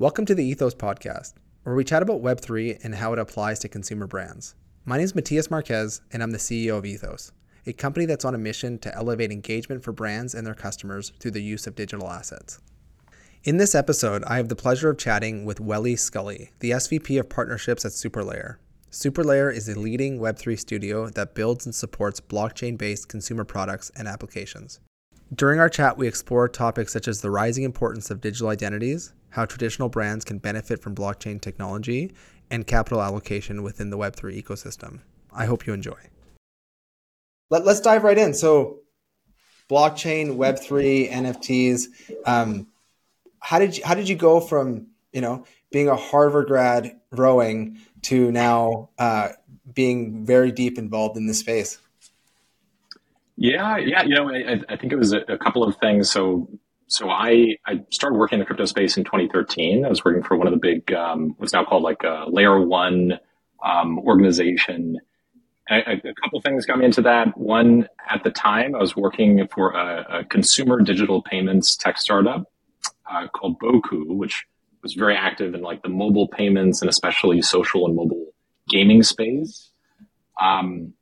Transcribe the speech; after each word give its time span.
Welcome 0.00 0.26
to 0.26 0.34
the 0.36 0.44
Ethos 0.44 0.76
Podcast, 0.76 1.32
where 1.64 1.74
we 1.74 1.82
chat 1.82 2.02
about 2.02 2.22
Web3 2.22 2.84
and 2.84 2.94
how 2.94 3.12
it 3.12 3.18
applies 3.18 3.58
to 3.58 3.68
consumer 3.68 4.06
brands. 4.06 4.54
My 4.84 4.96
name 4.96 5.02
is 5.02 5.16
Matias 5.16 5.50
Marquez, 5.50 6.02
and 6.12 6.22
I'm 6.22 6.30
the 6.30 6.38
CEO 6.38 6.78
of 6.78 6.86
Ethos, 6.86 7.32
a 7.66 7.72
company 7.72 8.06
that's 8.06 8.24
on 8.24 8.32
a 8.32 8.38
mission 8.38 8.78
to 8.78 8.94
elevate 8.94 9.32
engagement 9.32 9.82
for 9.82 9.90
brands 9.90 10.36
and 10.36 10.46
their 10.46 10.54
customers 10.54 11.10
through 11.18 11.32
the 11.32 11.42
use 11.42 11.66
of 11.66 11.74
digital 11.74 12.08
assets. 12.08 12.60
In 13.42 13.56
this 13.56 13.74
episode, 13.74 14.22
I 14.22 14.36
have 14.36 14.48
the 14.48 14.54
pleasure 14.54 14.88
of 14.88 14.98
chatting 14.98 15.44
with 15.44 15.58
Welly 15.58 15.96
Sculley, 15.96 16.50
the 16.60 16.70
SVP 16.70 17.18
of 17.18 17.28
Partnerships 17.28 17.84
at 17.84 17.90
Superlayer. 17.90 18.58
Superlayer 18.92 19.52
is 19.52 19.68
a 19.68 19.76
leading 19.76 20.20
Web3 20.20 20.56
studio 20.60 21.08
that 21.08 21.34
builds 21.34 21.66
and 21.66 21.74
supports 21.74 22.20
blockchain 22.20 22.78
based 22.78 23.08
consumer 23.08 23.42
products 23.42 23.90
and 23.96 24.06
applications. 24.06 24.78
During 25.34 25.58
our 25.58 25.68
chat, 25.68 25.98
we 25.98 26.06
explore 26.06 26.48
topics 26.48 26.92
such 26.92 27.08
as 27.08 27.20
the 27.20 27.32
rising 27.32 27.64
importance 27.64 28.12
of 28.12 28.20
digital 28.20 28.48
identities, 28.48 29.12
how 29.30 29.44
traditional 29.44 29.88
brands 29.88 30.24
can 30.24 30.38
benefit 30.38 30.80
from 30.80 30.94
blockchain 30.94 31.40
technology, 31.40 32.12
and 32.50 32.66
capital 32.66 33.02
allocation 33.02 33.62
within 33.62 33.90
the 33.90 33.98
Web3 33.98 34.42
ecosystem. 34.42 35.00
I 35.32 35.44
hope 35.44 35.66
you 35.66 35.72
enjoy. 35.72 35.98
Let, 37.50 37.66
us 37.66 37.80
dive 37.80 38.04
right 38.04 38.18
in. 38.18 38.34
So, 38.34 38.80
blockchain, 39.70 40.36
Web3, 40.36 41.10
NFTs. 41.10 41.86
Um, 42.26 42.68
how 43.40 43.58
did 43.58 43.76
you, 43.76 43.84
how 43.84 43.94
did 43.94 44.08
you 44.08 44.16
go 44.16 44.40
from 44.40 44.88
you 45.12 45.20
know 45.20 45.44
being 45.70 45.88
a 45.88 45.96
Harvard 45.96 46.48
grad 46.48 46.98
rowing 47.10 47.78
to 48.02 48.30
now 48.32 48.90
uh, 48.98 49.28
being 49.72 50.24
very 50.24 50.52
deep 50.52 50.78
involved 50.78 51.16
in 51.16 51.26
this 51.26 51.38
space? 51.38 51.78
Yeah, 53.36 53.76
yeah. 53.78 54.02
You 54.02 54.16
know, 54.16 54.30
I, 54.30 54.60
I 54.68 54.76
think 54.76 54.92
it 54.92 54.96
was 54.96 55.12
a, 55.12 55.20
a, 55.28 55.38
couple 55.38 55.62
of 55.62 55.76
things. 55.76 56.10
So, 56.10 56.48
so 56.88 57.10
I 57.10 57.56
I 57.66 57.84
started 57.90 58.16
working 58.18 58.36
in 58.36 58.40
the 58.40 58.46
crypto 58.46 58.64
space 58.64 58.96
in 58.96 59.04
2013. 59.04 59.84
I 59.84 59.88
was 59.88 60.04
working 60.04 60.22
for 60.22 60.36
one 60.36 60.46
of 60.46 60.52
the 60.52 60.58
big 60.58 60.92
um, 60.92 61.34
what's 61.38 61.52
now 61.52 61.64
called 61.64 61.82
like 61.82 62.02
a 62.02 62.24
layer 62.28 62.60
one 62.60 63.18
um, 63.64 63.98
organization. 64.00 64.98
A, 65.70 65.92
a 65.92 66.14
couple 66.22 66.40
things 66.40 66.64
got 66.64 66.78
me 66.78 66.86
into 66.86 67.02
that. 67.02 67.36
One, 67.36 67.88
at 68.08 68.24
the 68.24 68.30
time, 68.30 68.74
I 68.74 68.78
was 68.78 68.96
working 68.96 69.46
for 69.48 69.72
a, 69.72 70.20
a 70.20 70.24
consumer 70.24 70.80
digital 70.80 71.20
payments 71.20 71.76
tech 71.76 71.98
startup 71.98 72.50
uh, 73.10 73.28
called 73.28 73.60
Boku, 73.60 74.06
which 74.06 74.46
was 74.82 74.94
very 74.94 75.14
active 75.14 75.54
in 75.54 75.60
like 75.60 75.82
the 75.82 75.90
mobile 75.90 76.26
payments 76.26 76.80
and 76.80 76.88
especially 76.88 77.42
social 77.42 77.84
and 77.84 77.94
mobile 77.94 78.32
gaming 78.68 79.02
space. 79.02 79.70
Um, 80.40 80.94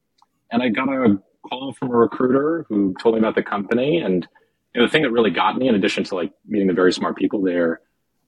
and 0.50 0.62
I 0.62 0.68
got 0.68 0.89
a 0.89 1.18
call 1.48 1.72
from 1.72 1.91
a 1.91 1.96
recruiter 1.96 2.66
who 2.68 2.94
told 3.00 3.14
me 3.14 3.20
about 3.20 3.36
the 3.36 3.42
company. 3.44 3.98
And 3.98 4.27
know, 4.78 4.86
the 4.86 4.91
thing 4.91 5.02
that 5.02 5.10
really 5.10 5.30
got 5.30 5.56
me, 5.56 5.69
in 5.69 5.74
addition 5.74 6.05
to 6.05 6.14
like 6.14 6.32
meeting 6.46 6.69
the 6.69 6.74
very 6.74 6.92
smart 6.92 7.16
people 7.16 7.42
there, 7.42 7.80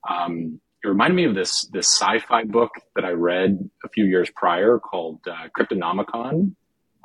um, 0.08 0.60
it 0.82 0.88
reminded 0.88 1.16
me 1.16 1.24
of 1.24 1.34
this 1.34 1.62
this 1.72 1.86
sci-fi 1.86 2.44
book 2.44 2.70
that 2.94 3.05
I 3.05 3.10
read 3.10 3.68
a 3.84 3.88
few 3.88 4.05
years 4.05 4.30
prior 4.34 4.78
called 4.78 5.20
uh, 5.27 5.48
Cryptonomicon, 5.56 6.55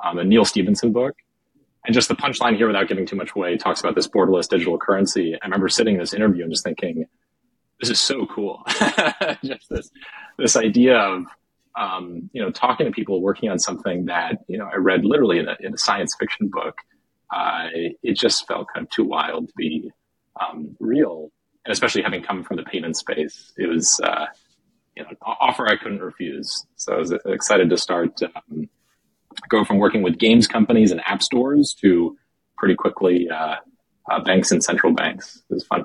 um, 0.04 0.18
a 0.18 0.24
Neal 0.24 0.44
Stephenson 0.44 0.92
book. 0.92 1.14
And 1.84 1.92
just 1.92 2.08
the 2.08 2.14
punchline 2.14 2.56
here, 2.56 2.66
without 2.66 2.88
giving 2.88 3.04
too 3.04 3.16
much 3.16 3.32
away, 3.36 3.58
talks 3.58 3.80
about 3.80 3.94
this 3.94 4.08
borderless 4.08 4.48
digital 4.48 4.78
currency. 4.78 5.34
I 5.34 5.44
remember 5.44 5.68
sitting 5.68 5.94
in 5.94 6.00
this 6.00 6.14
interview 6.14 6.44
and 6.44 6.52
just 6.52 6.64
thinking, 6.64 7.04
"This 7.80 7.90
is 7.90 8.00
so 8.00 8.26
cool!" 8.26 8.62
just 9.44 9.68
this 9.68 9.90
this 10.38 10.56
idea 10.56 10.96
of 10.96 11.26
um, 11.76 12.30
you 12.32 12.40
know, 12.40 12.50
talking 12.50 12.86
to 12.86 12.92
people 12.92 13.20
working 13.20 13.50
on 13.50 13.58
something 13.58 14.06
that, 14.06 14.44
you 14.46 14.58
know, 14.58 14.68
I 14.72 14.76
read 14.76 15.04
literally 15.04 15.38
in 15.38 15.48
a, 15.48 15.56
in 15.60 15.74
a 15.74 15.78
science 15.78 16.14
fiction 16.18 16.48
book, 16.48 16.76
it 17.32 18.16
just 18.16 18.46
felt 18.46 18.68
kind 18.72 18.86
of 18.86 18.90
too 18.90 19.04
wild 19.04 19.48
to 19.48 19.54
be 19.56 19.90
um, 20.40 20.76
real. 20.80 21.30
And 21.64 21.72
especially 21.72 22.02
having 22.02 22.22
come 22.22 22.44
from 22.44 22.56
the 22.56 22.62
payment 22.64 22.96
space, 22.96 23.52
it 23.56 23.66
was, 23.66 24.00
uh, 24.00 24.26
you 24.96 25.02
know, 25.02 25.08
an 25.10 25.16
offer 25.22 25.66
I 25.66 25.76
couldn't 25.76 26.00
refuse. 26.00 26.66
So 26.76 26.94
I 26.94 26.98
was 26.98 27.12
excited 27.12 27.70
to 27.70 27.76
start, 27.78 28.20
um, 28.22 28.68
go 29.48 29.64
from 29.64 29.78
working 29.78 30.02
with 30.02 30.18
games 30.18 30.46
companies 30.46 30.92
and 30.92 31.00
app 31.06 31.22
stores 31.22 31.74
to 31.80 32.16
pretty 32.56 32.74
quickly 32.74 33.28
uh, 33.28 33.56
uh 34.10 34.20
banks 34.20 34.52
and 34.52 34.62
central 34.62 34.92
banks. 34.92 35.42
It 35.50 35.54
was 35.54 35.66
fun. 35.66 35.84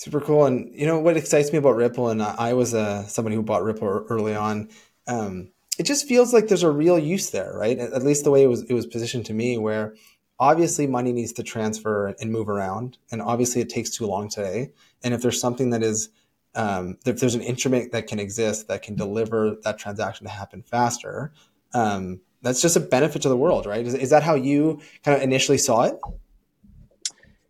Super 0.00 0.20
cool. 0.22 0.46
And 0.46 0.74
you 0.74 0.86
know 0.86 0.98
what 0.98 1.18
excites 1.18 1.52
me 1.52 1.58
about 1.58 1.76
Ripple, 1.76 2.08
and 2.08 2.22
I 2.22 2.54
was 2.54 2.72
uh, 2.72 3.04
somebody 3.04 3.36
who 3.36 3.42
bought 3.42 3.62
Ripple 3.62 4.06
early 4.08 4.34
on. 4.34 4.70
Um, 5.06 5.52
it 5.78 5.82
just 5.82 6.08
feels 6.08 6.32
like 6.32 6.48
there's 6.48 6.62
a 6.62 6.70
real 6.70 6.98
use 6.98 7.28
there, 7.30 7.52
right? 7.54 7.78
At 7.78 8.02
least 8.02 8.24
the 8.24 8.30
way 8.30 8.42
it 8.42 8.46
was 8.46 8.62
it 8.62 8.72
was 8.72 8.86
positioned 8.86 9.26
to 9.26 9.34
me, 9.34 9.58
where 9.58 9.94
obviously 10.40 10.86
money 10.86 11.12
needs 11.12 11.32
to 11.34 11.42
transfer 11.42 12.08
and 12.18 12.32
move 12.32 12.48
around, 12.48 12.98
and 13.12 13.22
obviously 13.22 13.60
it 13.60 13.68
takes 13.68 13.90
too 13.90 14.06
long 14.06 14.28
today. 14.28 14.72
And 15.04 15.14
if 15.14 15.22
there's 15.22 15.40
something 15.40 15.70
that 15.70 15.82
is 15.82 16.08
um, 16.56 16.98
if 17.06 17.20
there's 17.20 17.36
an 17.36 17.42
instrument 17.42 17.92
that 17.92 18.08
can 18.08 18.18
exist 18.18 18.66
that 18.66 18.82
can 18.82 18.96
deliver 18.96 19.56
that 19.62 19.78
transaction 19.78 20.26
to 20.26 20.32
happen 20.32 20.62
faster, 20.62 21.32
um, 21.74 22.20
that's 22.42 22.60
just 22.60 22.76
a 22.76 22.80
benefit 22.80 23.22
to 23.22 23.28
the 23.28 23.36
world, 23.36 23.66
right? 23.66 23.86
Is, 23.86 23.94
is 23.94 24.10
that 24.10 24.24
how 24.24 24.34
you 24.34 24.80
kind 25.04 25.16
of 25.16 25.22
initially 25.22 25.58
saw 25.58 25.82
it? 25.82 26.00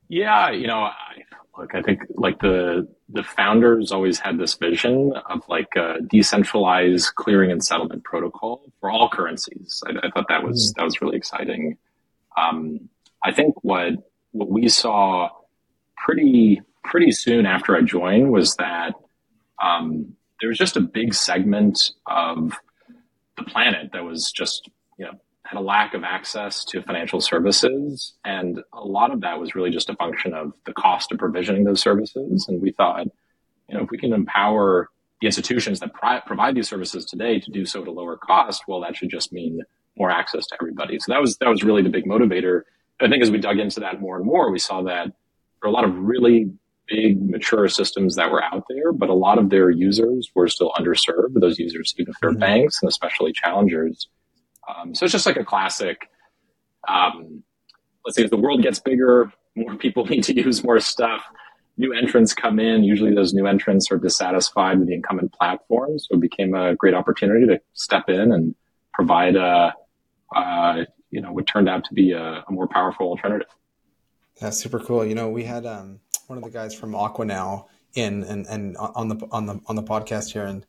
Yeah, 0.09 0.51
you 0.51 0.67
know, 0.67 0.91
look, 1.57 1.75
I 1.75 1.83
think 1.83 2.01
like 2.17 2.41
the 2.41 2.89
the 3.09 3.23
founders 3.23 3.93
always 3.93 4.19
had 4.19 4.39
this 4.39 4.55
vision 4.55 5.13
of 5.29 5.43
like 5.49 5.69
a 5.77 6.01
decentralized 6.09 7.15
clearing 7.15 7.51
and 7.51 7.65
settlement 7.65 8.05
protocol 8.05 8.63
for 8.81 8.91
all 8.91 9.09
currencies. 9.09 9.83
I, 9.87 10.07
I 10.07 10.11
thought 10.11 10.27
that 10.29 10.43
was 10.43 10.73
mm. 10.73 10.77
that 10.77 10.85
was 10.85 11.01
really 11.01 11.17
exciting. 11.17 11.79
Um, 12.37 12.89
I 13.25 13.33
think 13.33 13.63
what 13.63 13.95
what 14.33 14.51
we 14.51 14.69
saw 14.69 15.31
pretty 15.97 16.63
pretty 16.85 17.13
soon 17.13 17.47
after 17.47 17.77
I 17.77 17.83
joined 17.83 18.31
was 18.31 18.55
that 18.57 18.95
um, 19.63 20.15
there 20.41 20.49
was 20.49 20.59
just 20.59 20.77
a 20.77 20.81
big 20.81 21.15
segment 21.15 21.93
of 22.07 22.55
the 23.37 23.45
planet 23.45 23.91
that 23.93 24.05
was 24.05 24.33
just 24.33 24.71
you 24.99 25.05
know 25.05 25.13
had 25.51 25.59
a 25.59 25.63
lack 25.63 25.95
of 25.95 26.05
access 26.05 26.65
to 26.65 26.81
financial 26.83 27.21
services. 27.21 28.15
And 28.25 28.61
a 28.73 28.85
lot 28.85 29.11
of 29.11 29.23
that 29.23 29.41
was 29.41 29.57
really 29.57 29.71
just 29.71 29.91
a 29.91 29.97
function 29.97 30.33
of 30.33 30.53
the 30.65 30.73
cost 30.73 31.11
of 31.11 31.19
provisioning 31.19 31.65
those 31.65 31.81
services. 31.81 32.47
And 32.49 32.63
we 32.63 32.71
thought, 32.71 33.07
you 33.69 33.77
know, 33.77 33.83
if 33.83 33.91
we 33.91 33.99
can 33.99 34.13
empower 34.13 34.91
the 35.21 35.27
institutions 35.27 35.81
that 35.81 35.93
provide 36.25 36.55
these 36.55 36.69
services 36.69 37.05
today 37.05 37.41
to 37.41 37.51
do 37.51 37.67
so 37.67 37.83
at 37.83 37.89
a 37.89 37.91
lower 37.91 38.17
cost, 38.17 38.63
well, 38.69 38.81
that 38.83 38.97
should 38.97 39.11
just 39.11 39.33
mean 39.33 39.63
more 40.01 40.11
access 40.11 40.47
to 40.47 40.57
everybody. 40.61 40.99
So 40.99 41.13
that 41.13 41.21
was, 41.21 41.37
that 41.37 41.49
was 41.49 41.63
really 41.63 41.83
the 41.83 41.91
big 41.91 42.07
motivator. 42.07 42.63
I 43.01 43.09
think 43.09 43.23
as 43.23 43.31
we 43.31 43.39
dug 43.39 43.59
into 43.59 43.81
that 43.81 44.01
more 44.01 44.17
and 44.17 44.25
more, 44.25 44.51
we 44.51 44.59
saw 44.59 44.83
that 44.83 45.07
there 45.07 45.65
are 45.65 45.69
a 45.69 45.73
lot 45.73 45.85
of 45.85 45.95
really 45.95 46.51
big 46.89 47.23
mature 47.23 47.69
systems 47.69 48.17
that 48.17 48.31
were 48.31 48.43
out 48.43 48.65
there, 48.69 48.93
but 48.93 49.09
a 49.09 49.15
lot 49.15 49.39
of 49.39 49.51
their 49.51 49.71
users 49.71 50.31
were 50.35 50.49
still 50.49 50.73
underserved. 50.79 51.41
Those 51.41 51.59
users, 51.59 51.95
even 51.99 52.13
for 52.15 52.31
mm-hmm. 52.31 52.41
banks 52.41 52.81
and 52.83 52.89
especially 52.89 53.33
challengers. 53.33 54.09
Um, 54.69 54.95
so 54.95 55.05
it's 55.05 55.13
just 55.13 55.27
like 55.27 55.37
a 55.37 55.45
classic. 55.45 56.11
Um, 56.89 57.43
let's 58.05 58.17
say 58.17 58.25
if 58.25 58.31
the 58.31 58.37
world 58.37 58.63
gets 58.63 58.81
bigger, 58.81 59.33
more 59.55 59.77
people 59.77 60.05
need 60.07 60.25
to 60.25 60.35
use 60.35 60.65
more 60.65 60.81
stuff. 60.81 61.25
New 61.77 61.93
entrants 61.93 62.35
come 62.35 62.59
in. 62.59 62.85
Usually, 62.85 63.15
those 63.15 63.33
new 63.33 63.47
entrants 63.47 63.91
are 63.91 63.97
dissatisfied 63.97 64.79
with 64.79 64.89
the 64.89 64.95
incumbent 64.95 65.33
platform. 65.33 65.99
So 65.99 66.17
it 66.17 66.21
became 66.21 66.55
a 66.55 66.75
great 66.75 66.95
opportunity 66.95 67.47
to 67.47 67.61
step 67.73 68.09
in 68.09 68.33
and 68.33 68.55
provide 68.93 69.37
a, 69.37 69.73
uh, 70.35 70.85
you 71.11 71.21
know, 71.21 71.33
what 71.33 71.47
turned 71.47 71.69
out 71.69 71.85
to 71.85 71.95
be 71.95 72.13
a, 72.13 72.45
a, 72.47 72.53
more 72.53 72.69
powerful 72.69 73.09
alternative. 73.09 73.49
That's 74.41 74.59
super 74.59 74.79
cool. 74.79 75.05
You 75.05 75.15
know, 75.15 75.29
we 75.29 75.45
had 75.45 75.67
um, 75.67 76.01
one 76.27 76.39
of 76.39 76.45
the 76.45 76.51
guys 76.51 76.75
from 76.75 76.95
Aqua 76.95 77.25
now 77.25 77.69
in 77.95 78.25
and, 78.25 78.47
and 78.47 78.77
on 78.77 79.09
the 79.09 79.27
on 79.33 79.47
the 79.47 79.61
on 79.67 79.77
the 79.77 79.83
podcast 79.83 80.33
here, 80.33 80.45
and 80.45 80.65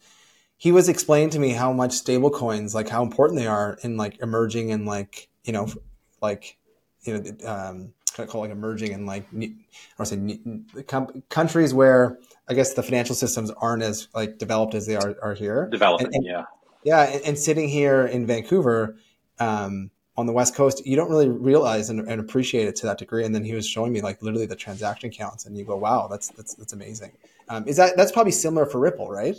he 0.62 0.72
was 0.72 0.88
explaining 0.88 1.32
to 1.32 1.40
me 1.40 1.50
how 1.50 1.74
much 1.74 1.92
stable 1.94 2.30
coins, 2.30 2.76
like 2.76 2.88
how 2.88 3.02
important 3.02 3.40
they 3.40 3.48
are 3.48 3.80
in 3.82 3.98
like 3.98 4.22
emerging 4.22 4.72
and 4.72 4.86
like, 4.86 5.28
you 5.44 5.52
know, 5.52 5.68
like, 6.22 6.56
you 7.02 7.14
know, 7.14 7.20
um, 7.48 7.94
kind 8.14 8.28
of 8.28 8.30
call 8.30 8.42
like 8.42 8.52
emerging 8.52 8.94
and 8.94 9.08
like, 9.08 9.26
I 9.34 9.56
want 9.98 10.12
to 10.12 10.66
say 10.68 11.16
countries 11.30 11.74
where 11.74 12.20
I 12.48 12.54
guess 12.54 12.76
the 12.76 12.84
financial 12.84 13.16
systems 13.16 13.50
aren't 13.50 13.82
as 13.82 14.08
like 14.14 14.38
developed 14.38 14.76
as 14.76 14.86
they 14.86 14.96
are, 14.96 15.16
are 15.24 15.34
here. 15.34 15.68
Developing, 15.72 16.06
and, 16.06 16.16
and, 16.18 16.26
yeah. 16.26 16.44
Yeah. 16.84 17.10
And, 17.12 17.26
and, 17.26 17.40
sitting 17.40 17.68
here 17.68 18.06
in 18.06 18.28
Vancouver, 18.28 18.98
um, 19.40 19.92
on 20.18 20.26
the 20.26 20.34
West 20.34 20.56
Coast, 20.56 20.86
you 20.86 20.96
don't 20.96 21.10
really 21.10 21.30
realize 21.30 21.90
and, 21.90 22.08
and, 22.08 22.20
appreciate 22.20 22.68
it 22.68 22.76
to 22.78 22.86
that 22.86 22.98
degree. 22.98 23.26
And 23.26 23.34
then 23.34 23.44
he 23.44 23.54
was 23.54 23.68
showing 23.68 23.94
me 23.94 24.02
like 24.02 24.22
literally 24.22 24.46
the 24.46 24.56
transaction 24.56 25.10
counts, 25.10 25.46
and 25.46 25.58
you 25.58 25.64
go, 25.64 25.78
"Wow, 25.78 26.08
that's 26.08 26.30
that's 26.30 26.54
that's 26.56 26.74
amazing." 26.74 27.12
Um, 27.50 27.68
is 27.68 27.78
that 27.78 27.98
that's 27.98 28.12
probably 28.12 28.32
similar 28.32 28.66
for 28.66 28.80
Ripple, 28.80 29.10
right? 29.10 29.38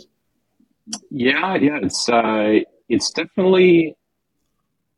Yeah, 1.09 1.55
yeah, 1.55 1.79
it's 1.81 2.09
uh, 2.09 2.59
it's 2.89 3.11
definitely 3.11 3.95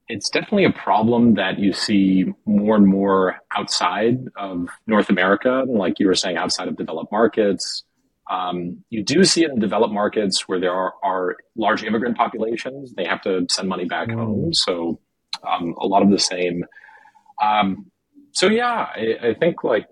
it's 0.07 0.29
definitely 0.29 0.65
a 0.65 0.71
problem 0.71 1.33
that 1.35 1.59
you 1.59 1.73
see 1.73 2.33
more 2.45 2.75
and 2.75 2.87
more 2.87 3.41
outside 3.55 4.27
of 4.35 4.69
North 4.85 5.09
America, 5.09 5.63
like 5.67 5.99
you 5.99 6.07
were 6.07 6.15
saying, 6.15 6.37
outside 6.37 6.67
of 6.67 6.77
developed 6.77 7.11
markets. 7.11 7.83
Um, 8.29 8.83
you 8.89 9.03
do 9.03 9.23
see 9.23 9.43
it 9.43 9.51
in 9.51 9.59
developed 9.59 9.93
markets 9.93 10.47
where 10.47 10.59
there 10.59 10.73
are, 10.73 10.93
are 11.03 11.37
large 11.55 11.83
immigrant 11.83 12.17
populations. 12.17 12.93
They 12.93 13.05
have 13.05 13.21
to 13.21 13.45
send 13.49 13.69
money 13.69 13.85
back 13.85 14.07
mm. 14.07 14.15
home, 14.15 14.53
so 14.53 14.99
um, 15.47 15.75
a 15.79 15.85
lot 15.85 16.01
of 16.01 16.09
the 16.09 16.19
same. 16.19 16.65
Um, 17.41 17.91
so 18.31 18.47
yeah, 18.47 18.87
I, 18.95 19.29
I 19.29 19.33
think 19.35 19.63
like 19.63 19.85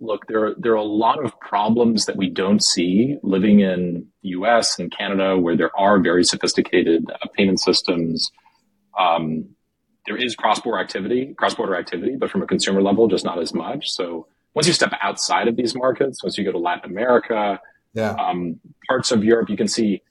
look, 0.00 0.26
there 0.26 0.54
there 0.58 0.72
are 0.72 0.76
a 0.76 0.82
lot 0.82 1.24
of 1.24 1.38
problems 1.40 2.06
that 2.06 2.16
we 2.16 2.28
don't 2.28 2.62
see 2.62 3.16
living 3.22 3.60
in 3.60 4.06
the 4.22 4.30
U.S. 4.30 4.78
and 4.78 4.94
Canada, 4.96 5.38
where 5.38 5.56
there 5.56 5.76
are 5.78 6.00
very 6.00 6.24
sophisticated 6.24 7.10
uh, 7.10 7.28
payment 7.36 7.60
systems. 7.60 8.30
Um, 8.98 9.50
there 10.06 10.16
is 10.16 10.34
cross-border 10.34 10.80
activity, 10.80 11.34
cross-border 11.36 11.76
activity, 11.76 12.16
but 12.18 12.30
from 12.30 12.42
a 12.42 12.46
consumer 12.46 12.82
level, 12.82 13.06
just 13.06 13.24
not 13.24 13.38
as 13.38 13.54
much. 13.54 13.90
So 13.90 14.26
once 14.54 14.66
you 14.66 14.72
step 14.72 14.92
outside 15.02 15.48
of 15.48 15.56
these 15.56 15.74
markets, 15.74 16.22
once 16.22 16.36
you 16.36 16.44
go 16.44 16.52
to 16.52 16.58
Latin 16.58 16.90
America, 16.90 17.60
yeah. 17.94 18.12
um, 18.12 18.58
parts 18.88 19.10
of 19.10 19.24
Europe, 19.24 19.48
you 19.48 19.56
can 19.56 19.68
see 19.68 20.02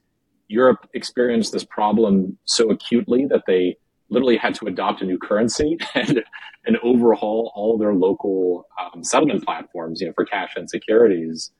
Europe 0.48 0.88
experienced 0.94 1.52
this 1.52 1.64
problem 1.64 2.38
so 2.46 2.70
acutely 2.72 3.26
that 3.28 3.44
they 3.48 3.78
literally 4.10 4.38
had 4.38 4.56
to 4.56 4.66
adopt 4.66 5.02
a 5.02 5.06
new 5.06 5.18
currency 5.18 5.78
and, 5.96 6.24
and 6.66 6.78
overhaul 6.84 7.52
all 7.56 7.78
their 7.78 7.94
local 7.94 8.66
um, 8.80 9.04
settlement 9.04 9.44
platforms, 9.46 10.02
you 10.02 10.08
know, 10.08 10.14
for 10.14 10.26
cash 10.26 10.54
and 10.56 10.70
securities. 10.70 11.52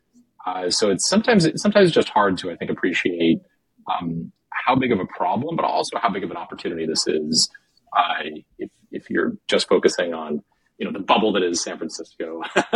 Uh, 0.46 0.70
so 0.70 0.90
it's 0.90 1.08
sometimes 1.08 1.46
it's 1.46 1.62
sometimes 1.62 1.92
just 1.92 2.10
hard 2.10 2.38
to 2.38 2.50
I 2.50 2.56
think 2.56 2.72
appreciate 2.72 3.40
um, 3.92 4.32
how 4.52 4.76
big 4.76 4.92
of 4.92 5.00
a 5.00 5.06
problem, 5.06 5.56
but 5.56 5.66
also 5.66 5.98
how 6.00 6.10
big 6.10 6.24
of 6.24 6.32
an 6.32 6.38
opportunity 6.38 6.86
this 6.86 7.06
is 7.08 7.50
uh, 7.96 8.24
if 8.58 8.70
if 8.92 9.10
you're 9.10 9.34
just 9.48 9.68
focusing 9.68 10.14
on 10.14 10.42
you 10.80 10.86
know 10.86 10.92
the 10.92 11.04
bubble 11.04 11.34
that 11.34 11.44
is 11.44 11.62
San 11.62 11.78
Francisco. 11.78 12.42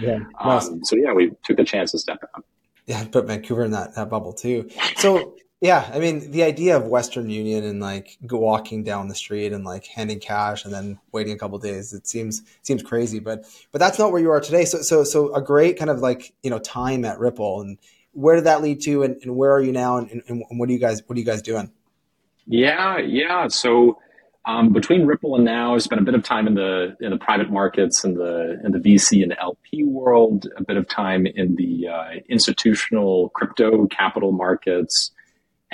yeah, 0.00 0.18
um, 0.40 0.84
so 0.84 0.96
yeah, 0.96 1.12
we 1.12 1.32
took 1.44 1.56
the 1.56 1.64
chance 1.64 1.92
to 1.92 1.98
step 1.98 2.18
out. 2.36 2.44
Yeah, 2.86 3.04
put 3.04 3.26
Vancouver 3.26 3.64
in 3.64 3.70
that, 3.70 3.94
that 3.94 4.10
bubble 4.10 4.34
too. 4.34 4.68
So 4.96 5.36
yeah, 5.60 5.90
I 5.94 5.98
mean, 5.98 6.30
the 6.30 6.42
idea 6.42 6.76
of 6.76 6.84
Western 6.84 7.30
Union 7.30 7.64
and 7.64 7.80
like 7.80 8.18
walking 8.22 8.84
down 8.84 9.08
the 9.08 9.14
street 9.14 9.52
and 9.52 9.64
like 9.64 9.86
handing 9.86 10.20
cash 10.20 10.66
and 10.66 10.74
then 10.74 10.98
waiting 11.12 11.32
a 11.32 11.38
couple 11.38 11.58
days, 11.58 11.94
it 11.94 12.06
seems 12.06 12.42
seems 12.62 12.82
crazy, 12.82 13.20
but 13.20 13.46
but 13.72 13.78
that's 13.78 13.98
not 13.98 14.12
where 14.12 14.20
you 14.20 14.30
are 14.30 14.40
today. 14.40 14.66
So 14.66 14.82
so 14.82 15.04
so 15.04 15.32
a 15.34 15.40
great 15.40 15.78
kind 15.78 15.90
of 15.90 16.00
like 16.00 16.34
you 16.42 16.50
know 16.50 16.58
time 16.58 17.04
at 17.06 17.18
Ripple 17.18 17.62
and 17.62 17.78
where 18.12 18.34
did 18.34 18.44
that 18.44 18.62
lead 18.62 18.82
to 18.82 19.04
and, 19.04 19.16
and 19.22 19.36
where 19.36 19.52
are 19.52 19.62
you 19.62 19.72
now 19.72 19.96
and, 19.96 20.22
and, 20.28 20.44
what 20.50 20.68
are 20.68 20.72
you 20.72 20.78
guys 20.78 21.02
what 21.06 21.16
are 21.16 21.18
you 21.18 21.24
guys 21.24 21.40
doing? 21.40 21.70
Yeah, 22.46 22.98
yeah. 22.98 23.48
So 23.48 23.98
um, 24.46 24.72
between 24.72 25.06
Ripple 25.06 25.36
and 25.36 25.44
now, 25.44 25.74
I 25.74 25.78
spent 25.78 26.00
a 26.00 26.04
bit 26.04 26.14
of 26.14 26.22
time 26.22 26.46
in 26.46 26.54
the 26.54 26.96
in 27.00 27.10
the 27.10 27.18
private 27.18 27.50
markets 27.50 28.04
and 28.04 28.16
the 28.16 28.60
in 28.64 28.72
the 28.72 28.78
VC 28.78 29.22
and 29.22 29.34
LP 29.40 29.84
world, 29.84 30.46
a 30.56 30.62
bit 30.62 30.76
of 30.76 30.88
time 30.88 31.26
in 31.26 31.56
the 31.56 31.88
uh, 31.88 32.10
institutional 32.28 33.30
crypto 33.30 33.86
capital 33.86 34.32
markets 34.32 35.10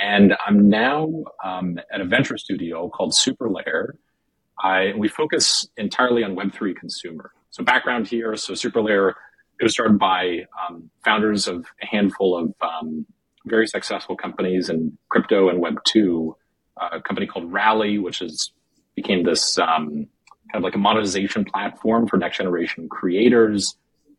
and 0.01 0.35
I'm 0.45 0.67
now 0.67 1.23
um, 1.43 1.79
at 1.93 2.01
a 2.01 2.05
venture 2.05 2.37
studio 2.37 2.89
called 2.89 3.13
SuperLayer. 3.13 3.93
I, 4.63 4.93
we 4.97 5.07
focus 5.07 5.67
entirely 5.77 6.23
on 6.23 6.35
Web3 6.35 6.75
consumer. 6.75 7.31
So 7.51 7.63
background 7.63 8.07
here, 8.07 8.35
so 8.35 8.53
SuperLayer, 8.53 9.13
it 9.59 9.63
was 9.63 9.73
started 9.73 9.99
by 9.99 10.45
um, 10.67 10.89
founders 11.05 11.47
of 11.47 11.67
a 11.81 11.85
handful 11.85 12.35
of 12.35 12.53
um, 12.61 13.05
very 13.45 13.67
successful 13.67 14.15
companies 14.15 14.69
in 14.69 14.97
crypto 15.09 15.49
and 15.49 15.63
Web2. 15.63 16.35
Uh, 16.77 16.89
a 16.93 17.01
company 17.01 17.27
called 17.27 17.51
Rally, 17.51 17.99
which 17.99 18.21
is 18.21 18.51
became 19.01 19.23
this 19.23 19.57
um, 19.57 20.07
kind 20.51 20.55
of 20.55 20.63
like 20.63 20.75
a 20.75 20.79
monetization 20.79 21.45
platform 21.45 22.07
for 22.07 22.17
next 22.17 22.37
generation 22.37 22.89
creators. 22.89 23.75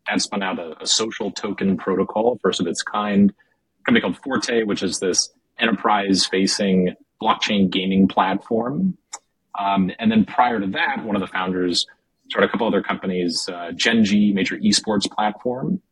That 0.08 0.20
spun 0.20 0.42
out 0.42 0.58
a, 0.58 0.82
a 0.82 0.86
social 0.86 1.30
token 1.30 1.76
protocol, 1.76 2.38
first 2.42 2.60
of 2.60 2.66
its 2.66 2.82
kind. 2.82 3.30
A 3.30 3.84
company 3.84 4.00
called 4.00 4.18
Forte, 4.18 4.64
which 4.64 4.82
is 4.82 4.98
this 4.98 5.30
enterprise 5.58 6.26
facing 6.26 6.94
blockchain 7.22 7.70
gaming 7.70 8.08
platform. 8.08 8.96
Um, 9.58 9.90
and 9.98 10.10
then 10.10 10.24
prior 10.24 10.58
to 10.60 10.66
that, 10.68 11.04
one 11.04 11.14
of 11.14 11.20
the 11.20 11.28
founders 11.28 11.86
started 12.28 12.48
a 12.48 12.50
couple 12.50 12.66
other 12.66 12.82
companies, 12.82 13.48
uh, 13.52 13.70
Gen.G, 13.72 14.32
major 14.32 14.56
esports 14.58 15.08
platform, 15.10 15.82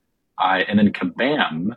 uh, 0.43 0.60
and 0.66 0.78
then 0.78 0.90
Kabam, 0.93 1.76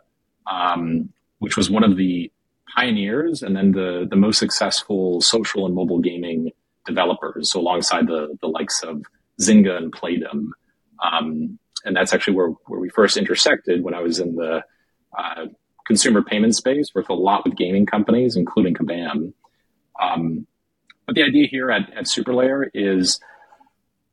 um, 0.50 1.10
which 1.38 1.56
was 1.56 1.70
one 1.70 1.84
of 1.84 1.96
the 1.96 2.32
pioneers 2.74 3.42
and 3.42 3.54
then 3.54 3.72
the, 3.72 4.06
the 4.08 4.16
most 4.16 4.38
successful 4.38 5.20
social 5.20 5.66
and 5.66 5.74
mobile 5.74 6.00
gaming 6.00 6.50
developers. 6.86 7.50
So 7.50 7.60
alongside 7.60 8.06
the, 8.06 8.36
the 8.40 8.48
likes 8.48 8.82
of 8.82 9.02
Zynga 9.40 9.76
and 9.76 9.92
Playdom. 9.92 10.48
Um, 11.02 11.58
and 11.84 11.96
that's 11.96 12.12
actually 12.12 12.36
where, 12.36 12.48
where 12.66 12.80
we 12.80 12.88
first 12.88 13.16
intersected 13.16 13.82
when 13.82 13.94
I 13.94 14.00
was 14.00 14.18
in 14.18 14.36
the 14.36 14.64
uh, 15.16 15.46
consumer 15.86 16.22
payment 16.22 16.54
space, 16.54 16.94
worked 16.94 17.10
a 17.10 17.14
lot 17.14 17.44
with 17.44 17.56
gaming 17.56 17.86
companies, 17.86 18.36
including 18.36 18.74
Kabam. 18.74 19.32
Um, 20.00 20.46
but 21.06 21.14
the 21.14 21.22
idea 21.22 21.46
here 21.46 21.70
at, 21.70 21.92
at 21.92 22.04
SuperLayer 22.04 22.68
is 22.72 23.20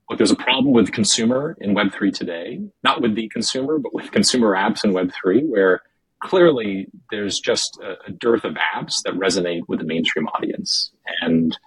look, 0.10 0.18
there's 0.18 0.32
a 0.32 0.36
problem 0.36 0.74
with 0.74 0.92
consumer 0.92 1.56
in 1.62 1.74
Web3 1.74 2.14
today, 2.14 2.62
not 2.84 3.02
with 3.02 3.16
the 3.16 3.30
consumer, 3.30 3.80
but 3.80 3.94
with 3.94 4.12
consumer 4.12 4.54
apps 4.56 4.84
in 4.84 4.92
Web3, 4.92 5.48
where 5.48 5.82
clearly 6.20 6.88
there's 7.10 7.40
just 7.40 7.80
a, 7.82 7.96
a 8.08 8.12
dearth 8.12 8.44
of 8.44 8.56
apps 8.56 9.02
that 9.04 9.14
resonate 9.14 9.62
with 9.68 9.80
the 9.80 9.86
mainstream 9.86 10.28
audience. 10.28 10.92
And, 11.22 11.58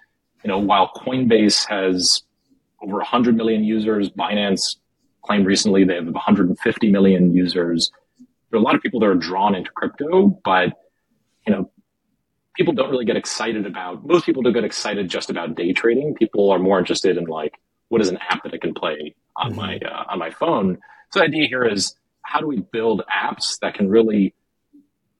you 0.45 0.51
know, 0.51 0.59
while 0.59 0.91
Coinbase 0.95 1.67
has 1.67 2.23
over 2.81 2.97
100 2.97 3.35
million 3.35 3.63
users, 3.63 4.09
Binance 4.09 4.77
claimed 5.23 5.45
recently 5.45 5.83
they 5.83 5.95
have 5.95 6.05
150 6.05 6.91
million 6.91 7.33
users 7.33 7.91
there 8.55 8.59
are 8.59 8.61
a 8.61 8.65
lot 8.65 8.75
of 8.75 8.81
people 8.81 9.01
that 9.01 9.07
are 9.07 9.15
drawn 9.15 9.53
into 9.53 9.69
crypto, 9.71 10.27
but 10.45 10.73
you 11.45 11.53
know, 11.53 11.69
people 12.55 12.73
don't 12.73 12.89
really 12.89 13.03
get 13.03 13.17
excited 13.17 13.65
about. 13.65 14.05
Most 14.05 14.25
people 14.25 14.43
don't 14.43 14.53
get 14.53 14.63
excited 14.63 15.09
just 15.09 15.29
about 15.29 15.55
day 15.55 15.73
trading. 15.73 16.15
People 16.15 16.51
are 16.51 16.59
more 16.59 16.79
interested 16.79 17.17
in 17.17 17.25
like, 17.25 17.53
what 17.89 17.99
is 17.99 18.07
an 18.07 18.17
app 18.29 18.43
that 18.43 18.53
I 18.53 18.57
can 18.57 18.73
play 18.73 19.13
on 19.35 19.51
mm-hmm. 19.51 19.59
my 19.59 19.77
uh, 19.77 20.03
on 20.09 20.19
my 20.19 20.31
phone? 20.31 20.77
So 21.11 21.19
the 21.19 21.25
idea 21.25 21.47
here 21.47 21.65
is 21.65 21.95
how 22.21 22.39
do 22.39 22.47
we 22.47 22.61
build 22.61 23.03
apps 23.13 23.59
that 23.61 23.73
can 23.73 23.89
really 23.89 24.33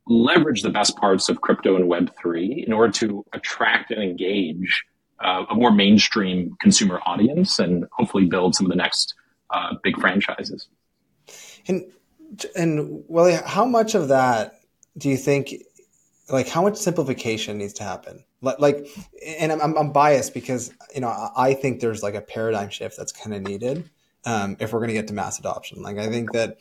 leverage 0.07 0.62
the 0.62 0.69
best 0.69 0.95
parts 0.95 1.28
of 1.28 1.42
crypto 1.42 1.75
and 1.75 1.89
Web 1.89 2.16
three 2.18 2.63
in 2.66 2.71
order 2.71 2.94
to 2.94 3.25
attract 3.33 3.92
and 3.92 4.01
engage 4.01 4.86
uh, 5.19 5.45
a 5.50 5.56
more 5.56 5.71
mainstream 5.71 6.56
consumer 6.59 7.00
audience 7.06 7.59
and 7.59 7.85
hopefully 7.91 8.25
build 8.25 8.56
some 8.56 8.65
of 8.65 8.69
the 8.69 8.75
next 8.75 9.13
uh, 9.51 9.75
big 9.83 10.00
franchises. 10.00 10.67
And 11.67 11.85
and 12.56 13.03
Welly, 13.07 13.38
how 13.45 13.65
much 13.65 13.95
of 13.95 14.09
that 14.09 14.59
do 14.97 15.09
you 15.09 15.17
think, 15.17 15.53
like, 16.29 16.47
how 16.47 16.62
much 16.62 16.75
simplification 16.75 17.57
needs 17.57 17.73
to 17.73 17.83
happen? 17.83 18.23
Like, 18.41 18.88
and 19.25 19.51
I'm, 19.51 19.75
I'm 19.77 19.91
biased 19.91 20.33
because 20.33 20.71
you 20.94 21.01
know 21.01 21.31
I 21.35 21.53
think 21.53 21.79
there's 21.79 22.03
like 22.03 22.13
a 22.13 22.21
paradigm 22.21 22.69
shift 22.69 22.97
that's 22.97 23.11
kind 23.11 23.33
of 23.35 23.41
needed 23.41 23.89
um, 24.25 24.57
if 24.59 24.73
we're 24.73 24.79
going 24.79 24.89
to 24.89 24.94
get 24.94 25.07
to 25.07 25.13
mass 25.13 25.39
adoption. 25.39 25.81
Like, 25.81 25.97
I 25.97 26.07
think 26.07 26.31
that 26.33 26.57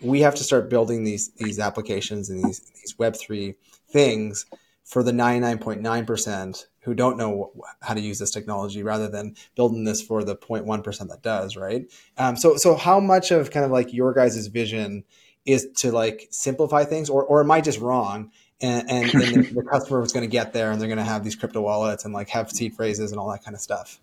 we 0.00 0.20
have 0.20 0.34
to 0.36 0.44
start 0.44 0.70
building 0.70 1.02
these 1.02 1.30
these 1.32 1.58
applications 1.58 2.30
and 2.30 2.44
these 2.44 2.60
these 2.60 2.98
Web 2.98 3.16
three 3.16 3.54
things 3.88 4.46
for 4.84 5.02
the 5.02 5.12
99.9% 5.12 6.66
who 6.80 6.94
don't 6.94 7.16
know 7.16 7.52
how 7.80 7.94
to 7.94 8.00
use 8.00 8.18
this 8.18 8.30
technology 8.30 8.82
rather 8.82 9.08
than 9.08 9.34
building 9.56 9.84
this 9.84 10.02
for 10.02 10.22
the 10.22 10.36
0.1% 10.36 11.08
that 11.08 11.22
does 11.22 11.56
right? 11.56 11.90
Um, 12.18 12.36
so 12.36 12.56
so 12.56 12.76
how 12.76 13.00
much 13.00 13.30
of 13.30 13.50
kind 13.50 13.64
of 13.64 13.72
like 13.72 13.92
your 13.92 14.12
guys' 14.12 14.46
vision 14.48 15.04
is 15.46 15.68
to 15.76 15.92
like 15.92 16.28
simplify 16.30 16.84
things 16.84 17.10
or, 17.10 17.24
or 17.24 17.40
am 17.40 17.50
i 17.50 17.60
just 17.60 17.80
wrong? 17.80 18.30
And, 18.60 18.88
and, 18.90 19.14
and 19.14 19.34
the, 19.46 19.54
the 19.54 19.62
customer 19.62 20.02
is 20.02 20.12
going 20.12 20.22
to 20.22 20.30
get 20.30 20.52
there 20.52 20.70
and 20.70 20.80
they're 20.80 20.88
going 20.88 20.98
to 20.98 21.04
have 21.04 21.24
these 21.24 21.34
crypto 21.34 21.60
wallets 21.60 22.04
and 22.04 22.14
like 22.14 22.28
have 22.30 22.50
seed 22.50 22.74
phrases 22.74 23.10
and 23.10 23.18
all 23.18 23.30
that 23.30 23.42
kind 23.44 23.54
of 23.54 23.60
stuff. 23.60 23.98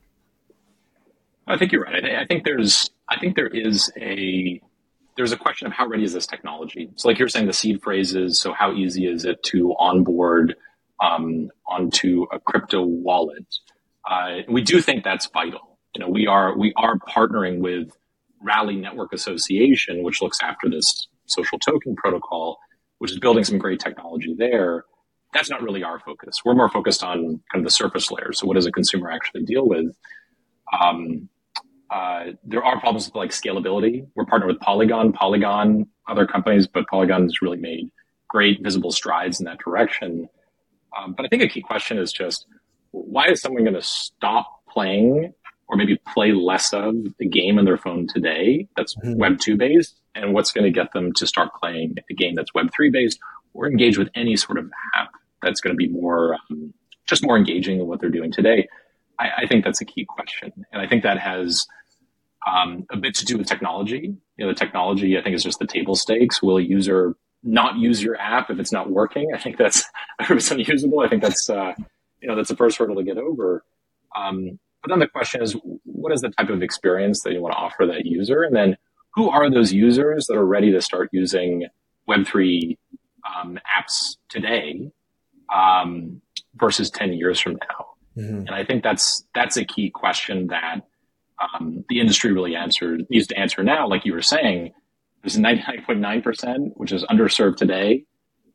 I 1.48 1.58
think 1.58 1.72
you're 1.72 1.84
right. 1.84 2.04
I 2.04 2.26
think 2.26 2.44
there's 2.44 2.90
i 3.08 3.20
think 3.20 3.36
there 3.36 3.48
is 3.48 3.92
a 3.98 4.62
there's 5.18 5.32
a 5.32 5.38
question 5.38 5.68
of 5.68 5.74
how 5.74 5.86
ready 5.86 6.04
is 6.04 6.14
this 6.14 6.26
technology? 6.26 6.90
So 6.96 7.08
like 7.08 7.20
you're 7.20 7.28
saying 7.28 7.48
the 7.48 7.54
seed 7.54 7.82
phrases 7.84 8.40
so 8.40 8.54
how 8.54 8.74
easy 8.74 9.06
is 9.06 9.26
it 9.26 9.44
to 9.44 9.76
onboard 9.78 10.56
um, 11.02 11.50
onto 11.68 12.26
a 12.32 12.40
crypto 12.40 12.84
wallet. 12.84 13.46
Uh, 14.10 14.40
we 14.48 14.62
do 14.62 14.82
think 14.82 15.04
that's 15.04 15.28
vital. 15.34 15.80
You 15.96 16.02
know, 16.02 16.10
we 16.10 16.28
are 16.28 16.58
we 16.58 16.74
are 16.78 16.98
partnering 16.98 17.60
with 17.60 17.90
Rally 18.42 18.76
Network 18.76 19.14
Association, 19.14 20.04
which 20.04 20.22
looks 20.22 20.40
after 20.42 20.70
this 20.70 21.08
social 21.26 21.60
token 21.60 21.96
protocol, 21.96 22.60
which 23.00 23.12
is 23.12 23.20
building 23.20 23.44
some 23.44 23.58
great 23.58 23.80
technology 23.80 24.36
there. 24.38 24.86
That's 25.34 25.50
not 25.50 25.62
really 25.62 25.84
our 25.84 26.00
focus. 26.00 26.42
We're 26.44 26.56
more 26.56 26.70
focused 26.70 27.04
on 27.04 27.42
kind 27.52 27.56
of 27.56 27.64
the 27.64 27.72
surface 27.72 28.12
layer. 28.12 28.34
So, 28.34 28.48
what 28.48 28.56
does 28.56 28.66
a 28.66 28.72
consumer 28.72 29.12
actually 29.12 29.44
deal 29.44 29.68
with? 29.68 29.96
Um, 30.80 31.30
uh, 31.90 32.32
there 32.46 32.64
are 32.64 32.80
problems 32.80 33.08
with 33.08 33.16
like 33.16 33.32
scalability. 33.32 34.08
We're 34.16 34.26
partnered 34.26 34.48
with 34.48 34.60
Polygon, 34.62 35.12
Polygon, 35.12 35.88
other 36.08 36.26
companies, 36.26 36.68
but 36.68 36.88
Polygon 36.88 37.24
has 37.24 37.42
really 37.42 37.58
made 37.58 37.92
great 38.30 38.64
visible 38.64 38.92
strides 38.92 39.40
in 39.42 39.46
that 39.46 39.60
direction. 39.60 40.30
Um, 40.98 41.14
but 41.14 41.26
I 41.26 41.30
think 41.30 41.44
a 41.44 41.48
key 41.48 41.62
question 41.62 41.98
is 41.98 42.12
just 42.12 42.46
why 42.92 43.28
is 43.28 43.42
someone 43.42 43.64
going 43.64 43.76
to 43.76 43.82
stop 43.82 44.64
playing 44.70 45.34
or 45.68 45.78
maybe 45.78 45.98
play 46.14 46.34
less 46.34 46.74
of 46.74 46.96
the 47.18 47.28
game 47.28 47.58
on 47.58 47.66
their 47.66 47.78
phone 47.78 48.08
today 48.08 48.68
that's 48.76 48.96
mm-hmm. 48.96 49.18
Web 49.18 49.40
2 49.40 49.58
based? 49.58 49.96
And 50.14 50.34
what's 50.34 50.52
going 50.52 50.66
to 50.66 50.72
get 50.72 50.92
them 50.92 51.14
to 51.14 51.26
start 51.26 51.50
playing 51.62 51.96
a 52.10 52.14
game 52.14 52.36
that's 52.36 52.54
Web 52.54 52.72
3 52.74 52.90
based 52.90 53.20
or 53.54 53.68
engage 53.68 53.98
with 53.98 54.10
any 54.16 54.36
sort 54.36 54.58
of 54.58 54.70
app 54.96 55.12
that's 55.42 55.62
going 55.62 55.74
to 55.74 55.78
be 55.78 55.88
more, 55.88 56.36
um, 56.50 56.74
just 57.06 57.24
more 57.24 57.38
engaging 57.38 57.80
in 57.80 57.88
what 57.88 58.02
they're 58.02 58.10
doing 58.10 58.32
today? 58.32 58.68
I, 59.20 59.30
I 59.40 59.48
think 59.48 59.64
that's 59.64 59.82
a 59.82 59.86
key 59.86 60.06
question. 60.06 60.52
And 60.72 60.82
I 60.82 60.88
think 60.88 61.04
that 61.04 61.18
has 61.20 61.66
um, 62.50 62.86
a 62.90 62.98
bit 62.98 63.16
to 63.16 63.26
do 63.26 63.38
with 63.38 63.48
technology. 63.48 64.16
You 64.38 64.46
know, 64.46 64.48
the 64.48 64.60
technology 64.60 65.18
I 65.18 65.22
think 65.22 65.36
is 65.36 65.44
just 65.44 65.60
the 65.60 65.68
table 65.68 65.96
stakes. 65.96 66.42
Will 66.42 66.58
a 66.58 66.62
user 66.62 67.16
not 67.44 67.78
use 67.78 68.02
your 68.02 68.18
app 68.18 68.50
if 68.50 68.60
it's 68.60 68.72
not 68.72 68.90
working? 68.90 69.32
I 69.34 69.40
think 69.40 69.58
that's 69.58 69.84
if 70.20 70.32
it's 70.32 70.52
unusable. 70.52 71.00
I 71.00 71.08
think 71.08 71.22
that's 71.22 71.50
uh, 71.50 71.74
you 72.22 72.28
know 72.28 72.36
that's 72.36 72.50
the 72.50 72.56
first 72.56 72.78
hurdle 72.78 72.96
to 72.96 73.04
get 73.04 73.18
over. 73.18 73.64
Um, 74.16 74.60
but 74.82 74.90
then 74.90 75.00
the 75.00 75.08
question 75.08 75.42
is, 75.44 75.56
what 75.84 76.12
is 76.12 76.22
the 76.22 76.30
type 76.30 76.50
of 76.50 76.64
experience 76.64 77.22
that 77.22 77.34
you 77.34 77.42
want 77.42 77.54
to 77.54 77.58
offer 77.58 77.86
that 77.86 78.06
user, 78.06 78.44
and 78.44 78.56
then 78.56 78.78
who 79.14 79.30
are 79.30 79.50
those 79.50 79.74
users 79.74 80.26
that 80.28 80.36
are 80.36 80.46
ready 80.46 80.72
to 80.72 80.82
start 80.82 81.10
using 81.12 81.68
Web 82.08 82.26
three 82.26 82.78
um, 83.30 83.60
apps 83.78 84.18
today 84.30 84.92
um, 85.54 86.22
versus 86.56 86.90
ten 86.90 87.14
years 87.14 87.40
from 87.40 87.54
now? 87.54 87.88
Mm-hmm. 88.18 88.38
And 88.40 88.52
I 88.52 88.66
think 88.66 88.84
that's 88.84 89.26
that's 89.34 89.58
a 89.58 89.66
key 89.66 89.90
question 89.90 90.48
that 90.48 90.82
um, 91.42 91.86
the 91.90 92.00
industry 92.00 92.32
really 92.32 92.56
answers 92.56 93.04
needs 93.10 93.28
to 93.28 93.38
answer 93.38 93.64
now. 93.64 93.88
Like 93.88 94.06
you 94.06 94.14
were 94.14 94.22
saying, 94.22 94.74
there's 95.22 95.38
99.9%, 95.38 96.72
which 96.76 96.92
is 96.92 97.04
underserved 97.06 97.58
today, 97.58 98.06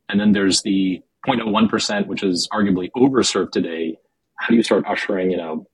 and 0.08 0.20
then 0.20 0.32
there's 0.32 0.62
the 0.62 1.02
0.01%, 1.26 2.06
which 2.06 2.23
is 2.23 2.49
arguably 2.52 2.90
overserved 2.96 3.52
today. 3.52 3.99
How 4.37 4.49
do 4.49 4.54
you 4.54 4.62
start 4.62 4.85
ushering, 4.87 5.30
you 5.30 5.37
know, 5.37 5.66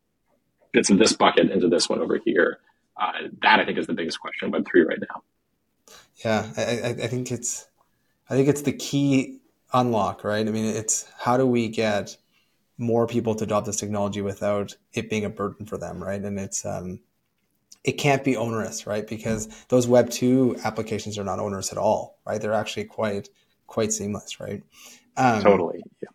bits 0.73 0.91
of 0.91 0.99
this 0.99 1.13
bucket 1.13 1.51
into 1.51 1.69
this 1.69 1.89
one 1.89 2.01
over 2.01 2.19
here? 2.25 2.59
Uh, 3.01 3.29
that 3.43 3.59
I 3.59 3.65
think 3.65 3.79
is 3.79 3.87
the 3.87 3.95
biggest 3.95 4.21
question 4.21 4.51
Web 4.51 4.67
three 4.71 4.83
right 4.83 4.99
now. 5.01 5.23
Yeah, 6.25 6.51
I, 6.57 7.05
I 7.05 7.07
think 7.09 7.33
it's, 7.33 7.67
I 8.29 8.35
think 8.35 8.49
it's 8.49 8.63
the 8.63 8.73
key 8.73 9.41
unlock, 9.73 10.25
right? 10.25 10.47
I 10.47 10.51
mean, 10.51 10.67
it's 10.67 11.07
how 11.19 11.37
do 11.37 11.47
we 11.47 11.69
get 11.69 12.17
more 12.79 13.07
people 13.07 13.35
to 13.35 13.45
adopt 13.45 13.67
this 13.67 13.77
technology 13.77 14.21
without 14.21 14.77
it 14.93 15.11
being 15.11 15.25
a 15.25 15.31
burden 15.31 15.67
for 15.67 15.79
them, 15.79 16.03
right? 16.03 16.21
And 16.21 16.39
it's 16.39 16.65
um, 16.65 17.01
it 17.85 17.93
can't 17.93 18.23
be 18.23 18.37
onerous, 18.37 18.87
right? 18.87 19.07
Because 19.07 19.49
those 19.69 19.87
Web 19.87 20.11
two 20.11 20.57
applications 20.65 21.19
are 21.19 21.25
not 21.25 21.39
onerous 21.39 21.73
at 21.73 21.79
all, 21.79 22.19
right? 22.27 22.41
They're 22.41 22.53
actually 22.53 22.85
quite 22.85 23.29
quite 23.67 23.93
seamless, 23.93 24.41
right? 24.41 24.63
Um, 25.17 25.43
totally. 25.43 25.83
Yeah. 26.03 26.09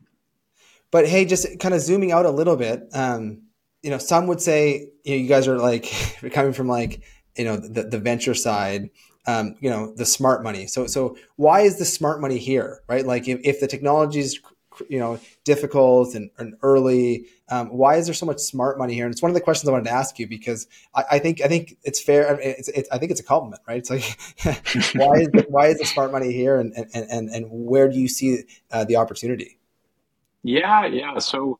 But 0.91 1.07
hey, 1.07 1.25
just 1.25 1.59
kind 1.59 1.73
of 1.73 1.81
zooming 1.81 2.11
out 2.11 2.25
a 2.25 2.31
little 2.31 2.55
bit, 2.55 2.87
um, 2.93 3.41
you 3.83 3.89
know, 3.89 3.97
some 3.97 4.27
would 4.27 4.41
say 4.41 4.89
you, 5.03 5.15
know, 5.15 5.21
you 5.21 5.27
guys 5.27 5.47
are 5.47 5.57
like 5.57 5.91
coming 6.31 6.53
from 6.53 6.67
like 6.67 7.01
you 7.37 7.45
know 7.45 7.57
the, 7.57 7.83
the 7.83 7.99
venture 7.99 8.33
side 8.33 8.89
um, 9.25 9.55
you 9.59 9.69
know 9.69 9.93
the 9.95 10.05
smart 10.05 10.43
money 10.43 10.67
so 10.67 10.87
so 10.87 11.15
why 11.35 11.61
is 11.61 11.77
the 11.77 11.85
smart 11.85 12.19
money 12.19 12.37
here 12.37 12.81
right 12.87 13.05
like 13.05 13.27
if, 13.27 13.39
if 13.43 13.59
the 13.59 13.67
technology 13.67 14.19
is 14.19 14.39
you 14.89 14.99
know 14.99 15.19
difficult 15.43 16.15
and, 16.15 16.29
and 16.37 16.55
early 16.61 17.25
um, 17.49 17.69
why 17.69 17.95
is 17.95 18.05
there 18.05 18.13
so 18.13 18.25
much 18.25 18.39
smart 18.39 18.77
money 18.77 18.93
here? 18.93 19.05
And 19.05 19.13
it's 19.13 19.21
one 19.21 19.31
of 19.31 19.35
the 19.35 19.41
questions 19.41 19.69
i 19.69 19.71
wanted 19.71 19.85
to 19.85 19.91
ask 19.91 20.19
you 20.19 20.27
because 20.27 20.67
i, 20.95 21.03
I 21.11 21.19
think 21.19 21.41
i 21.41 21.47
think 21.47 21.77
it's 21.83 22.01
fair 22.01 22.29
I, 22.29 22.39
it's, 22.41 22.67
it's, 22.69 22.89
I 22.91 22.97
think 22.97 23.11
it's 23.11 23.21
a 23.21 23.23
compliment 23.23 23.61
right? 23.67 23.77
It's 23.77 23.89
like 23.89 24.03
why 24.95 25.21
is 25.21 25.27
the, 25.29 25.45
why 25.49 25.67
is 25.67 25.79
the 25.79 25.85
smart 25.85 26.11
money 26.11 26.31
here 26.31 26.59
and 26.59 26.73
and 26.75 26.87
and, 26.93 27.29
and 27.29 27.45
where 27.49 27.89
do 27.89 27.99
you 27.99 28.07
see 28.07 28.43
uh, 28.71 28.83
the 28.85 28.95
opportunity? 28.95 29.59
Yeah 30.43 30.85
yeah. 30.85 31.17
So 31.19 31.59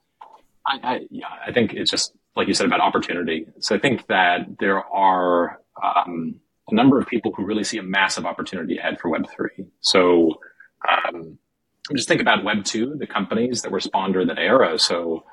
I, 0.65 0.79
I 0.83 0.99
yeah 1.09 1.27
i 1.45 1.51
think 1.51 1.73
it's 1.73 1.91
just 1.91 2.13
like 2.35 2.47
you 2.47 2.53
said 2.53 2.67
about 2.67 2.81
opportunity. 2.81 3.47
So 3.59 3.75
i 3.75 3.79
think 3.79 4.07
that 4.07 4.59
there 4.59 4.83
are 4.85 5.61
um, 5.81 6.39
a 6.69 6.75
number 6.75 6.99
of 6.99 7.07
people 7.07 7.31
who 7.33 7.45
really 7.45 7.63
see 7.63 7.77
a 7.77 7.83
massive 7.83 8.25
opportunity 8.25 8.77
ahead 8.77 8.99
for 8.99 9.09
web3 9.09 9.67
so 9.79 10.39
um, 10.87 11.37
just 11.95 12.07
think 12.07 12.21
about 12.21 12.43
Web 12.43 12.63
two, 12.63 12.95
the 12.97 13.07
companies 13.07 13.61
that 13.61 13.71
were 13.71 13.79
spawned 13.79 14.13
during 14.13 14.27
that 14.27 14.39
era. 14.39 14.77
So 14.77 15.23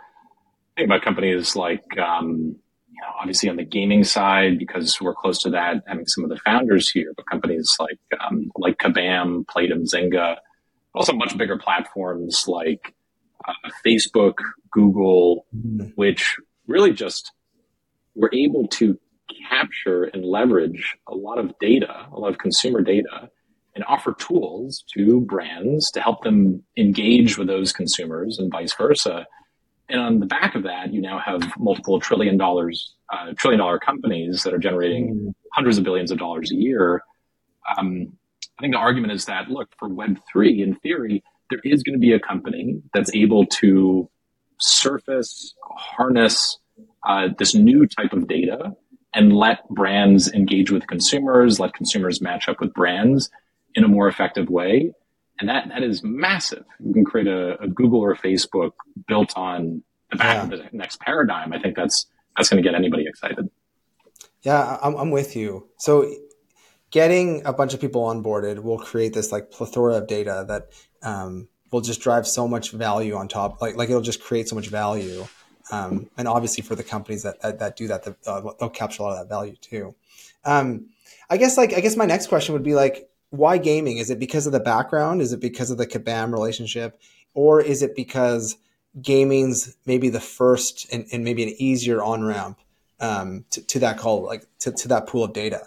think 0.76 0.86
about 0.86 1.02
companies 1.02 1.56
like, 1.56 1.84
um, 1.98 2.56
you 2.90 3.00
know, 3.00 3.08
obviously 3.20 3.48
on 3.48 3.56
the 3.56 3.64
gaming 3.64 4.04
side, 4.04 4.58
because 4.58 5.00
we're 5.00 5.14
close 5.14 5.40
to 5.42 5.50
that, 5.50 5.82
having 5.86 6.06
some 6.06 6.24
of 6.24 6.30
the 6.30 6.38
founders 6.44 6.90
here, 6.90 7.12
but 7.16 7.26
companies 7.28 7.74
like, 7.80 7.98
um, 8.24 8.50
like 8.56 8.78
Kabam, 8.78 9.44
Playdom, 9.46 9.84
Zynga, 9.92 10.36
also 10.94 11.12
much 11.12 11.36
bigger 11.36 11.58
platforms 11.58 12.44
like 12.46 12.94
uh, 13.48 13.70
Facebook, 13.84 14.34
Google, 14.70 15.46
mm-hmm. 15.54 15.88
which 15.96 16.36
really 16.66 16.92
just 16.92 17.32
were 18.14 18.30
able 18.32 18.68
to 18.68 18.98
capture 19.48 20.04
and 20.04 20.24
leverage 20.24 20.96
a 21.08 21.14
lot 21.14 21.38
of 21.38 21.58
data, 21.58 22.06
a 22.12 22.18
lot 22.18 22.28
of 22.28 22.38
consumer 22.38 22.80
data 22.80 23.28
and 23.74 23.84
offer 23.88 24.14
tools 24.14 24.84
to 24.94 25.20
brands 25.22 25.90
to 25.90 26.00
help 26.00 26.22
them 26.22 26.62
engage 26.76 27.36
with 27.36 27.48
those 27.48 27.72
consumers 27.72 28.38
and 28.38 28.50
vice 28.50 28.74
versa. 28.74 29.26
And 29.88 30.00
on 30.00 30.18
the 30.20 30.26
back 30.26 30.54
of 30.54 30.62
that, 30.62 30.92
you 30.92 31.00
now 31.00 31.18
have 31.18 31.42
multiple 31.58 32.00
trillion 32.00 32.36
dollars, 32.38 32.94
uh, 33.12 33.32
trillion 33.36 33.58
dollar 33.58 33.78
companies 33.78 34.42
that 34.44 34.54
are 34.54 34.58
generating 34.58 35.14
mm. 35.14 35.34
hundreds 35.52 35.76
of 35.76 35.84
billions 35.84 36.10
of 36.10 36.18
dollars 36.18 36.50
a 36.52 36.54
year. 36.54 37.02
Um, 37.76 38.16
I 38.58 38.62
think 38.62 38.74
the 38.74 38.78
argument 38.78 39.12
is 39.12 39.24
that 39.24 39.50
look 39.50 39.68
for 39.78 39.88
Web 39.88 40.18
three, 40.30 40.62
in 40.62 40.76
theory, 40.76 41.22
there 41.50 41.60
is 41.64 41.82
going 41.82 41.94
to 41.94 42.00
be 42.00 42.12
a 42.12 42.20
company 42.20 42.80
that's 42.94 43.14
able 43.14 43.44
to 43.46 44.08
surface, 44.58 45.54
harness 45.68 46.58
uh, 47.06 47.28
this 47.38 47.54
new 47.54 47.86
type 47.86 48.12
of 48.12 48.28
data, 48.28 48.74
and 49.12 49.36
let 49.36 49.68
brands 49.68 50.32
engage 50.32 50.70
with 50.70 50.86
consumers, 50.86 51.60
let 51.60 51.74
consumers 51.74 52.20
match 52.20 52.48
up 52.48 52.60
with 52.60 52.72
brands, 52.72 53.28
in 53.74 53.84
a 53.84 53.88
more 53.88 54.08
effective 54.08 54.48
way. 54.48 54.92
And 55.40 55.48
that, 55.48 55.68
that 55.68 55.82
is 55.82 56.02
massive. 56.04 56.64
You 56.78 56.94
can 56.94 57.04
create 57.04 57.26
a, 57.26 57.60
a 57.60 57.66
Google 57.66 58.00
or 58.00 58.12
a 58.12 58.16
Facebook 58.16 58.70
built 59.08 59.36
on 59.36 59.82
the 60.10 60.16
back 60.16 60.36
yeah. 60.36 60.42
of 60.44 60.50
the 60.50 60.68
next 60.72 61.00
paradigm. 61.00 61.52
I 61.52 61.58
think 61.58 61.74
that's, 61.74 62.06
that's 62.36 62.48
going 62.48 62.62
to 62.62 62.68
get 62.68 62.76
anybody 62.76 63.06
excited. 63.08 63.50
Yeah, 64.42 64.78
I'm, 64.80 64.94
I'm 64.94 65.10
with 65.10 65.34
you. 65.34 65.68
So 65.78 66.08
getting 66.90 67.44
a 67.44 67.52
bunch 67.52 67.74
of 67.74 67.80
people 67.80 68.04
onboarded 68.04 68.62
will 68.62 68.78
create 68.78 69.12
this 69.12 69.32
like 69.32 69.50
plethora 69.50 69.96
of 69.96 70.06
data 70.06 70.44
that 70.46 70.68
um, 71.02 71.48
will 71.72 71.80
just 71.80 72.00
drive 72.00 72.28
so 72.28 72.46
much 72.46 72.70
value 72.70 73.16
on 73.16 73.26
top. 73.26 73.60
Like, 73.60 73.74
like 73.74 73.88
it'll 73.88 74.02
just 74.02 74.22
create 74.22 74.48
so 74.48 74.54
much 74.54 74.68
value. 74.68 75.26
Um, 75.72 76.10
and 76.16 76.28
obviously 76.28 76.62
for 76.62 76.76
the 76.76 76.84
companies 76.84 77.24
that, 77.24 77.40
that, 77.40 77.58
that 77.58 77.74
do 77.74 77.88
that, 77.88 78.06
uh, 78.26 78.52
they'll 78.60 78.68
capture 78.68 79.02
a 79.02 79.06
lot 79.06 79.12
of 79.14 79.26
that 79.26 79.34
value 79.34 79.56
too. 79.56 79.96
Um, 80.44 80.90
I 81.28 81.38
guess 81.38 81.56
like, 81.56 81.72
I 81.72 81.80
guess 81.80 81.96
my 81.96 82.06
next 82.06 82.28
question 82.28 82.52
would 82.52 82.62
be 82.62 82.74
like, 82.74 83.08
why 83.36 83.58
gaming? 83.58 83.98
Is 83.98 84.10
it 84.10 84.18
because 84.18 84.46
of 84.46 84.52
the 84.52 84.60
background? 84.60 85.20
Is 85.20 85.32
it 85.32 85.40
because 85.40 85.70
of 85.70 85.78
the 85.78 85.86
Kabam 85.86 86.32
relationship? 86.32 87.00
Or 87.34 87.60
is 87.60 87.82
it 87.82 87.96
because 87.96 88.56
gaming's 89.00 89.76
maybe 89.86 90.08
the 90.08 90.20
first 90.20 90.86
and, 90.92 91.06
and 91.12 91.24
maybe 91.24 91.42
an 91.42 91.54
easier 91.58 92.02
on 92.02 92.24
ramp 92.24 92.58
um, 93.00 93.44
to, 93.50 93.66
to, 93.66 93.78
that 93.80 93.98
call, 93.98 94.24
like 94.24 94.46
to, 94.60 94.72
to 94.72 94.88
that 94.88 95.08
pool 95.08 95.24
of 95.24 95.32
data? 95.32 95.62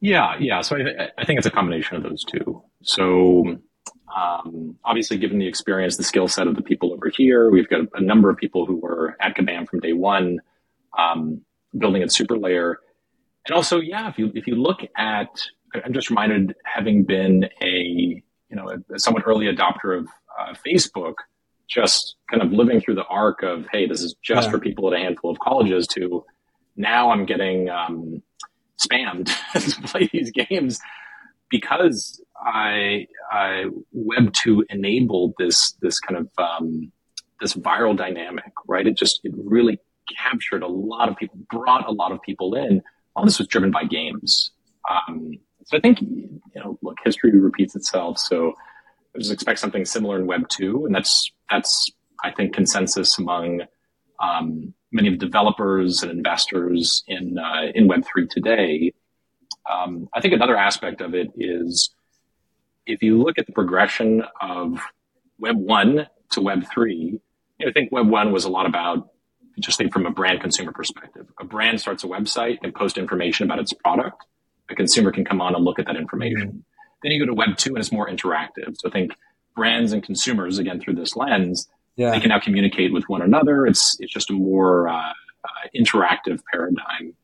Yeah, 0.00 0.36
yeah. 0.38 0.60
So 0.60 0.76
I, 0.76 1.10
I 1.18 1.24
think 1.24 1.38
it's 1.38 1.46
a 1.46 1.50
combination 1.50 1.96
of 1.96 2.02
those 2.02 2.22
two. 2.22 2.62
So 2.82 3.58
um, 4.16 4.76
obviously, 4.84 5.18
given 5.18 5.38
the 5.38 5.48
experience, 5.48 5.96
the 5.96 6.04
skill 6.04 6.28
set 6.28 6.46
of 6.46 6.54
the 6.54 6.62
people 6.62 6.92
over 6.92 7.08
here, 7.08 7.50
we've 7.50 7.68
got 7.68 7.80
a 7.94 8.00
number 8.00 8.30
of 8.30 8.36
people 8.36 8.66
who 8.66 8.76
were 8.76 9.16
at 9.20 9.36
Kabam 9.36 9.68
from 9.68 9.80
day 9.80 9.92
one, 9.92 10.40
um, 10.96 11.42
building 11.76 12.02
at 12.02 12.08
SuperLayer. 12.08 12.76
And 13.46 13.54
also, 13.54 13.80
yeah, 13.80 14.08
if 14.08 14.18
you 14.18 14.32
if 14.34 14.46
you 14.46 14.56
look 14.56 14.80
at 14.96 15.28
I'm 15.74 15.92
just 15.92 16.10
reminded, 16.10 16.54
having 16.64 17.04
been 17.04 17.48
a 17.62 18.22
you 18.48 18.56
know 18.56 18.70
a, 18.70 18.98
somewhat 18.98 19.24
early 19.26 19.46
adopter 19.46 19.98
of 19.98 20.08
uh, 20.38 20.54
Facebook, 20.66 21.14
just 21.68 22.16
kind 22.30 22.42
of 22.42 22.52
living 22.52 22.80
through 22.80 22.94
the 22.94 23.04
arc 23.04 23.42
of 23.42 23.66
hey, 23.72 23.86
this 23.86 24.00
is 24.02 24.14
just 24.22 24.46
yeah. 24.46 24.50
for 24.50 24.58
people 24.58 24.92
at 24.92 24.98
a 24.98 25.02
handful 25.02 25.30
of 25.30 25.38
colleges. 25.38 25.86
To 25.88 26.24
now, 26.76 27.10
I'm 27.10 27.26
getting 27.26 27.68
um, 27.68 28.22
spammed 28.80 29.30
to 29.52 29.82
play 29.88 30.08
these 30.12 30.30
games 30.30 30.78
because 31.50 32.22
I, 32.40 33.06
I 33.30 33.66
Web 33.92 34.32
two 34.32 34.64
enabled 34.68 35.34
this 35.38 35.72
this 35.80 35.98
kind 36.00 36.18
of 36.18 36.28
um, 36.38 36.92
this 37.40 37.54
viral 37.54 37.96
dynamic, 37.96 38.52
right? 38.66 38.86
It 38.86 38.96
just 38.96 39.20
it 39.24 39.32
really 39.36 39.78
captured 40.16 40.62
a 40.62 40.68
lot 40.68 41.08
of 41.08 41.16
people, 41.16 41.38
brought 41.50 41.86
a 41.88 41.92
lot 41.92 42.12
of 42.12 42.22
people 42.22 42.54
in. 42.54 42.82
All 43.14 43.24
this 43.24 43.38
was 43.38 43.48
driven 43.48 43.70
by 43.70 43.84
games. 43.84 44.52
Um, 44.88 45.32
so 45.66 45.76
I 45.76 45.80
think, 45.80 46.00
you 46.00 46.40
know, 46.54 46.78
look, 46.80 46.96
history 47.04 47.38
repeats 47.38 47.74
itself. 47.74 48.18
So 48.18 48.54
I 49.14 49.18
just 49.18 49.32
expect 49.32 49.58
something 49.58 49.84
similar 49.84 50.18
in 50.18 50.26
Web 50.26 50.48
two, 50.48 50.86
and 50.86 50.94
that's 50.94 51.30
that's 51.50 51.90
I 52.22 52.30
think 52.30 52.54
consensus 52.54 53.18
among 53.18 53.62
um, 54.22 54.74
many 54.92 55.08
of 55.08 55.18
the 55.18 55.26
developers 55.26 56.02
and 56.02 56.12
investors 56.12 57.02
in 57.08 57.36
uh, 57.38 57.72
in 57.74 57.88
Web 57.88 58.04
three 58.04 58.28
today. 58.28 58.94
Um, 59.68 60.08
I 60.14 60.20
think 60.20 60.34
another 60.34 60.56
aspect 60.56 61.00
of 61.00 61.14
it 61.14 61.32
is 61.36 61.90
if 62.86 63.02
you 63.02 63.20
look 63.20 63.36
at 63.36 63.46
the 63.46 63.52
progression 63.52 64.22
of 64.40 64.78
Web 65.40 65.56
one 65.56 66.06
to 66.30 66.40
Web 66.40 66.64
three, 66.72 67.18
you 67.58 67.66
know, 67.66 67.70
I 67.70 67.72
think 67.72 67.90
Web 67.90 68.08
one 68.08 68.30
was 68.30 68.44
a 68.44 68.50
lot 68.50 68.66
about 68.66 69.08
just 69.58 69.78
think 69.78 69.92
from 69.92 70.06
a 70.06 70.10
brand 70.12 70.40
consumer 70.40 70.70
perspective. 70.70 71.26
A 71.40 71.44
brand 71.44 71.80
starts 71.80 72.04
a 72.04 72.06
website 72.06 72.58
and 72.62 72.72
post 72.72 72.98
information 72.98 73.46
about 73.46 73.58
its 73.58 73.72
product 73.72 74.22
a 74.70 74.74
consumer 74.74 75.12
can 75.12 75.24
come 75.24 75.40
on 75.40 75.54
and 75.54 75.64
look 75.64 75.78
at 75.78 75.86
that 75.86 75.96
information. 75.96 76.48
Mm-hmm. 76.48 76.58
Then 77.02 77.12
you 77.12 77.20
go 77.20 77.26
to 77.26 77.34
Web 77.34 77.56
two 77.56 77.70
and 77.70 77.78
it's 77.78 77.92
more 77.92 78.08
interactive. 78.08 78.76
So 78.76 78.88
I 78.88 78.90
think 78.90 79.12
brands 79.54 79.92
and 79.92 80.02
consumers, 80.02 80.58
again 80.58 80.80
through 80.80 80.94
this 80.94 81.16
lens, 81.16 81.68
yeah. 81.96 82.10
they 82.10 82.20
can 82.20 82.30
now 82.30 82.40
communicate 82.40 82.92
with 82.92 83.04
one 83.08 83.22
another. 83.22 83.66
It's 83.66 83.96
it's 84.00 84.12
just 84.12 84.30
a 84.30 84.32
more 84.32 84.88
uh, 84.88 85.12
uh, 85.44 85.68
interactive 85.74 86.40
paradigm. 86.50 87.14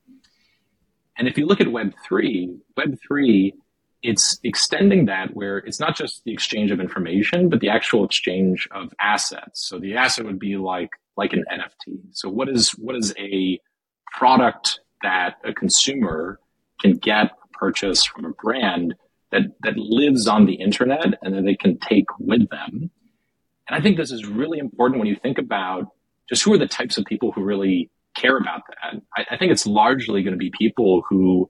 And 1.19 1.29
if 1.29 1.37
you 1.37 1.47
look 1.47 1.61
at 1.61 1.67
Web3, 1.67 2.59
Web3, 2.79 3.53
it's 4.03 4.39
extending 4.43 5.07
that 5.07 5.35
where 5.35 5.59
it's 5.59 5.79
not 5.79 5.97
just 5.97 6.25
the 6.25 6.33
exchange 6.33 6.71
of 6.71 6.81
information, 6.81 7.49
but 7.49 7.61
the 7.61 7.69
actual 7.69 8.05
exchange 8.05 8.67
of 8.73 8.93
assets. 9.01 9.67
So 9.69 9.79
the 9.79 9.97
asset 9.97 10.25
would 10.25 10.39
be 10.39 10.57
like, 10.57 10.91
like 11.17 11.33
an 11.33 11.45
NFT. 11.53 12.01
So 12.13 12.29
what 12.29 12.49
is, 12.49 12.71
what 12.71 12.97
is 12.97 13.15
a 13.19 13.61
product 14.11 14.81
that 15.03 15.37
a 15.45 15.53
consumer 15.53 16.41
can 16.83 16.97
get 16.97 17.27
a 17.27 17.49
purchase 17.53 18.05
from 18.05 18.25
a 18.25 18.31
brand 18.31 18.95
that, 19.31 19.43
that 19.63 19.77
lives 19.77 20.27
on 20.27 20.47
the 20.47 20.55
internet 20.55 21.15
and 21.23 21.35
that 21.35 21.45
they 21.45 21.55
can 21.55 21.79
take 21.79 22.07
with 22.19 22.49
them. 22.51 22.91
And 23.69 23.79
I 23.79 23.81
think 23.81 23.97
this 23.97 24.11
is 24.11 24.27
really 24.27 24.59
important 24.59 24.99
when 24.99 25.09
you 25.09 25.17
think 25.17 25.39
about 25.39 25.87
just 26.29 26.43
who 26.43 26.53
are 26.53 26.59
the 26.59 26.67
types 26.67 26.99
of 26.99 27.05
people 27.05 27.33
who 27.33 27.43
really 27.43 27.91
care 28.15 28.37
about 28.37 28.63
that. 28.69 29.01
I, 29.17 29.35
I 29.35 29.37
think 29.39 29.53
it's 29.53 29.67
largely 29.67 30.23
going 30.23 30.35
to 30.35 30.39
be 30.39 30.53
people 30.59 31.03
who 31.09 31.49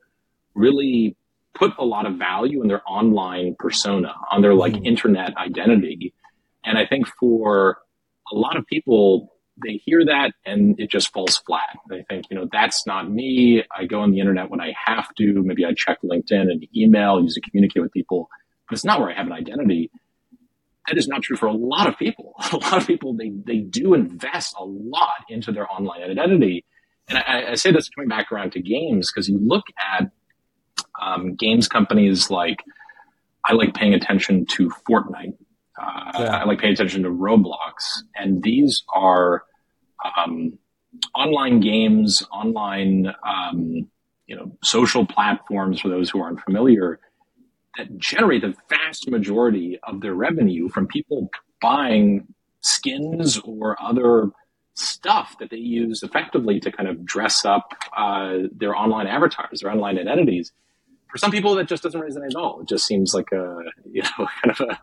really 0.55 1.17
put 1.55 1.73
a 1.79 1.85
lot 1.85 2.07
of 2.07 2.17
value 2.17 2.62
in 2.62 2.69
their 2.69 2.83
online 2.89 3.57
persona, 3.59 4.15
on 4.31 4.43
their 4.43 4.55
like 4.55 4.75
mm-hmm. 4.75 4.87
internet 4.87 5.37
identity. 5.37 6.15
And 6.65 6.79
I 6.79 6.87
think 6.87 7.07
for 7.19 7.79
a 8.33 8.37
lot 8.37 8.57
of 8.57 8.67
people, 8.67 9.33
they 9.64 9.75
hear 9.75 10.04
that 10.04 10.33
and 10.45 10.78
it 10.78 10.90
just 10.90 11.12
falls 11.12 11.37
flat. 11.38 11.78
They 11.88 12.04
think, 12.09 12.26
you 12.31 12.37
know, 12.37 12.49
that's 12.50 12.87
not 12.87 13.11
me. 13.11 13.64
I 13.76 13.87
go 13.87 14.00
on 14.00 14.11
the 14.11 14.21
internet 14.21 14.50
when 14.50 14.61
I 14.61 14.75
have 14.87 15.14
to. 15.16 15.42
Maybe 15.42 15.64
I 15.64 15.73
check 15.75 15.99
LinkedIn 16.02 16.42
and 16.42 16.66
email, 16.76 17.21
use 17.21 17.37
it 17.37 17.42
to 17.42 17.50
communicate 17.50 17.83
with 17.83 17.92
people, 17.92 18.28
but 18.69 18.75
it's 18.75 18.85
not 18.85 19.00
where 19.00 19.11
I 19.11 19.14
have 19.14 19.26
an 19.26 19.33
identity. 19.33 19.90
That 20.88 20.99
is 20.99 21.07
not 21.07 21.23
true 21.23 21.37
for 21.37 21.47
a 21.47 21.52
lot 21.52 21.87
of 21.87 21.97
people. 21.97 22.35
A 22.52 22.57
lot 22.57 22.76
of 22.76 22.87
people, 22.87 23.14
they, 23.14 23.31
they 23.47 23.59
do 23.59 23.95
invest 23.95 24.54
a 24.59 24.64
lot 24.64 25.25
into 25.28 25.52
their 25.52 25.71
online 25.71 26.02
identity. 26.02 26.64
And 27.09 27.19
I, 27.19 27.52
I 27.52 27.54
say 27.54 27.71
this 27.71 27.88
coming 27.88 28.09
back 28.09 28.33
around 28.33 28.52
to 28.52 28.61
games 28.61 29.11
because 29.12 29.28
you 29.28 29.38
look 29.40 29.64
at 29.81 30.11
um, 31.00 31.35
games 31.35 31.69
companies 31.69 32.31
like, 32.31 32.64
I 33.45 33.54
like 33.54 33.75
paying 33.75 33.95
attention 33.95 34.47
to 34.52 34.71
Fortnite. 34.88 35.35
Uh, 35.81 36.12
yeah. 36.14 36.37
I 36.37 36.45
like 36.45 36.61
paying 36.61 36.73
attention 36.73 37.02
to 37.04 37.09
Roblox. 37.09 38.02
And 38.14 38.42
these 38.42 38.83
are 38.95 39.45
um, 40.17 40.59
online 41.15 41.61
games, 41.61 42.27
online, 42.31 43.13
um, 43.27 43.89
you 44.27 44.37
know, 44.37 44.57
social 44.63 45.07
platforms 45.07 45.81
for 45.81 45.89
those 45.89 46.11
who 46.11 46.21
aren't 46.21 46.41
familiar 46.41 47.01
that 47.77 47.97
generate 47.99 48.43
the 48.43 48.55
vast 48.69 49.09
majority 49.09 49.79
of 49.83 50.01
their 50.01 50.15
revenue 50.15 50.69
from 50.69 50.87
people 50.87 51.31
buying 51.61 52.27
skins 52.61 53.39
or 53.39 53.77
other 53.83 54.31
stuff 54.75 55.37
that 55.39 55.51
they 55.51 55.57
use 55.57 56.03
effectively 56.03 56.61
to 56.61 56.71
kind 56.71 56.89
of 56.89 57.05
dress 57.05 57.45
up 57.45 57.73
uh, 57.97 58.39
their 58.55 58.75
online 58.77 59.07
avatars, 59.07 59.61
their 59.61 59.71
online 59.71 59.99
identities. 59.99 60.53
For 61.11 61.19
some 61.19 61.31
people, 61.31 61.55
that 61.57 61.69
just 61.69 61.83
doesn't 61.83 62.01
resonate 62.01 62.31
at 62.31 62.37
all. 62.37 62.61
It 62.61 62.69
just 62.69 62.87
seems 62.87 63.15
like 63.15 63.33
a 63.33 63.63
you 63.91 64.03
know 64.03 64.27
kind 64.43 64.51
of 64.51 64.61
a, 64.61 64.79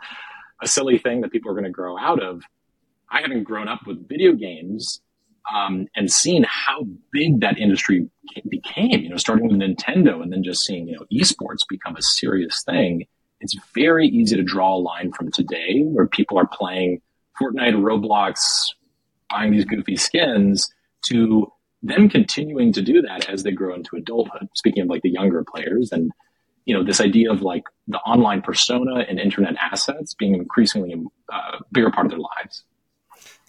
a 0.62 0.68
silly 0.68 0.98
thing 0.98 1.22
that 1.22 1.32
people 1.32 1.52
are 1.52 1.56
going 1.56 1.64
to 1.64 1.70
grow 1.72 1.98
out 1.98 2.22
of. 2.22 2.44
I 3.12 3.22
haven't 3.22 3.44
grown 3.44 3.68
up 3.68 3.88
with 3.88 4.08
video 4.08 4.34
games 4.34 5.02
um, 5.54 5.88
and 5.96 6.12
seeing 6.12 6.44
how 6.44 6.86
big 7.12 7.42
that 7.42 7.58
industry 7.58 8.10
became, 8.50 9.02
you 9.02 9.10
know, 9.10 9.18
starting 9.18 9.48
with 9.48 9.58
Nintendo 9.58 10.22
and 10.22 10.32
then 10.32 10.44
just 10.44 10.66
seeing, 10.66 10.88
you 10.88 10.96
know, 10.96 11.06
esports 11.12 11.68
become 11.68 11.96
a 11.96 12.02
serious 12.02 12.64
thing. 12.64 13.06
It's 13.42 13.56
very 13.74 14.08
easy 14.08 14.36
to 14.36 14.44
draw 14.44 14.76
a 14.76 14.78
line 14.78 15.12
from 15.12 15.32
today 15.32 15.82
where 15.84 16.08
people 16.08 16.38
are 16.38 16.48
playing 16.48 17.02
Fortnite, 17.42 17.76
Roblox, 17.76 18.74
buying 19.30 19.52
these 19.52 19.66
goofy 19.66 19.96
skins 19.96 20.70
to 21.06 21.52
them 21.82 22.10
continuing 22.10 22.74
to 22.74 22.82
do 22.82 23.02
that 23.02 23.30
as 23.30 23.44
they 23.44 23.52
grow 23.52 23.74
into 23.74 23.96
adulthood. 23.96 24.50
Speaking 24.56 24.84
of 24.84 24.90
like 24.90 25.02
the 25.02 25.10
younger 25.10 25.44
players 25.44 25.92
and, 25.92 26.12
you 26.66 26.76
know, 26.76 26.84
this 26.84 27.00
idea 27.00 27.32
of 27.32 27.42
like 27.42 27.64
the 27.88 28.00
online 28.00 28.42
persona 28.42 29.06
and 29.08 29.20
internet 29.20 29.56
assets 29.60 30.14
being 30.14 30.36
increasingly 30.36 30.94
a 30.94 31.34
uh, 31.34 31.60
bigger 31.72 31.90
part 31.90 32.06
of 32.06 32.12
their 32.12 32.20
lives. 32.20 32.64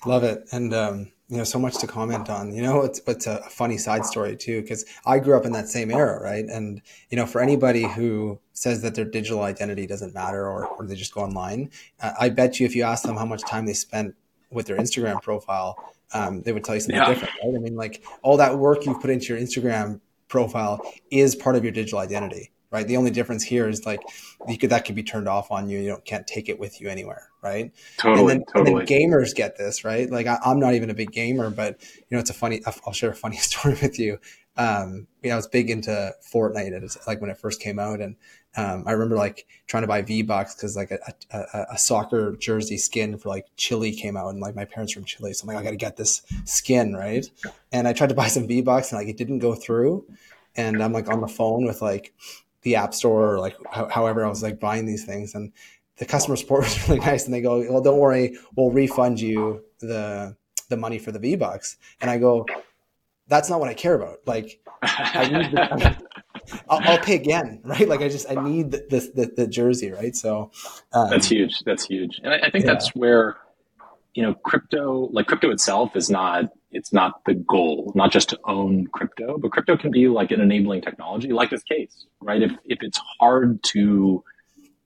Love 0.06 0.24
it. 0.24 0.48
And, 0.52 0.72
um, 0.74 1.12
you 1.28 1.36
know, 1.36 1.44
so 1.44 1.58
much 1.58 1.78
to 1.78 1.86
comment 1.86 2.28
on. 2.28 2.52
You 2.52 2.62
know, 2.62 2.82
it's, 2.82 3.00
it's 3.06 3.26
a 3.26 3.38
funny 3.50 3.78
side 3.78 4.04
story 4.04 4.36
too, 4.36 4.62
because 4.62 4.84
I 5.06 5.20
grew 5.20 5.36
up 5.36 5.46
in 5.46 5.52
that 5.52 5.68
same 5.68 5.90
era, 5.90 6.20
right? 6.20 6.44
And, 6.44 6.82
you 7.10 7.16
know, 7.16 7.26
for 7.26 7.40
anybody 7.40 7.84
who 7.84 8.40
says 8.52 8.82
that 8.82 8.96
their 8.96 9.04
digital 9.04 9.42
identity 9.42 9.86
doesn't 9.86 10.12
matter 10.12 10.44
or, 10.44 10.66
or 10.66 10.86
they 10.86 10.96
just 10.96 11.14
go 11.14 11.20
online, 11.20 11.70
uh, 12.00 12.12
I 12.18 12.30
bet 12.30 12.58
you 12.58 12.66
if 12.66 12.74
you 12.74 12.82
ask 12.82 13.04
them 13.04 13.16
how 13.16 13.26
much 13.26 13.42
time 13.42 13.64
they 13.64 13.74
spent 13.74 14.14
with 14.50 14.66
their 14.66 14.76
Instagram 14.76 15.22
profile, 15.22 15.76
um, 16.12 16.42
they 16.42 16.52
would 16.52 16.64
tell 16.64 16.74
you 16.74 16.80
something 16.80 16.96
yeah. 16.96 17.06
different, 17.06 17.34
right? 17.44 17.54
I 17.54 17.58
mean, 17.58 17.76
like 17.76 18.02
all 18.22 18.36
that 18.38 18.58
work 18.58 18.84
you've 18.84 19.00
put 19.00 19.10
into 19.10 19.26
your 19.26 19.38
Instagram 19.38 20.00
profile 20.26 20.80
is 21.12 21.36
part 21.36 21.54
of 21.54 21.62
your 21.62 21.72
digital 21.72 22.00
identity 22.00 22.50
right? 22.70 22.86
The 22.86 22.96
only 22.96 23.10
difference 23.10 23.42
here 23.42 23.68
is 23.68 23.84
like 23.84 24.00
could, 24.58 24.70
that 24.70 24.84
could 24.84 24.94
be 24.94 25.02
turned 25.02 25.28
off 25.28 25.50
on 25.50 25.68
you. 25.68 25.78
You 25.78 25.88
don't 25.90 26.04
can't 26.04 26.26
take 26.26 26.48
it 26.48 26.58
with 26.58 26.80
you 26.80 26.88
anywhere, 26.88 27.28
right? 27.42 27.72
Totally, 27.98 28.20
and 28.20 28.30
then, 28.30 28.44
totally. 28.46 28.80
And 28.80 28.80
then 28.80 28.86
gamers 28.86 29.34
get 29.34 29.56
this, 29.56 29.84
right? 29.84 30.10
Like 30.10 30.26
I, 30.26 30.38
am 30.44 30.60
not 30.60 30.74
even 30.74 30.90
a 30.90 30.94
big 30.94 31.12
gamer, 31.12 31.50
but 31.50 31.82
you 31.82 32.16
know, 32.16 32.18
it's 32.18 32.30
a 32.30 32.34
funny. 32.34 32.62
I'll 32.66 32.92
share 32.92 33.10
a 33.10 33.14
funny 33.14 33.36
story 33.38 33.76
with 33.80 33.98
you. 33.98 34.18
Um, 34.56 35.06
you 35.22 35.30
know, 35.30 35.34
I 35.34 35.36
was 35.36 35.46
big 35.46 35.70
into 35.70 36.12
Fortnite, 36.34 36.72
it's 36.82 37.06
like 37.06 37.20
when 37.20 37.30
it 37.30 37.38
first 37.38 37.62
came 37.62 37.78
out, 37.78 38.00
and 38.00 38.16
um, 38.56 38.84
I 38.86 38.92
remember 38.92 39.16
like 39.16 39.46
trying 39.66 39.84
to 39.84 39.86
buy 39.86 40.02
V 40.02 40.22
Bucks 40.22 40.54
because 40.54 40.76
like 40.76 40.90
a, 40.90 40.98
a, 41.30 41.66
a, 41.72 41.78
soccer 41.78 42.36
jersey 42.36 42.76
skin 42.76 43.16
for 43.16 43.28
like 43.28 43.46
Chile 43.56 43.92
came 43.92 44.16
out, 44.16 44.28
and 44.28 44.40
like 44.40 44.56
my 44.56 44.64
parents 44.64 44.92
from 44.92 45.04
Chile, 45.04 45.32
so 45.32 45.44
I'm 45.44 45.54
like, 45.54 45.58
I 45.58 45.62
got 45.62 45.70
to 45.70 45.76
get 45.76 45.96
this 45.96 46.22
skin, 46.44 46.94
right? 46.94 47.24
And 47.72 47.86
I 47.86 47.92
tried 47.92 48.08
to 48.08 48.14
buy 48.14 48.26
some 48.26 48.48
V 48.48 48.60
Bucks, 48.60 48.92
and 48.92 49.00
like 49.00 49.08
it 49.08 49.16
didn't 49.16 49.38
go 49.38 49.54
through. 49.54 50.04
And 50.56 50.82
I'm 50.82 50.92
like 50.92 51.08
on 51.08 51.20
the 51.20 51.28
phone 51.28 51.64
with 51.64 51.80
like 51.80 52.12
the 52.62 52.76
app 52.76 52.94
store 52.94 53.34
or 53.34 53.38
like 53.38 53.56
however 53.90 54.24
I 54.24 54.28
was 54.28 54.42
like 54.42 54.60
buying 54.60 54.86
these 54.86 55.04
things 55.04 55.34
and 55.34 55.52
the 56.00 56.06
customer 56.06 56.36
support 56.36 56.64
was 56.64 56.88
really 56.88 57.00
nice 57.00 57.26
and 57.26 57.34
they 57.34 57.40
go, 57.40 57.64
well, 57.70 57.80
don't 57.80 57.98
worry, 57.98 58.36
we'll 58.56 58.70
refund 58.70 59.20
you 59.20 59.62
the, 59.78 60.36
the 60.68 60.76
money 60.76 60.98
for 60.98 61.12
the 61.12 61.18
V 61.18 61.36
bucks. 61.36 61.76
And 62.00 62.10
I 62.10 62.18
go, 62.18 62.46
that's 63.28 63.48
not 63.48 63.60
what 63.60 63.68
I 63.68 63.74
care 63.74 63.94
about. 63.94 64.18
Like 64.26 64.60
I 64.82 65.28
need 65.28 65.52
the, 65.52 65.96
I'll, 66.68 66.80
I'll, 66.80 66.98
pay 66.98 67.14
again, 67.14 67.60
right? 67.64 67.88
Like 67.88 68.00
I 68.00 68.08
just, 68.08 68.28
I 68.30 68.34
need 68.34 68.72
the, 68.72 69.12
the, 69.14 69.32
the 69.36 69.46
jersey, 69.46 69.92
right? 69.92 70.16
So 70.16 70.50
um, 70.92 71.10
that's 71.10 71.28
huge. 71.28 71.60
That's 71.64 71.84
huge. 71.84 72.20
And 72.24 72.32
I, 72.32 72.38
I 72.46 72.50
think 72.50 72.64
yeah. 72.64 72.72
that's 72.72 72.88
where, 72.94 73.36
you 74.14 74.22
know, 74.22 74.34
crypto, 74.34 75.08
like 75.12 75.26
crypto 75.26 75.50
itself 75.50 75.94
is 75.94 76.10
not 76.10 76.50
it's 76.72 76.92
not 76.92 77.24
the 77.24 77.34
goal, 77.34 77.92
not 77.94 78.12
just 78.12 78.28
to 78.30 78.38
own 78.44 78.86
crypto, 78.88 79.38
but 79.38 79.50
crypto 79.50 79.76
can 79.76 79.90
be 79.90 80.08
like 80.08 80.30
an 80.30 80.40
enabling 80.40 80.82
technology, 80.82 81.32
like 81.32 81.50
this 81.50 81.62
case, 81.64 82.06
right? 82.20 82.42
If, 82.42 82.52
if 82.64 82.78
it's 82.82 83.00
hard 83.18 83.62
to, 83.64 84.22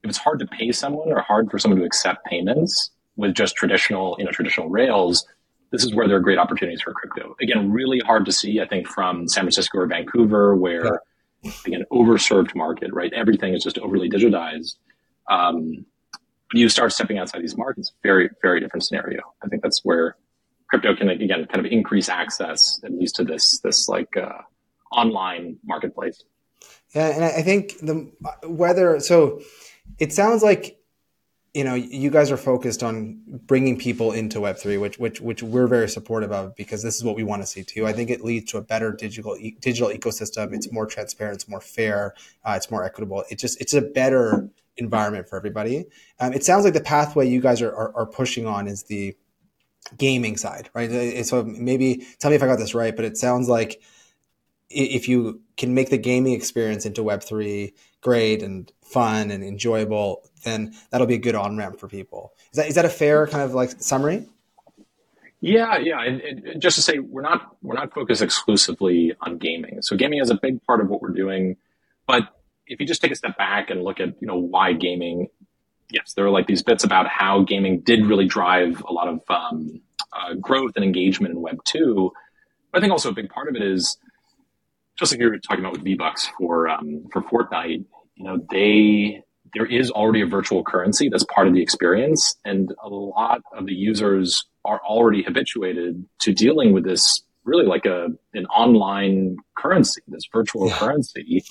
if 0.03 0.09
it's 0.11 0.18
hard 0.18 0.38
to 0.40 0.47
pay 0.47 0.73
someone 0.73 1.12
or 1.12 1.20
hard 1.20 1.51
for 1.51 1.59
someone 1.59 1.81
to 1.81 1.87
accept 1.87 2.25
payments 2.27 2.90
with 3.16 3.35
just 3.35 3.57
traditional, 3.57 4.16
you 4.18 4.25
know, 4.25 4.31
traditional 4.31 4.68
rails, 4.68 5.27
this 5.70 5.85
is 5.85 5.94
where 5.94 6.07
there 6.07 6.16
are 6.16 6.20
great 6.20 6.38
opportunities 6.38 6.81
for 6.81 6.92
crypto. 6.92 7.37
Again, 7.42 7.70
really 7.70 7.99
hard 8.01 8.25
to 8.27 8.33
see, 8.33 8.61
I 8.61 8.66
think, 8.66 8.87
from 8.87 9.29
San 9.29 9.44
Francisco 9.44 9.79
or 9.79 9.87
Vancouver, 9.87 10.55
where 10.57 11.01
again, 11.66 11.85
overserved 11.92 12.55
market, 12.55 12.92
right? 12.92 13.12
Everything 13.12 13.55
is 13.55 13.62
just 13.62 13.79
overly 13.79 14.09
digitized. 14.09 14.77
Um, 15.31 15.85
you 16.53 16.68
start 16.68 16.92
stepping 16.92 17.18
outside 17.18 17.42
these 17.42 17.57
markets, 17.57 17.92
very, 18.03 18.31
very 18.40 18.61
different 18.61 18.85
scenario. 18.85 19.20
I 19.42 19.49
think 19.49 19.62
that's 19.62 19.85
where 19.85 20.16
crypto 20.78 20.96
can 20.96 21.08
again 21.08 21.46
kind 21.46 21.64
of 21.64 21.70
increase 21.70 22.08
access 22.08 22.80
at 22.84 22.92
least 22.92 23.16
to 23.16 23.24
this 23.24 23.60
this 23.60 23.88
like 23.88 24.16
uh, 24.16 24.38
online 24.92 25.56
marketplace. 25.64 26.22
Yeah, 26.94 27.08
and 27.08 27.24
I 27.24 27.42
think 27.42 27.78
the 27.80 28.10
whether 28.46 29.00
so 29.00 29.40
it 29.98 30.12
sounds 30.12 30.42
like 30.42 30.78
you 31.52 31.64
know 31.64 31.74
you 31.74 32.10
guys 32.10 32.30
are 32.30 32.37
focused 32.37 32.82
on 32.82 33.20
bringing 33.26 33.78
people 33.78 34.12
into 34.12 34.40
Web 34.40 34.56
three, 34.58 34.78
which 34.78 34.98
which 34.98 35.20
which 35.20 35.42
we're 35.42 35.68
very 35.68 35.88
supportive 35.88 36.32
of 36.32 36.56
because 36.56 36.82
this 36.82 36.96
is 36.96 37.04
what 37.04 37.16
we 37.16 37.22
want 37.22 37.42
to 37.42 37.46
see 37.46 37.62
too. 37.62 37.87
I 37.87 37.92
think 37.92 38.10
it 38.10 38.24
leads 38.24 38.50
to 38.52 38.58
a 38.58 38.62
better 38.62 38.92
digital 38.92 39.37
e- 39.37 39.56
digital 39.60 39.90
ecosystem. 39.90 40.52
It's 40.52 40.72
more 40.72 40.87
transparent, 40.87 41.37
it's 41.37 41.48
more 41.48 41.60
fair, 41.60 42.14
uh, 42.44 42.54
it's 42.56 42.70
more 42.70 42.84
equitable. 42.84 43.24
It 43.30 43.38
just 43.38 43.60
it's 43.60 43.74
a 43.74 43.82
better 43.82 44.48
environment 44.76 45.28
for 45.28 45.37
everybody. 45.37 45.84
Um, 46.18 46.32
it 46.32 46.44
sounds 46.44 46.64
like 46.64 46.74
the 46.74 46.80
pathway 46.80 47.28
you 47.28 47.40
guys 47.40 47.62
are, 47.62 47.72
are, 47.72 47.94
are 47.94 48.06
pushing 48.06 48.44
on 48.44 48.66
is 48.66 48.82
the 48.84 49.16
gaming 49.97 50.37
side, 50.37 50.70
right? 50.75 50.90
Uh, 50.90 51.23
so 51.23 51.44
maybe 51.44 52.07
tell 52.18 52.31
me 52.31 52.37
if 52.37 52.42
I 52.42 52.47
got 52.47 52.59
this 52.59 52.75
right, 52.75 52.94
but 52.94 53.05
it 53.05 53.16
sounds 53.16 53.49
like 53.49 53.81
if 54.70 55.09
you 55.09 55.40
can 55.57 55.75
make 55.75 55.90
the 55.90 55.99
gaming 55.99 56.33
experience 56.33 56.87
into 56.87 57.03
Web3 57.03 57.73
great 58.01 58.42
and 58.42 58.70
fun 58.83 59.31
and 59.31 59.44
enjoyable, 59.44 60.23
then 60.44 60.75
that'll 60.90 61.07
be 61.07 61.14
a 61.14 61.18
good 61.18 61.35
on 61.35 61.57
ramp 61.57 61.79
for 61.79 61.88
people. 61.88 62.33
Is 62.53 62.57
that, 62.57 62.68
is 62.68 62.75
that 62.75 62.85
a 62.85 62.90
fair 62.90 63.27
kind 63.27 63.42
of 63.42 63.55
like 63.55 63.70
summary? 63.79 64.27
Yeah, 65.40 65.77
yeah. 65.77 66.03
And, 66.03 66.20
and, 66.23 66.62
just 66.62 66.77
to 66.77 66.83
say, 66.83 66.99
we're 67.01 67.20
not 67.20 67.57
we're 67.62 67.75
not 67.75 67.92
focused 67.92 68.23
exclusively 68.23 69.14
on 69.20 69.37
gaming. 69.37 69.83
So 69.83 69.94
gaming 69.94 70.20
is 70.20 70.31
a 70.31 70.35
big 70.35 70.62
part 70.64 70.81
of 70.81 70.88
what 70.88 71.03
we're 71.03 71.11
doing, 71.11 71.57
but 72.07 72.35
if 72.66 72.81
you 72.81 72.87
just 72.87 73.03
take 73.03 73.11
a 73.11 73.14
step 73.14 73.37
back 73.37 73.68
and 73.68 73.85
look 73.85 74.01
at 74.01 74.14
you 74.20 74.27
know 74.27 74.38
why 74.38 74.73
gaming 74.73 75.29
yes, 75.90 76.12
there 76.14 76.25
are 76.25 76.31
like 76.31 76.47
these 76.47 76.62
bits 76.62 76.85
about 76.85 77.07
how 77.09 77.42
gaming 77.42 77.81
did 77.81 78.07
really 78.07 78.27
drive 78.27 78.83
a 78.88 78.92
lot 78.92 79.09
of 79.09 79.20
um, 79.29 79.81
uh, 80.12 80.35
growth 80.35 80.73
and 80.77 80.85
engagement 80.85 81.33
in 81.35 81.40
Web 81.40 81.59
two. 81.64 82.12
But 82.73 82.79
I 82.79 82.81
think 82.81 82.92
also 82.92 83.11
a 83.11 83.14
big 83.14 83.31
part 83.31 83.49
of 83.49 83.57
it 83.57 83.62
is 83.62 83.97
just 84.99 85.12
like 85.12 85.20
you 85.20 85.29
were 85.29 85.38
talking 85.38 85.64
about 85.64 85.73
with 85.73 85.83
V 85.83 85.94
Bucks 85.94 86.29
for 86.38 86.68
um, 86.68 87.07
for 87.12 87.23
Fortnite, 87.23 87.85
you 88.14 88.25
know, 88.25 88.38
they 88.51 89.23
there 89.55 89.66
is 89.66 89.90
already 89.90 90.20
a 90.20 90.27
virtual 90.27 90.64
currency 90.64 91.09
that's 91.09 91.25
part 91.25 91.47
of 91.47 91.55
the 91.55 91.62
experience, 91.62 92.37
and 92.44 92.73
a 92.83 92.88
lot 92.88 93.42
of 93.53 93.66
the 93.66 93.75
users 93.75 94.44
are 94.64 94.81
already 94.85 95.23
habituated 95.23 96.05
to 96.20 96.33
dealing 96.33 96.73
with 96.73 96.85
this 96.85 97.23
really 97.44 97.66
like 97.66 97.87
a 97.87 98.09
an 98.35 98.47
online 98.47 99.37
currency, 99.57 100.01
this 100.09 100.27
virtual 100.33 100.68
yeah. 100.68 100.79
currency, 100.79 101.44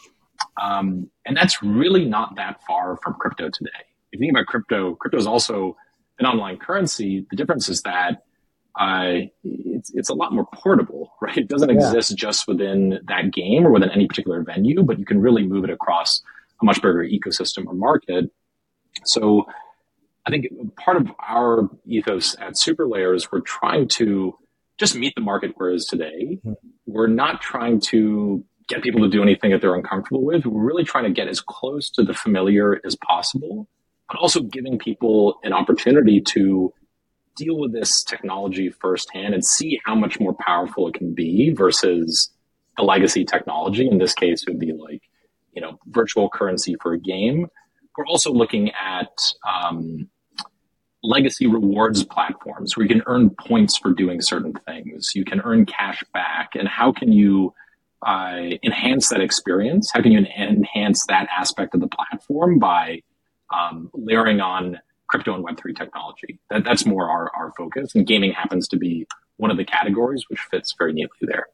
um, 0.61 1.09
and 1.25 1.37
that's 1.37 1.61
really 1.61 2.05
not 2.05 2.35
that 2.35 2.61
far 2.67 2.97
from 2.97 3.13
crypto 3.15 3.49
today. 3.49 3.69
If 4.13 4.19
you 4.19 4.27
think 4.27 4.33
about 4.33 4.45
crypto, 4.45 4.93
crypto 4.95 5.17
is 5.17 5.25
also 5.25 5.75
an 6.19 6.27
online 6.27 6.57
currency. 6.57 7.25
The 7.31 7.35
difference 7.35 7.67
is 7.67 7.81
that 7.81 8.23
uh, 8.79 9.27
it's 9.43 9.91
it's 9.93 10.09
a 10.09 10.13
lot 10.13 10.33
more 10.33 10.47
portable, 10.53 11.13
right? 11.21 11.37
It 11.37 11.47
doesn't 11.47 11.69
yeah. 11.69 11.75
exist 11.75 12.15
just 12.15 12.47
within 12.47 12.99
that 13.07 13.33
game 13.33 13.65
or 13.65 13.71
within 13.71 13.89
any 13.89 14.07
particular 14.07 14.43
venue, 14.43 14.83
but 14.83 14.99
you 14.99 15.05
can 15.05 15.19
really 15.19 15.43
move 15.43 15.63
it 15.63 15.71
across 15.71 16.21
a 16.61 16.65
much 16.65 16.77
bigger 16.77 17.03
ecosystem 17.03 17.65
or 17.65 17.73
market. 17.73 18.31
So 19.03 19.47
I 20.27 20.29
think 20.29 20.45
part 20.77 20.97
of 20.97 21.11
our 21.19 21.69
ethos 21.85 22.35
at 22.39 22.53
SuperLayer 22.53 23.15
is 23.15 23.31
we're 23.31 23.41
trying 23.41 23.87
to 23.89 24.37
just 24.77 24.95
meet 24.95 25.13
the 25.15 25.21
market 25.21 25.53
where 25.55 25.71
it 25.71 25.75
is 25.75 25.85
today. 25.85 26.37
Mm-hmm. 26.45 26.53
We're 26.85 27.07
not 27.07 27.41
trying 27.41 27.81
to 27.81 28.45
get 28.69 28.83
people 28.83 29.01
to 29.01 29.09
do 29.09 29.21
anything 29.21 29.51
that 29.51 29.61
they're 29.61 29.75
uncomfortable 29.75 30.23
with. 30.23 30.45
We're 30.45 30.63
really 30.63 30.83
trying 30.83 31.05
to 31.05 31.11
get 31.11 31.27
as 31.27 31.41
close 31.41 31.89
to 31.91 32.03
the 32.03 32.13
familiar 32.13 32.79
as 32.85 32.95
possible, 32.95 33.67
but 34.09 34.17
also 34.19 34.41
giving 34.41 34.77
people 34.77 35.39
an 35.43 35.53
opportunity 35.53 36.21
to 36.21 36.73
deal 37.35 37.57
with 37.57 37.73
this 37.73 38.03
technology 38.03 38.69
firsthand 38.69 39.33
and 39.33 39.43
see 39.43 39.79
how 39.85 39.95
much 39.95 40.19
more 40.19 40.35
powerful 40.39 40.87
it 40.87 40.93
can 40.93 41.13
be 41.13 41.51
versus 41.51 42.29
the 42.77 42.83
legacy 42.83 43.25
technology. 43.25 43.87
In 43.87 43.97
this 43.97 44.13
case, 44.13 44.45
would 44.47 44.59
be 44.59 44.73
like, 44.73 45.01
you 45.53 45.61
know, 45.61 45.79
virtual 45.87 46.29
currency 46.29 46.75
for 46.81 46.93
a 46.93 46.99
game. 46.99 47.47
We're 47.97 48.07
also 48.07 48.31
looking 48.31 48.71
at 48.71 49.09
um, 49.47 50.09
legacy 51.03 51.47
rewards 51.47 52.03
platforms 52.03 52.75
where 52.75 52.85
you 52.85 52.89
can 52.89 53.03
earn 53.07 53.29
points 53.31 53.77
for 53.77 53.93
doing 53.93 54.21
certain 54.21 54.53
things. 54.65 55.11
You 55.13 55.25
can 55.25 55.41
earn 55.41 55.65
cash 55.65 56.03
back. 56.13 56.55
And 56.55 56.67
how 56.67 56.91
can 56.91 57.11
you 57.11 57.53
uh, 58.05 58.39
enhance 58.63 59.09
that 59.09 59.21
experience? 59.21 59.91
How 59.93 60.01
can 60.01 60.11
you 60.11 60.19
enhance 60.19 61.05
that 61.07 61.27
aspect 61.35 61.75
of 61.75 61.81
the 61.81 61.87
platform 61.87 62.57
by 62.57 63.01
um, 63.53 63.89
layering 63.93 64.41
on 64.41 64.79
crypto 65.07 65.35
and 65.35 65.45
Web3 65.45 65.77
technology? 65.77 66.39
That, 66.49 66.63
that's 66.63 66.85
more 66.85 67.09
our, 67.09 67.31
our 67.35 67.51
focus. 67.57 67.95
And 67.95 68.05
gaming 68.07 68.31
happens 68.31 68.67
to 68.69 68.77
be 68.77 69.07
one 69.37 69.51
of 69.51 69.57
the 69.57 69.65
categories 69.65 70.25
which 70.29 70.39
fits 70.39 70.73
very 70.77 70.93
neatly 70.93 71.27
there. 71.27 71.47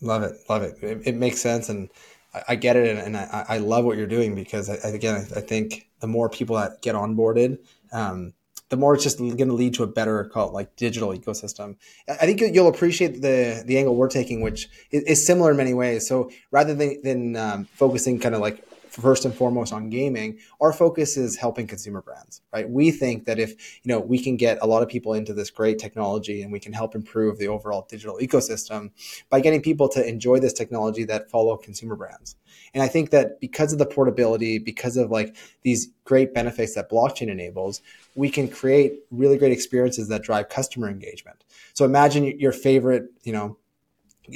Love 0.00 0.22
it. 0.22 0.36
Love 0.48 0.62
it. 0.62 0.76
It, 0.82 1.02
it 1.04 1.16
makes 1.16 1.40
sense. 1.40 1.68
And 1.68 1.90
I, 2.34 2.42
I 2.48 2.54
get 2.56 2.76
it. 2.76 2.88
And, 2.88 2.98
and 2.98 3.16
I, 3.16 3.44
I, 3.48 3.58
love 3.58 3.84
what 3.84 3.98
you're 3.98 4.06
doing 4.06 4.34
because, 4.34 4.70
I, 4.70 4.76
again, 4.88 5.26
I, 5.36 5.40
think 5.40 5.88
the 6.00 6.06
more 6.06 6.30
people 6.30 6.56
that 6.56 6.80
get 6.80 6.94
onboarded, 6.94 7.58
um, 7.92 8.32
the 8.70 8.76
more 8.76 8.94
it's 8.94 9.02
just 9.02 9.18
going 9.18 9.36
to 9.36 9.52
lead 9.52 9.74
to 9.74 9.82
a 9.82 9.86
better 9.86 10.24
call 10.24 10.52
like 10.52 10.76
digital 10.76 11.10
ecosystem. 11.10 11.76
I 12.08 12.14
think 12.24 12.40
you'll 12.54 12.68
appreciate 12.68 13.20
the 13.20 13.64
the 13.66 13.76
angle 13.76 13.96
we're 13.96 14.08
taking, 14.08 14.40
which 14.40 14.68
is, 14.92 15.26
similar 15.26 15.50
in 15.50 15.56
many 15.56 15.74
ways. 15.74 16.06
So 16.06 16.30
rather 16.52 16.72
than 16.74 17.02
than 17.02 17.36
um, 17.36 17.64
focusing 17.74 18.20
kind 18.20 18.34
of 18.34 18.40
like 18.40 18.64
first 18.90 19.24
and 19.24 19.34
foremost 19.34 19.72
on 19.72 19.88
gaming, 19.88 20.38
our 20.60 20.72
focus 20.72 21.16
is 21.16 21.36
helping 21.36 21.66
consumer 21.66 22.02
brands, 22.02 22.42
right? 22.52 22.68
We 22.68 22.90
think 22.90 23.24
that 23.26 23.38
if, 23.38 23.50
you 23.82 23.88
know, 23.88 24.00
we 24.00 24.18
can 24.18 24.36
get 24.36 24.58
a 24.62 24.66
lot 24.66 24.82
of 24.82 24.88
people 24.88 25.14
into 25.14 25.32
this 25.32 25.50
great 25.50 25.78
technology 25.78 26.42
and 26.42 26.52
we 26.52 26.60
can 26.60 26.72
help 26.72 26.94
improve 26.94 27.38
the 27.38 27.48
overall 27.48 27.86
digital 27.88 28.18
ecosystem 28.18 28.90
by 29.30 29.40
getting 29.40 29.62
people 29.62 29.88
to 29.90 30.06
enjoy 30.06 30.40
this 30.40 30.52
technology 30.52 31.04
that 31.04 31.30
follow 31.30 31.56
consumer 31.56 31.96
brands. 31.96 32.36
And 32.74 32.82
I 32.82 32.88
think 32.88 33.10
that 33.10 33.40
because 33.40 33.72
of 33.72 33.78
the 33.78 33.86
portability, 33.86 34.58
because 34.58 34.96
of 34.96 35.10
like 35.10 35.36
these 35.62 35.88
great 36.04 36.34
benefits 36.34 36.74
that 36.74 36.90
blockchain 36.90 37.28
enables, 37.28 37.82
we 38.14 38.28
can 38.28 38.48
create 38.48 39.00
really 39.10 39.38
great 39.38 39.52
experiences 39.52 40.08
that 40.08 40.22
drive 40.22 40.48
customer 40.48 40.88
engagement. 40.88 41.44
So 41.74 41.84
imagine 41.84 42.38
your 42.38 42.52
favorite, 42.52 43.04
you 43.22 43.32
know, 43.32 43.56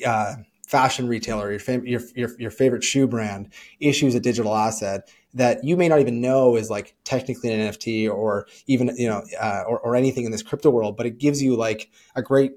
uh, 0.07 0.37
fashion 0.67 1.09
retailer, 1.09 1.51
your, 1.51 1.61
fam- 1.61 1.87
your, 1.87 2.01
your, 2.15 2.31
your 2.39 2.51
favorite 2.51 2.85
shoe 2.85 3.07
brand 3.07 3.51
issues 3.81 4.15
a 4.15 4.21
digital 4.21 4.55
asset 4.55 5.09
that 5.35 5.65
you 5.65 5.77
may 5.77 5.89
not 5.89 6.01
even 6.01 6.21
know 6.21 6.57
is 6.57 6.71
like 6.71 6.95
technically 7.05 7.53
an 7.53 7.73
NFT 7.73 8.09
or 8.09 8.47
even, 8.67 8.95
you 8.97 9.09
know, 9.09 9.23
uh, 9.41 9.65
or, 9.67 9.81
or 9.81 9.97
anything 9.97 10.25
in 10.25 10.33
this 10.33 10.43
crypto 10.43 10.71
world, 10.71 10.97
but 10.97 11.07
it 11.07 11.19
gives 11.19 11.43
you 11.43 11.57
like 11.57 11.91
a 12.15 12.23
great 12.23 12.53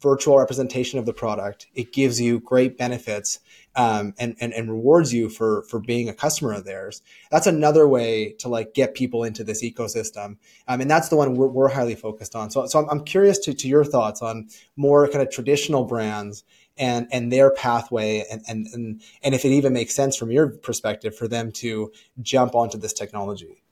virtual 0.00 0.38
representation 0.38 0.98
of 0.98 1.06
the 1.06 1.12
product. 1.12 1.66
It 1.74 1.92
gives 1.92 2.20
you 2.20 2.40
great 2.40 2.78
benefits 2.78 3.40
um, 3.74 4.14
and, 4.18 4.36
and 4.40 4.52
and 4.52 4.70
rewards 4.70 5.12
you 5.12 5.28
for 5.28 5.62
for 5.64 5.80
being 5.80 6.08
a 6.08 6.14
customer 6.14 6.52
of 6.52 6.64
theirs. 6.64 7.02
That's 7.30 7.46
another 7.46 7.88
way 7.88 8.32
to 8.38 8.48
like 8.48 8.74
get 8.74 8.94
people 8.94 9.24
into 9.24 9.44
this 9.44 9.62
ecosystem, 9.62 10.36
um, 10.68 10.80
and 10.80 10.90
that's 10.90 11.08
the 11.08 11.16
one 11.16 11.34
we're, 11.34 11.48
we're 11.48 11.68
highly 11.68 11.94
focused 11.94 12.36
on. 12.36 12.50
So 12.50 12.66
so 12.66 12.80
I'm, 12.80 12.88
I'm 12.90 13.04
curious 13.04 13.38
to 13.40 13.54
to 13.54 13.68
your 13.68 13.84
thoughts 13.84 14.22
on 14.22 14.48
more 14.76 15.08
kind 15.08 15.22
of 15.22 15.30
traditional 15.30 15.84
brands 15.84 16.44
and 16.78 17.06
and 17.12 17.32
their 17.32 17.50
pathway 17.50 18.24
and 18.30 18.42
and 18.48 18.66
and, 18.72 19.02
and 19.22 19.34
if 19.34 19.44
it 19.44 19.50
even 19.50 19.72
makes 19.72 19.94
sense 19.94 20.16
from 20.16 20.30
your 20.30 20.48
perspective 20.48 21.16
for 21.16 21.28
them 21.28 21.52
to 21.52 21.92
jump 22.20 22.54
onto 22.54 22.78
this 22.78 22.92
technology. 22.92 23.62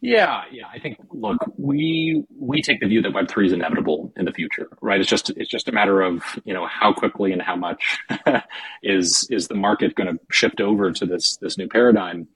Yeah 0.00 0.42
yeah 0.50 0.66
i 0.70 0.78
think 0.78 0.98
look 1.12 1.38
we 1.56 2.24
we 2.38 2.60
take 2.60 2.80
the 2.80 2.86
view 2.86 3.00
that 3.00 3.12
web3 3.12 3.46
is 3.46 3.52
inevitable 3.52 4.12
in 4.16 4.26
the 4.26 4.32
future 4.32 4.68
right? 4.82 5.00
It's 5.00 5.08
just 5.08 5.30
it's 5.30 5.50
just 5.50 5.66
a 5.66 5.72
matter 5.72 6.02
of 6.02 6.22
you 6.44 6.52
know 6.52 6.66
how 6.66 6.92
quickly 6.92 7.32
and 7.32 7.40
how 7.40 7.56
much 7.56 7.98
is 8.82 9.26
is 9.30 9.48
the 9.48 9.54
market 9.54 9.94
going 9.94 10.12
to 10.14 10.20
shift 10.30 10.60
over 10.60 10.92
to 10.92 11.06
this 11.06 11.38
this 11.38 11.56
new 11.56 11.68
paradigm. 11.68 12.28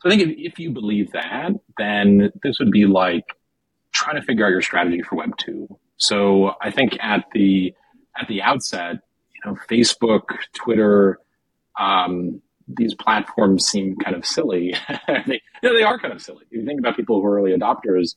So 0.00 0.08
i 0.08 0.10
think 0.10 0.22
if, 0.22 0.52
if 0.52 0.58
you 0.58 0.70
believe 0.70 1.12
that 1.12 1.50
then 1.76 2.32
this 2.42 2.58
would 2.58 2.70
be 2.70 2.86
like 2.86 3.26
trying 3.92 4.16
to 4.16 4.22
figure 4.22 4.46
out 4.46 4.48
your 4.48 4.62
strategy 4.62 5.02
for 5.02 5.16
web 5.16 5.36
2 5.36 5.68
so 5.98 6.54
i 6.62 6.70
think 6.70 6.96
at 7.00 7.26
the 7.34 7.74
at 8.18 8.28
the 8.28 8.42
outset, 8.42 9.00
you 9.34 9.50
know, 9.50 9.58
Facebook, 9.68 10.22
Twitter, 10.54 11.18
um, 11.78 12.40
these 12.68 12.94
platforms 12.94 13.66
seem 13.66 13.96
kind 13.96 14.16
of 14.16 14.24
silly. 14.24 14.74
they, 15.08 15.40
you 15.62 15.68
know, 15.68 15.74
they 15.74 15.82
are 15.82 15.98
kind 15.98 16.12
of 16.12 16.22
silly. 16.22 16.44
If 16.50 16.52
you 16.52 16.64
think 16.64 16.80
about 16.80 16.96
people 16.96 17.20
who 17.20 17.26
are 17.26 17.36
early 17.36 17.52
adopters, 17.52 18.14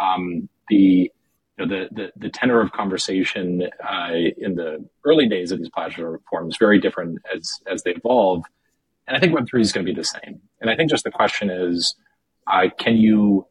um, 0.00 0.48
the, 0.68 0.76
you 0.76 1.10
know, 1.58 1.66
the, 1.66 1.88
the, 1.92 2.12
the 2.16 2.28
tenor 2.30 2.60
of 2.60 2.72
conversation 2.72 3.68
uh, 3.82 4.10
in 4.38 4.54
the 4.54 4.84
early 5.04 5.28
days 5.28 5.52
of 5.52 5.58
these 5.58 5.68
platforms 5.68 6.54
is 6.54 6.56
very 6.58 6.80
different 6.80 7.18
as 7.34 7.60
as 7.66 7.82
they 7.82 7.92
evolve. 7.92 8.44
And 9.06 9.16
I 9.16 9.20
think 9.20 9.36
Web3 9.36 9.60
is 9.60 9.72
going 9.72 9.84
to 9.84 9.92
be 9.92 9.96
the 9.96 10.04
same. 10.04 10.40
And 10.60 10.70
I 10.70 10.76
think 10.76 10.90
just 10.90 11.04
the 11.04 11.10
question 11.10 11.50
is, 11.50 11.94
uh, 12.50 12.68
can 12.78 12.96
you 12.96 13.46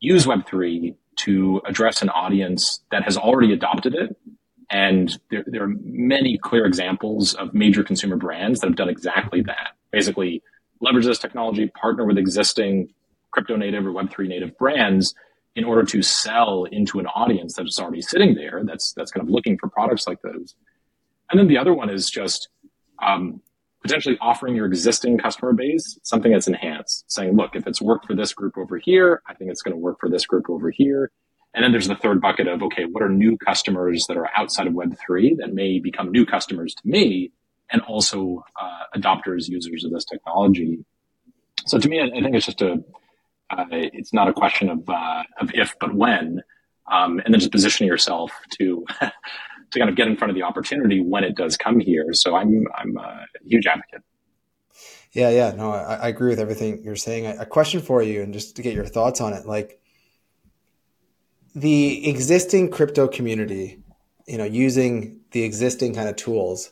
use 0.00 0.26
Web3 0.26 0.94
to 1.20 1.62
address 1.64 2.02
an 2.02 2.10
audience 2.10 2.80
that 2.90 3.04
has 3.04 3.16
already 3.16 3.52
adopted 3.52 3.94
it 3.94 4.16
and 4.70 5.18
there, 5.30 5.44
there 5.46 5.62
are 5.62 5.74
many 5.82 6.38
clear 6.38 6.64
examples 6.66 7.34
of 7.34 7.54
major 7.54 7.82
consumer 7.82 8.16
brands 8.16 8.60
that 8.60 8.68
have 8.68 8.76
done 8.76 8.88
exactly 8.88 9.42
that. 9.42 9.76
Basically, 9.92 10.42
leverage 10.80 11.06
this 11.06 11.18
technology, 11.18 11.68
partner 11.68 12.04
with 12.04 12.18
existing 12.18 12.92
crypto 13.30 13.56
native 13.56 13.86
or 13.86 13.90
Web3 13.90 14.28
native 14.28 14.56
brands 14.58 15.14
in 15.54 15.64
order 15.64 15.84
to 15.84 16.02
sell 16.02 16.64
into 16.64 16.98
an 16.98 17.06
audience 17.06 17.54
that's 17.54 17.78
already 17.78 18.02
sitting 18.02 18.34
there 18.34 18.62
that's 18.64 18.92
that's 18.92 19.10
kind 19.10 19.26
of 19.26 19.30
looking 19.30 19.56
for 19.58 19.68
products 19.68 20.06
like 20.06 20.20
those. 20.22 20.54
And 21.30 21.38
then 21.38 21.48
the 21.48 21.58
other 21.58 21.74
one 21.74 21.90
is 21.90 22.10
just 22.10 22.48
um, 23.02 23.40
potentially 23.82 24.18
offering 24.20 24.56
your 24.56 24.66
existing 24.66 25.18
customer 25.18 25.52
base 25.52 25.98
something 26.02 26.32
that's 26.32 26.48
enhanced, 26.48 27.10
saying, 27.10 27.36
look, 27.36 27.54
if 27.54 27.66
it's 27.66 27.80
worked 27.80 28.06
for 28.06 28.14
this 28.14 28.32
group 28.32 28.58
over 28.58 28.78
here, 28.78 29.22
I 29.26 29.34
think 29.34 29.50
it's 29.50 29.62
going 29.62 29.74
to 29.74 29.80
work 29.80 29.98
for 30.00 30.08
this 30.08 30.26
group 30.26 30.48
over 30.48 30.70
here. 30.70 31.10
And 31.56 31.64
then 31.64 31.72
there's 31.72 31.88
the 31.88 31.96
third 31.96 32.20
bucket 32.20 32.46
of, 32.48 32.62
okay, 32.62 32.84
what 32.84 33.02
are 33.02 33.08
new 33.08 33.38
customers 33.38 34.04
that 34.08 34.18
are 34.18 34.28
outside 34.36 34.66
of 34.66 34.74
Web3 34.74 35.38
that 35.38 35.54
may 35.54 35.80
become 35.80 36.12
new 36.12 36.26
customers 36.26 36.74
to 36.74 36.82
me 36.86 37.32
and 37.70 37.80
also 37.82 38.44
uh, 38.60 38.84
adopters, 38.94 39.48
users 39.48 39.82
of 39.82 39.90
this 39.90 40.04
technology? 40.04 40.84
So 41.64 41.78
to 41.78 41.88
me, 41.88 41.98
I, 41.98 42.10
think 42.10 42.36
it's 42.36 42.44
just 42.44 42.60
a, 42.60 42.74
uh, 43.48 43.64
it's 43.70 44.12
not 44.12 44.28
a 44.28 44.34
question 44.34 44.68
of, 44.68 44.86
uh, 44.86 45.22
of 45.40 45.50
if, 45.54 45.74
but 45.80 45.94
when. 45.94 46.42
Um, 46.92 47.20
and 47.24 47.32
then 47.32 47.40
just 47.40 47.52
positioning 47.52 47.88
yourself 47.88 48.32
to, 48.58 48.84
to 49.00 49.78
kind 49.78 49.88
of 49.88 49.96
get 49.96 50.08
in 50.08 50.16
front 50.18 50.30
of 50.30 50.34
the 50.34 50.42
opportunity 50.42 51.00
when 51.00 51.24
it 51.24 51.36
does 51.36 51.56
come 51.56 51.80
here. 51.80 52.12
So 52.12 52.36
I'm, 52.36 52.66
I'm 52.76 52.98
a 52.98 53.24
huge 53.46 53.66
advocate. 53.66 54.02
Yeah, 55.12 55.30
yeah, 55.30 55.52
no, 55.52 55.70
I, 55.72 55.94
I 55.94 56.08
agree 56.08 56.28
with 56.28 56.38
everything 56.38 56.82
you're 56.84 56.96
saying. 56.96 57.26
A 57.26 57.46
question 57.46 57.80
for 57.80 58.02
you, 58.02 58.20
and 58.20 58.34
just 58.34 58.56
to 58.56 58.62
get 58.62 58.74
your 58.74 58.84
thoughts 58.84 59.22
on 59.22 59.32
it, 59.32 59.46
like, 59.46 59.80
the 61.56 62.06
existing 62.08 62.70
crypto 62.70 63.08
community, 63.08 63.82
you 64.28 64.36
know, 64.36 64.44
using 64.44 65.20
the 65.30 65.42
existing 65.42 65.94
kind 65.94 66.08
of 66.08 66.16
tools 66.16 66.70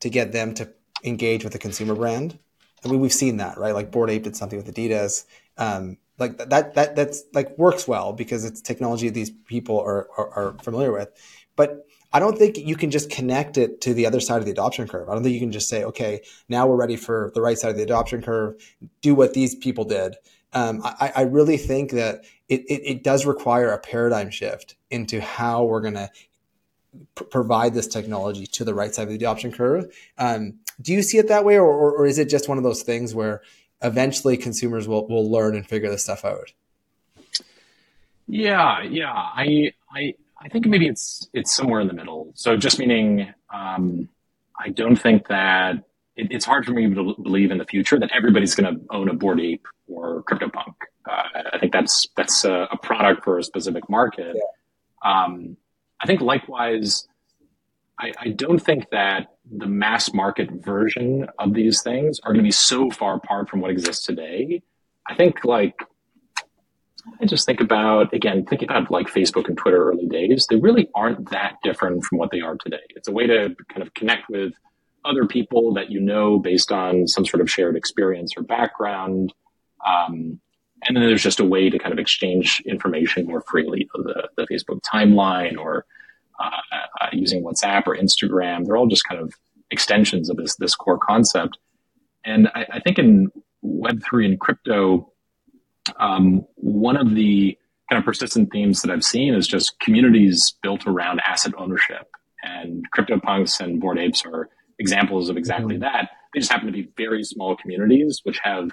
to 0.00 0.10
get 0.10 0.32
them 0.32 0.52
to 0.54 0.70
engage 1.02 1.42
with 1.42 1.54
the 1.54 1.58
consumer 1.58 1.94
brand. 1.94 2.38
I 2.84 2.88
mean, 2.88 3.00
we've 3.00 3.12
seen 3.12 3.38
that, 3.38 3.56
right? 3.56 3.74
Like 3.74 3.90
Bored 3.90 4.10
Ape 4.10 4.24
did 4.24 4.36
something 4.36 4.58
with 4.62 4.72
Adidas. 4.72 5.24
Um, 5.56 5.96
like 6.18 6.36
that 6.36 6.74
that 6.74 6.96
that's 6.96 7.24
like 7.34 7.56
works 7.58 7.88
well 7.88 8.12
because 8.12 8.44
it's 8.44 8.60
technology 8.60 9.08
these 9.08 9.30
people 9.30 9.80
are, 9.80 10.08
are, 10.16 10.30
are 10.30 10.56
familiar 10.62 10.92
with 10.92 11.10
but 11.56 11.86
I 12.12 12.20
don't 12.20 12.38
think 12.38 12.56
you 12.56 12.76
can 12.76 12.90
just 12.90 13.10
connect 13.10 13.58
it 13.58 13.80
to 13.82 13.92
the 13.92 14.06
other 14.06 14.20
side 14.20 14.38
of 14.38 14.44
the 14.44 14.50
adoption 14.50 14.86
curve. 14.86 15.08
I 15.08 15.14
don't 15.14 15.22
think 15.22 15.34
you 15.34 15.40
can 15.40 15.52
just 15.52 15.68
say, 15.68 15.84
okay, 15.84 16.22
now 16.48 16.66
we're 16.66 16.76
ready 16.76 16.96
for 16.96 17.32
the 17.34 17.42
right 17.42 17.58
side 17.58 17.70
of 17.70 17.76
the 17.76 17.82
adoption 17.82 18.22
curve. 18.22 18.54
Do 19.02 19.14
what 19.14 19.34
these 19.34 19.54
people 19.54 19.84
did. 19.84 20.14
Um, 20.52 20.80
I, 20.84 21.12
I, 21.16 21.22
really 21.22 21.56
think 21.56 21.90
that 21.90 22.24
it, 22.48 22.62
it, 22.62 22.82
it, 22.84 23.04
does 23.04 23.26
require 23.26 23.72
a 23.72 23.78
paradigm 23.78 24.30
shift 24.30 24.76
into 24.90 25.20
how 25.20 25.64
we're 25.64 25.82
going 25.82 25.94
to 25.94 26.10
p- 27.14 27.24
provide 27.26 27.74
this 27.74 27.86
technology 27.86 28.46
to 28.46 28.64
the 28.64 28.72
right 28.72 28.94
side 28.94 29.02
of 29.02 29.08
the 29.10 29.16
adoption 29.16 29.52
curve. 29.52 29.94
Um, 30.16 30.60
do 30.80 30.92
you 30.92 31.02
see 31.02 31.18
it 31.18 31.28
that 31.28 31.44
way, 31.44 31.58
or, 31.58 31.66
or, 31.66 31.92
or 31.92 32.06
is 32.06 32.18
it 32.18 32.30
just 32.30 32.48
one 32.48 32.58
of 32.58 32.64
those 32.64 32.82
things 32.82 33.14
where 33.14 33.42
eventually 33.82 34.36
consumers 34.36 34.88
will, 34.88 35.06
will 35.08 35.30
learn 35.30 35.56
and 35.56 35.66
figure 35.66 35.90
this 35.90 36.04
stuff 36.04 36.24
out? 36.24 36.52
Yeah, 38.28 38.82
yeah. 38.82 39.12
I, 39.12 39.72
I, 39.92 40.14
I 40.38 40.48
think 40.48 40.66
maybe 40.66 40.86
it's 40.86 41.28
it's 41.32 41.54
somewhere 41.54 41.80
in 41.80 41.86
the 41.86 41.92
middle. 41.92 42.32
So 42.34 42.56
just 42.56 42.78
meaning, 42.78 43.32
um, 43.52 44.08
I 44.58 44.70
don't 44.70 44.96
think 44.96 45.28
that 45.28 45.84
it, 46.16 46.28
it's 46.30 46.44
hard 46.44 46.64
for 46.64 46.72
me 46.72 46.92
to 46.92 47.14
believe 47.22 47.50
in 47.50 47.58
the 47.58 47.64
future 47.64 47.98
that 47.98 48.10
everybody's 48.12 48.54
going 48.54 48.74
to 48.74 48.80
own 48.90 49.08
a 49.08 49.14
Bored 49.14 49.40
Ape 49.40 49.66
or 49.86 50.22
CryptoPunk. 50.24 50.74
Uh, 51.08 51.22
I 51.52 51.58
think 51.58 51.72
that's 51.72 52.08
that's 52.16 52.44
a, 52.44 52.68
a, 52.72 52.76
product 52.78 53.22
for 53.24 53.38
a 53.38 53.44
specific 53.44 53.88
market. 53.88 54.34
Yeah. 54.34 55.24
Um, 55.24 55.56
I 56.00 56.06
think 56.06 56.20
likewise, 56.20 57.06
I, 57.98 58.12
I, 58.18 58.28
don't 58.30 58.58
think 58.58 58.90
that 58.90 59.36
the 59.50 59.66
mass 59.66 60.12
market 60.12 60.50
version 60.50 61.28
of 61.38 61.54
these 61.54 61.82
things 61.82 62.18
are 62.24 62.32
going 62.32 62.42
to 62.42 62.48
be 62.48 62.50
so 62.50 62.90
far 62.90 63.14
apart 63.14 63.48
from 63.48 63.60
what 63.60 63.70
exists 63.70 64.04
today. 64.04 64.62
I 65.08 65.14
think 65.14 65.44
like 65.44 65.80
I 67.20 67.26
just 67.26 67.46
think 67.46 67.60
about 67.60 68.12
again, 68.12 68.44
think 68.44 68.62
about 68.62 68.90
like 68.90 69.06
Facebook 69.06 69.46
and 69.46 69.56
Twitter 69.56 69.90
early 69.90 70.06
days. 70.06 70.46
They 70.50 70.56
really 70.56 70.88
aren't 70.94 71.30
that 71.30 71.54
different 71.62 72.04
from 72.04 72.18
what 72.18 72.30
they 72.32 72.40
are 72.40 72.56
today. 72.56 72.82
It's 72.90 73.06
a 73.06 73.12
way 73.12 73.28
to 73.28 73.54
kind 73.68 73.82
of 73.82 73.94
connect 73.94 74.28
with 74.28 74.54
other 75.06 75.26
people 75.26 75.74
that 75.74 75.90
you 75.90 76.00
know 76.00 76.38
based 76.38 76.72
on 76.72 77.06
some 77.06 77.24
sort 77.24 77.40
of 77.40 77.50
shared 77.50 77.76
experience 77.76 78.34
or 78.36 78.42
background. 78.42 79.32
Um, 79.86 80.40
and 80.86 80.96
then 80.96 81.04
there's 81.04 81.22
just 81.22 81.40
a 81.40 81.44
way 81.44 81.70
to 81.70 81.78
kind 81.78 81.92
of 81.92 81.98
exchange 81.98 82.62
information 82.66 83.26
more 83.26 83.40
freely. 83.40 83.88
The, 83.94 84.28
the 84.36 84.46
Facebook 84.46 84.80
timeline 84.82 85.56
or 85.58 85.86
uh, 86.38 86.50
uh, 87.00 87.08
using 87.12 87.42
WhatsApp 87.42 87.86
or 87.86 87.96
Instagram, 87.96 88.66
they're 88.66 88.76
all 88.76 88.86
just 88.86 89.08
kind 89.08 89.20
of 89.20 89.32
extensions 89.70 90.28
of 90.28 90.36
this 90.36 90.56
this 90.56 90.74
core 90.74 90.98
concept. 90.98 91.58
And 92.24 92.48
I, 92.54 92.66
I 92.74 92.80
think 92.80 92.98
in 92.98 93.30
Web 93.62 94.02
three 94.08 94.26
and 94.26 94.38
crypto, 94.38 95.12
um, 95.98 96.44
one 96.56 96.96
of 96.96 97.14
the 97.14 97.56
kind 97.88 97.98
of 97.98 98.04
persistent 98.04 98.50
themes 98.52 98.82
that 98.82 98.90
I've 98.90 99.04
seen 99.04 99.34
is 99.34 99.46
just 99.46 99.78
communities 99.80 100.54
built 100.62 100.86
around 100.86 101.20
asset 101.26 101.52
ownership. 101.56 102.08
And 102.42 102.84
CryptoPunks 102.96 103.60
and 103.60 103.80
Bored 103.80 103.98
Apes 103.98 104.24
are 104.24 104.48
examples 104.78 105.28
of 105.28 105.36
exactly 105.36 105.74
mm-hmm. 105.74 105.82
that. 105.82 106.10
They 106.32 106.40
just 106.40 106.52
happen 106.52 106.66
to 106.66 106.72
be 106.72 106.88
very 106.96 107.24
small 107.24 107.56
communities 107.56 108.20
which 108.24 108.38
have 108.42 108.70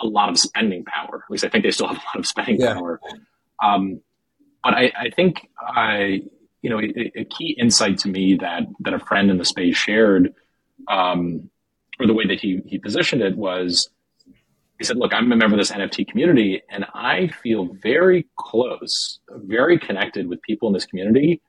a 0.00 0.06
lot 0.06 0.28
of 0.28 0.38
spending 0.38 0.84
power. 0.84 1.22
At 1.24 1.30
least 1.30 1.44
I 1.44 1.48
think 1.48 1.64
they 1.64 1.70
still 1.70 1.88
have 1.88 1.96
a 1.96 2.06
lot 2.06 2.18
of 2.18 2.26
spending 2.26 2.60
yeah. 2.60 2.74
power. 2.74 3.00
Um, 3.62 4.00
but 4.62 4.74
I, 4.74 4.92
I 4.98 5.10
think 5.14 5.48
I, 5.60 6.22
you 6.60 6.70
know, 6.70 6.80
a, 6.80 7.20
a, 7.20 7.24
key 7.24 7.56
insight 7.58 7.98
to 7.98 8.08
me 8.08 8.36
that 8.40 8.64
that 8.80 8.92
a 8.92 8.98
friend 8.98 9.30
in 9.30 9.38
the 9.38 9.44
space 9.44 9.76
shared, 9.76 10.34
um, 10.88 11.48
or 11.98 12.06
the 12.06 12.12
way 12.12 12.26
that 12.26 12.40
he 12.40 12.60
he 12.66 12.78
positioned 12.78 13.22
it 13.22 13.36
was 13.36 13.88
he 14.78 14.84
said, 14.84 14.96
look, 14.98 15.14
I'm 15.14 15.32
a 15.32 15.36
member 15.36 15.54
of 15.54 15.60
this 15.60 15.70
NFT 15.70 16.06
community 16.08 16.62
and 16.68 16.84
I 16.94 17.28
feel 17.28 17.68
very 17.82 18.26
close, 18.36 19.20
very 19.30 19.78
connected 19.78 20.28
with 20.28 20.42
people 20.42 20.68
in 20.68 20.74
this 20.74 20.84
community 20.84 21.40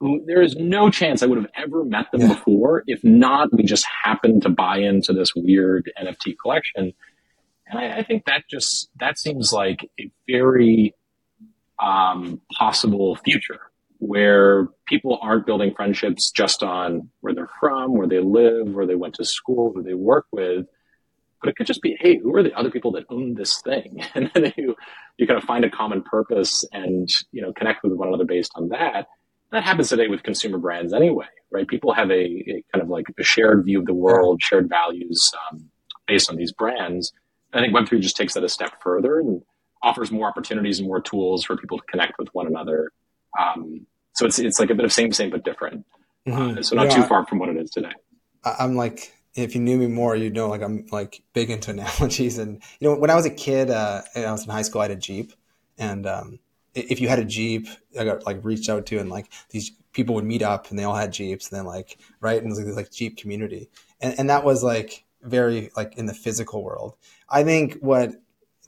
there 0.00 0.42
is 0.42 0.56
no 0.56 0.90
chance 0.90 1.22
I 1.22 1.26
would 1.26 1.38
have 1.38 1.50
ever 1.56 1.84
met 1.84 2.10
them 2.12 2.22
yeah. 2.22 2.28
before. 2.28 2.84
If 2.86 3.02
not, 3.04 3.52
we 3.52 3.62
just 3.62 3.86
happened 4.04 4.42
to 4.42 4.48
buy 4.48 4.78
into 4.78 5.12
this 5.12 5.34
weird 5.34 5.90
NFT 6.00 6.36
collection. 6.40 6.92
And 7.66 7.78
I, 7.78 7.98
I 7.98 8.02
think 8.02 8.26
that 8.26 8.44
just, 8.50 8.90
that 9.00 9.18
seems 9.18 9.52
like 9.52 9.90
a 9.98 10.10
very 10.28 10.94
um, 11.82 12.40
possible 12.56 13.16
future 13.16 13.60
where 13.98 14.68
people 14.86 15.18
aren't 15.22 15.46
building 15.46 15.72
friendships 15.74 16.30
just 16.30 16.62
on 16.62 17.08
where 17.20 17.34
they're 17.34 17.48
from, 17.58 17.96
where 17.96 18.08
they 18.08 18.20
live, 18.20 18.68
where 18.68 18.86
they 18.86 18.94
went 18.94 19.14
to 19.14 19.24
school, 19.24 19.72
who 19.74 19.82
they 19.82 19.94
work 19.94 20.26
with, 20.30 20.66
but 21.44 21.50
it 21.50 21.56
could 21.56 21.66
just 21.66 21.82
be, 21.82 21.94
hey, 22.00 22.18
who 22.18 22.34
are 22.34 22.42
the 22.42 22.54
other 22.54 22.70
people 22.70 22.92
that 22.92 23.04
own 23.10 23.34
this 23.34 23.60
thing? 23.60 24.02
And 24.14 24.30
then 24.34 24.52
you 24.56 24.74
you 25.18 25.26
kind 25.26 25.36
of 25.36 25.44
find 25.44 25.64
a 25.64 25.70
common 25.70 26.02
purpose 26.02 26.64
and 26.72 27.06
you 27.32 27.42
know 27.42 27.52
connect 27.52 27.82
with 27.82 27.92
one 27.92 28.08
another 28.08 28.24
based 28.24 28.52
on 28.54 28.70
that. 28.70 29.06
That 29.54 29.62
happens 29.62 29.88
today 29.88 30.08
with 30.08 30.24
consumer 30.24 30.58
brands 30.58 30.92
anyway, 30.92 31.28
right? 31.52 31.66
People 31.68 31.94
have 31.94 32.10
a, 32.10 32.24
a 32.24 32.64
kind 32.72 32.82
of 32.82 32.88
like 32.88 33.06
a 33.16 33.22
shared 33.22 33.64
view 33.64 33.78
of 33.78 33.86
the 33.86 33.94
world, 33.94 34.42
shared 34.42 34.68
values 34.68 35.32
um, 35.48 35.70
based 36.08 36.28
on 36.28 36.34
these 36.34 36.50
brands. 36.50 37.12
I 37.52 37.60
think 37.60 37.72
Web3 37.72 38.00
just 38.00 38.16
takes 38.16 38.34
that 38.34 38.42
a 38.42 38.48
step 38.48 38.82
further 38.82 39.20
and 39.20 39.42
offers 39.80 40.10
more 40.10 40.26
opportunities 40.26 40.80
and 40.80 40.88
more 40.88 41.00
tools 41.00 41.44
for 41.44 41.56
people 41.56 41.78
to 41.78 41.84
connect 41.84 42.18
with 42.18 42.30
one 42.32 42.48
another. 42.48 42.90
Um, 43.38 43.86
so 44.14 44.26
it's 44.26 44.40
it's 44.40 44.58
like 44.58 44.70
a 44.70 44.74
bit 44.74 44.84
of 44.84 44.92
same 44.92 45.12
same 45.12 45.30
but 45.30 45.44
different. 45.44 45.86
Mm-hmm. 46.26 46.58
Uh, 46.58 46.62
so 46.62 46.74
not 46.74 46.86
yeah, 46.86 46.96
too 46.96 47.02
far 47.04 47.24
from 47.24 47.38
what 47.38 47.48
it 47.48 47.56
is 47.56 47.70
today. 47.70 47.92
I'm 48.44 48.74
like 48.74 49.14
if 49.36 49.54
you 49.54 49.60
knew 49.60 49.76
me 49.76 49.86
more, 49.86 50.16
you'd 50.16 50.34
know 50.34 50.48
like 50.48 50.62
I'm 50.62 50.86
like 50.90 51.22
big 51.32 51.50
into 51.50 51.70
analogies. 51.70 52.38
And 52.38 52.60
you 52.80 52.88
know, 52.88 52.96
when 52.98 53.10
I 53.10 53.14
was 53.14 53.24
a 53.24 53.30
kid, 53.30 53.70
uh, 53.70 54.02
and 54.16 54.26
I 54.26 54.32
was 54.32 54.44
in 54.44 54.50
high 54.50 54.62
school, 54.62 54.80
I 54.80 54.86
had 54.86 54.90
a 54.90 54.96
Jeep, 54.96 55.32
and 55.78 56.06
um, 56.08 56.40
if 56.74 57.00
you 57.00 57.08
had 57.08 57.18
a 57.18 57.24
Jeep, 57.24 57.68
I 57.98 58.04
got 58.04 58.26
like 58.26 58.44
reached 58.44 58.68
out 58.68 58.86
to, 58.86 58.98
and 58.98 59.10
like 59.10 59.26
these 59.50 59.70
people 59.92 60.14
would 60.14 60.24
meet 60.24 60.42
up, 60.42 60.70
and 60.70 60.78
they 60.78 60.84
all 60.84 60.94
had 60.94 61.12
Jeeps, 61.12 61.50
and 61.50 61.58
then 61.58 61.66
like 61.66 61.98
right, 62.20 62.42
and 62.42 62.46
it 62.46 62.50
was 62.50 62.58
like, 62.60 62.76
like 62.76 62.92
Jeep 62.92 63.16
community, 63.16 63.70
and 64.00 64.18
and 64.18 64.30
that 64.30 64.44
was 64.44 64.62
like 64.62 65.04
very 65.22 65.70
like 65.76 65.96
in 65.96 66.06
the 66.06 66.14
physical 66.14 66.62
world. 66.62 66.94
I 67.28 67.44
think 67.44 67.78
what 67.80 68.12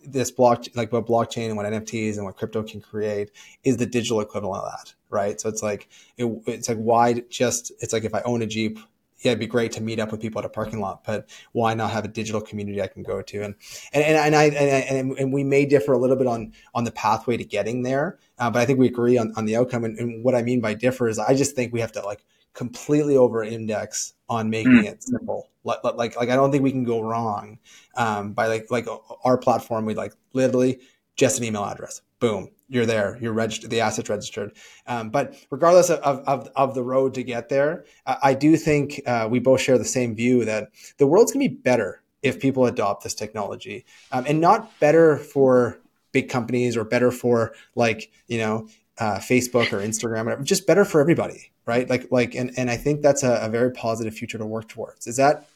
this 0.05 0.31
block 0.31 0.67
like 0.75 0.93
what 0.93 1.07
blockchain 1.07 1.49
and 1.49 1.57
what 1.57 1.67
NFTs 1.67 2.17
and 2.17 2.25
what 2.25 2.37
crypto 2.37 2.63
can 2.63 2.81
create 2.81 3.31
is 3.65 3.77
the 3.77 3.87
digital 3.87 4.21
equivalent 4.21 4.65
of 4.65 4.71
that, 4.71 4.95
right? 5.11 5.41
So 5.41 5.49
it's 5.49 5.63
like 5.63 5.89
it, 6.17 6.27
it's 6.47 6.69
like 6.69 6.79
why 6.79 7.25
just 7.29 7.73
it's 7.81 7.93
like 7.93 8.05
if 8.05 8.15
I 8.15 8.23
own 8.23 8.43
a 8.43 8.47
Jeep 8.47 8.79
yeah, 9.27 9.33
it'd 9.33 9.41
be 9.41 9.49
great 9.49 9.73
to 9.73 9.83
meet 9.83 9.99
up 9.99 10.13
with 10.13 10.21
people 10.21 10.39
at 10.39 10.45
a 10.45 10.49
parking 10.49 10.79
lot, 10.79 11.03
but 11.05 11.29
why 11.51 11.75
not 11.75 11.91
have 11.91 12.05
a 12.05 12.09
digital 12.09 12.41
community 12.41 12.81
I 12.81 12.87
can 12.87 13.03
go 13.03 13.23
to? 13.23 13.43
And 13.43 13.57
and 13.93 14.05
and, 14.05 14.17
and 14.25 14.37
I 14.37 14.45
and, 14.45 15.19
and 15.19 15.33
we 15.33 15.43
may 15.43 15.67
differ 15.67 15.93
a 15.93 15.99
little 15.99 16.15
bit 16.15 16.29
on 16.29 16.53
on 16.77 16.85
the 16.85 16.93
pathway 16.93 17.37
to 17.37 17.45
getting 17.45 17.83
there, 17.83 18.21
uh, 18.39 18.51
but 18.51 18.63
I 18.63 18.67
think 18.67 18.79
we 18.79 18.87
agree 18.87 19.19
on, 19.19 19.33
on 19.37 19.45
the 19.45 19.57
outcome. 19.57 19.83
And, 19.85 19.99
and, 19.99 20.23
what 20.23 20.37
I 20.37 20.43
mean 20.43 20.61
by 20.61 20.75
differ 20.75 21.09
is 21.09 21.19
I 21.19 21.35
just 21.35 21.57
think 21.57 21.73
we 21.73 21.81
have 21.81 21.91
to 21.93 22.03
like 22.03 22.25
completely 22.55 23.17
over 23.17 23.43
index 23.43 24.15
on 24.29 24.49
making 24.49 24.83
mm. 24.83 24.85
it 24.85 25.03
simple. 25.03 25.51
Like, 25.65 25.83
like 25.83 26.17
like 26.17 26.31
I 26.31 26.37
don't 26.37 26.53
think 26.53 26.63
we 26.63 26.71
can 26.71 26.85
go 26.85 27.01
wrong 27.01 27.59
um, 27.97 28.33
by 28.33 28.47
like 28.47 28.71
like 28.71 28.87
our 29.25 29.39
platform. 29.39 29.87
We 29.87 29.95
like 29.95 30.13
literally 30.35 30.79
just 31.17 31.39
an 31.39 31.45
email 31.45 31.65
address. 31.65 32.01
Boom 32.21 32.51
you're 32.69 32.87
there, 32.87 33.19
you're 33.21 33.33
registered, 33.33 33.71
the 33.71 33.81
asset's 33.81 34.09
registered. 34.09 34.53
Um, 34.87 35.11
but 35.11 35.37
regardless 35.51 35.91
of, 35.91 36.01
of, 36.01 36.49
of, 36.57 36.75
the 36.75 36.83
road 36.83 37.15
to 37.15 37.23
get 37.23 37.49
there, 37.49 37.85
I, 38.07 38.17
I 38.23 38.35
do 38.35 38.57
think 38.57 39.01
uh, 39.07 39.29
we 39.31 39.39
both 39.39 39.61
share 39.61 39.79
the 39.79 39.85
same 39.85 40.15
view 40.17 40.45
that 40.45 40.71
the 40.99 41.07
world's 41.07 41.33
going 41.33 41.49
to 41.49 41.55
be 41.55 41.61
better 41.61 42.03
if 42.23 42.41
people 42.41 42.67
adopt 42.67 43.05
this 43.05 43.15
technology 43.15 43.85
um, 44.11 44.25
and 44.27 44.41
not 44.41 44.79
better 44.81 45.17
for 45.17 45.79
big 46.13 46.29
companies 46.29 46.77
or 46.77 46.85
better 46.85 47.11
for 47.11 47.55
like, 47.75 48.11
you 48.27 48.39
know, 48.39 48.69
uh, 48.99 49.19
Facebook 49.19 49.73
or 49.73 49.79
Instagram, 49.79 50.25
whatever, 50.25 50.43
just 50.43 50.67
better 50.67 50.85
for 50.85 51.01
everybody. 51.01 51.53
Right. 51.67 51.89
Like, 51.91 52.09
like, 52.11 52.35
and, 52.35 52.53
and 52.57 52.71
I 52.71 52.77
think 52.77 53.03
that's 53.03 53.25
a, 53.25 53.41
a 53.43 53.49
very 53.49 53.73
positive 53.73 54.15
future 54.15 54.39
to 54.39 54.47
work 54.47 54.69
towards. 54.69 55.09
Is 55.09 55.17
that, 55.17 55.49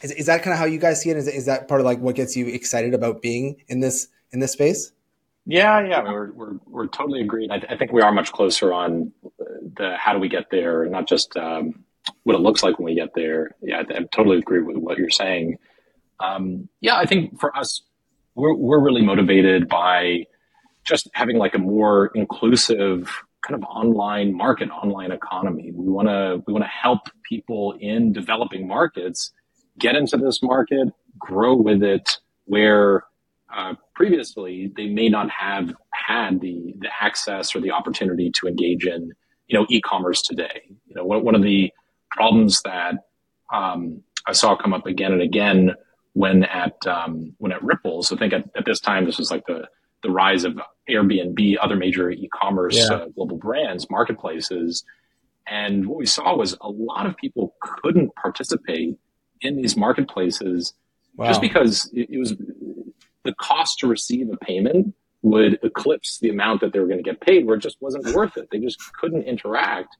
is, 0.00 0.10
is 0.12 0.26
that 0.26 0.42
kind 0.42 0.52
of 0.52 0.58
how 0.58 0.64
you 0.64 0.78
guys 0.78 1.02
see 1.02 1.10
it? 1.10 1.16
Is, 1.16 1.28
is 1.28 1.44
that 1.44 1.68
part 1.68 1.80
of 1.80 1.84
like 1.84 1.98
what 2.00 2.14
gets 2.14 2.36
you 2.36 2.46
excited 2.46 2.94
about 2.94 3.20
being 3.20 3.56
in 3.68 3.80
this, 3.80 4.08
in 4.32 4.40
this 4.40 4.52
space? 4.52 4.92
Yeah, 5.50 5.80
yeah, 5.88 6.02
we're 6.02 6.30
we're 6.32 6.52
we're 6.66 6.86
totally 6.88 7.22
agreed. 7.22 7.50
I, 7.50 7.58
th- 7.58 7.72
I, 7.72 7.76
think 7.78 7.90
we 7.90 8.02
are 8.02 8.12
much 8.12 8.32
closer 8.32 8.70
on 8.70 9.12
the 9.38 9.96
how 9.98 10.12
do 10.12 10.18
we 10.18 10.28
get 10.28 10.50
there, 10.50 10.84
not 10.84 11.08
just 11.08 11.34
um, 11.38 11.86
what 12.24 12.36
it 12.36 12.40
looks 12.40 12.62
like 12.62 12.78
when 12.78 12.84
we 12.84 12.94
get 12.94 13.14
there. 13.14 13.56
Yeah, 13.62 13.78
I, 13.78 13.96
I 13.96 14.00
totally 14.12 14.36
agree 14.36 14.60
with 14.60 14.76
what 14.76 14.98
you're 14.98 15.08
saying. 15.08 15.56
Um, 16.20 16.68
yeah, 16.82 16.98
I 16.98 17.06
think 17.06 17.40
for 17.40 17.56
us, 17.56 17.80
we're 18.34 18.54
we're 18.54 18.78
really 18.78 19.00
motivated 19.00 19.70
by 19.70 20.24
just 20.84 21.08
having 21.14 21.38
like 21.38 21.54
a 21.54 21.58
more 21.58 22.10
inclusive 22.14 23.10
kind 23.40 23.54
of 23.54 23.66
online 23.70 24.36
market, 24.36 24.68
online 24.68 25.12
economy. 25.12 25.72
We 25.72 25.88
want 25.88 26.08
to 26.08 26.42
we 26.46 26.52
want 26.52 26.66
to 26.66 26.68
help 26.68 27.08
people 27.22 27.74
in 27.80 28.12
developing 28.12 28.68
markets 28.68 29.32
get 29.78 29.96
into 29.96 30.18
this 30.18 30.42
market, 30.42 30.88
grow 31.18 31.54
with 31.54 31.82
it, 31.82 32.18
where 32.44 33.04
uh, 33.56 33.74
previously 33.98 34.72
they 34.76 34.86
may 34.86 35.08
not 35.08 35.28
have 35.28 35.74
had 35.92 36.40
the 36.40 36.72
the 36.78 36.88
access 37.00 37.54
or 37.54 37.60
the 37.60 37.72
opportunity 37.72 38.30
to 38.30 38.46
engage 38.46 38.86
in 38.86 39.12
you 39.48 39.58
know 39.58 39.66
e-commerce 39.68 40.22
today. 40.22 40.62
You 40.86 40.94
know, 40.94 41.04
one, 41.04 41.24
one 41.24 41.34
of 41.34 41.42
the 41.42 41.72
problems 42.12 42.62
that 42.62 42.94
um, 43.52 44.04
I 44.24 44.32
saw 44.32 44.54
come 44.54 44.72
up 44.72 44.86
again 44.86 45.12
and 45.12 45.20
again 45.20 45.74
when 46.12 46.44
at 46.44 46.76
um, 46.86 47.34
when 47.38 47.50
at 47.50 47.62
Ripple. 47.62 48.04
So 48.04 48.14
I 48.14 48.18
think 48.20 48.32
at, 48.32 48.44
at, 48.56 48.64
this 48.64 48.78
time 48.78 49.04
this 49.04 49.18
was 49.18 49.32
like 49.32 49.44
the 49.46 49.66
the 50.04 50.10
rise 50.12 50.44
of 50.44 50.60
Airbnb, 50.88 51.56
other 51.60 51.74
major 51.74 52.08
e-commerce 52.08 52.76
yeah. 52.76 52.98
uh, 52.98 53.08
global 53.08 53.36
brands, 53.36 53.90
marketplaces. 53.90 54.84
And 55.48 55.88
what 55.88 55.98
we 55.98 56.06
saw 56.06 56.36
was 56.36 56.56
a 56.60 56.68
lot 56.68 57.06
of 57.06 57.16
people 57.16 57.56
couldn't 57.60 58.14
participate 58.14 58.96
in 59.40 59.56
these 59.56 59.76
marketplaces 59.76 60.74
wow. 61.16 61.26
just 61.26 61.40
because 61.40 61.90
it, 61.92 62.10
it 62.10 62.18
was 62.18 62.36
the 63.24 63.34
cost 63.34 63.78
to 63.80 63.86
receive 63.86 64.28
a 64.32 64.36
payment 64.36 64.94
would 65.22 65.58
eclipse 65.62 66.18
the 66.20 66.30
amount 66.30 66.60
that 66.60 66.72
they 66.72 66.78
were 66.78 66.86
going 66.86 67.02
to 67.02 67.10
get 67.10 67.20
paid 67.20 67.46
where 67.46 67.56
it 67.56 67.62
just 67.62 67.76
wasn't 67.80 68.14
worth 68.14 68.36
it. 68.36 68.48
They 68.50 68.58
just 68.58 68.78
couldn't 68.94 69.24
interact. 69.24 69.96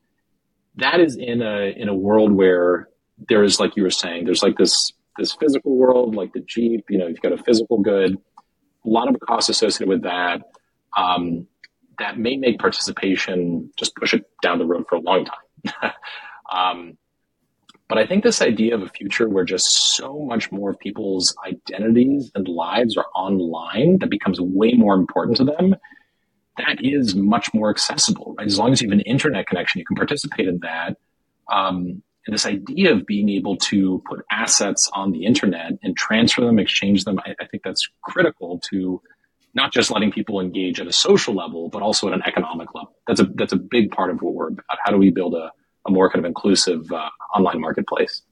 That 0.77 1.01
is 1.01 1.17
in 1.17 1.43
a 1.43 1.75
in 1.77 1.89
a 1.89 1.95
world 1.95 2.33
where 2.33 2.89
there 3.29 3.43
is 3.43 3.59
like 3.59 3.77
you 3.77 3.83
were 3.83 3.91
saying, 3.91 4.25
there's 4.25 4.43
like 4.43 4.57
this 4.57 4.93
this 5.19 5.35
physical 5.35 5.77
world, 5.77 6.15
like 6.15 6.33
the 6.33 6.41
Jeep, 6.41 6.85
you 6.89 6.99
know, 6.99 7.09
you've 7.09 7.21
got 7.21 7.33
a 7.33 7.43
physical 7.43 7.79
good, 7.79 8.15
a 8.15 8.89
lot 8.89 9.09
of 9.09 9.19
costs 9.21 9.49
associated 9.49 9.89
with 9.89 10.03
that. 10.03 10.43
Um, 10.97 11.49
that 11.99 12.17
may 12.17 12.37
make 12.37 12.61
participation 12.61 13.71
just 13.77 13.97
push 13.97 14.15
it 14.15 14.25
down 14.41 14.59
the 14.59 14.65
road 14.65 14.85
for 14.89 14.97
a 14.97 15.01
long 15.01 15.27
time. 15.27 15.93
um, 16.53 16.99
but 17.88 17.98
I 17.98 18.07
think 18.07 18.22
this 18.22 18.42
idea 18.42 18.74
of 18.74 18.83
a 18.83 18.88
future 18.88 19.29
where 19.29 19.44
just 19.44 19.96
so 19.96 20.18
much 20.18 20.53
more 20.53 20.70
of 20.70 20.79
people's 20.79 21.35
identities 21.46 22.31
and 22.35 22.46
lives 22.46 22.96
are 22.96 23.07
online 23.14 23.98
that 24.01 24.11
becomes 24.11 24.40
way 24.40 24.72
more 24.72 24.94
important 24.94 25.38
to 25.38 25.44
them, 25.44 25.74
that 26.59 26.85
is 26.85 27.14
much 27.14 27.55
more 27.55 27.70
accessible, 27.70 28.35
right? 28.37 28.46
As 28.46 28.59
long 28.59 28.72
as 28.72 28.83
you 28.83 28.90
have 28.90 28.98
an 28.98 29.05
internet 29.05 29.46
connection, 29.46 29.79
you 29.79 29.87
can 29.87 29.96
participate 29.96 30.48
in 30.48 30.59
that. 30.59 30.96
Um, 31.51 32.03
and 32.27 32.35
this 32.35 32.44
idea 32.44 32.92
of 32.92 33.07
being 33.07 33.31
able 33.31 33.57
to 33.57 34.03
put 34.07 34.22
assets 34.31 34.90
on 34.92 35.12
the 35.12 35.24
internet 35.24 35.72
and 35.83 35.96
transfer 35.96 36.42
them, 36.42 36.59
exchange 36.59 37.05
them, 37.05 37.18
I, 37.20 37.35
I 37.40 37.46
think 37.46 37.62
that's 37.62 37.88
critical 38.03 38.61
to 38.70 39.01
not 39.55 39.72
just 39.72 39.90
letting 39.90 40.12
people 40.12 40.40
engage 40.40 40.79
at 40.79 40.87
a 40.87 40.92
social 40.92 41.35
level, 41.35 41.70
but 41.70 41.81
also 41.81 42.09
at 42.09 42.12
an 42.12 42.22
economic 42.27 42.74
level. 42.74 42.94
That's 43.07 43.20
a 43.20 43.24
that's 43.35 43.55
a 43.55 43.57
big 43.57 43.92
part 43.92 44.11
of 44.11 44.20
what 44.20 44.35
we're 44.35 44.48
about. 44.48 44.79
How 44.85 44.92
do 44.92 44.98
we 44.98 45.11
build 45.11 45.35
a 45.35 45.53
a 45.87 45.91
more 45.91 46.11
kind 46.11 46.25
of 46.25 46.29
inclusive 46.29 46.91
uh, 46.93 47.11
online 47.35 47.61
marketplace. 47.61 48.23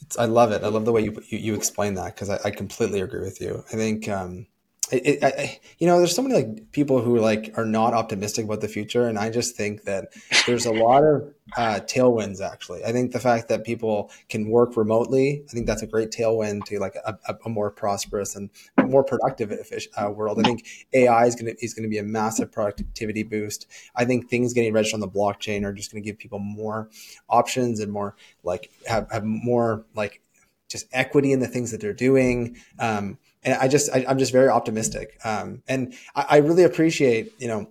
It's, 0.00 0.18
I 0.18 0.26
love 0.26 0.52
it. 0.52 0.62
I 0.62 0.68
love 0.68 0.84
the 0.84 0.92
way 0.92 1.02
you 1.02 1.22
you, 1.28 1.38
you 1.38 1.54
explain 1.54 1.94
that 1.94 2.14
because 2.14 2.30
I, 2.30 2.38
I, 2.44 2.50
completely 2.50 3.00
agree 3.00 3.22
with 3.22 3.40
you. 3.40 3.64
I 3.72 3.76
think 3.76 4.08
um, 4.08 4.46
it, 4.92 5.06
it, 5.06 5.24
I, 5.24 5.60
you 5.78 5.86
know, 5.86 5.98
there's 5.98 6.14
so 6.14 6.22
many 6.22 6.34
like 6.34 6.72
people 6.72 7.00
who 7.00 7.18
like 7.18 7.54
are 7.56 7.64
not 7.64 7.94
optimistic 7.94 8.44
about 8.44 8.60
the 8.60 8.68
future, 8.68 9.08
and 9.08 9.18
I 9.18 9.30
just 9.30 9.56
think 9.56 9.84
that 9.84 10.08
there's 10.46 10.66
a 10.66 10.72
lot 10.72 11.02
of 11.02 11.32
uh, 11.56 11.80
tailwinds. 11.80 12.40
Actually, 12.40 12.84
I 12.84 12.92
think 12.92 13.12
the 13.12 13.20
fact 13.20 13.48
that 13.48 13.64
people 13.64 14.10
can 14.28 14.48
work 14.48 14.76
remotely, 14.76 15.42
I 15.48 15.52
think 15.52 15.66
that's 15.66 15.82
a 15.82 15.86
great 15.86 16.10
tailwind 16.10 16.64
to 16.66 16.78
like 16.78 16.96
a, 16.96 17.16
a 17.44 17.48
more 17.48 17.70
prosperous 17.70 18.36
and 18.36 18.50
more 18.84 19.04
productive 19.04 19.52
uh, 19.96 20.10
world. 20.10 20.38
I 20.38 20.42
think 20.42 20.66
AI 20.92 21.26
is 21.26 21.34
going 21.34 21.54
to 21.54 21.64
is 21.64 21.72
going 21.72 21.84
to 21.84 21.90
be 21.90 21.98
a 21.98 22.04
massive 22.04 22.52
productivity 22.52 23.22
boost. 23.22 23.66
I 23.96 24.04
think 24.04 24.28
things 24.28 24.52
getting 24.52 24.72
registered 24.72 24.94
on 24.94 25.00
the 25.00 25.08
blockchain 25.08 25.64
are 25.64 25.72
just 25.72 25.92
going 25.92 26.02
to 26.02 26.06
give 26.06 26.18
people 26.18 26.38
more 26.40 26.90
options 27.28 27.80
and 27.80 27.90
more 27.90 28.16
like 28.42 28.70
have 28.86 29.10
have 29.10 29.24
more 29.24 29.86
like 29.94 30.20
just 30.68 30.86
equity 30.92 31.32
in 31.32 31.40
the 31.40 31.48
things 31.48 31.70
that 31.70 31.80
they're 31.80 31.92
doing. 31.92 32.56
Um, 32.78 33.18
and 33.44 33.54
I 33.54 33.68
just, 33.68 33.90
I, 33.94 34.04
am 34.08 34.18
just 34.18 34.32
very 34.32 34.48
optimistic. 34.48 35.18
Um, 35.24 35.62
and 35.68 35.94
I, 36.14 36.26
I, 36.30 36.36
really 36.38 36.64
appreciate, 36.64 37.32
you 37.38 37.48
know, 37.48 37.68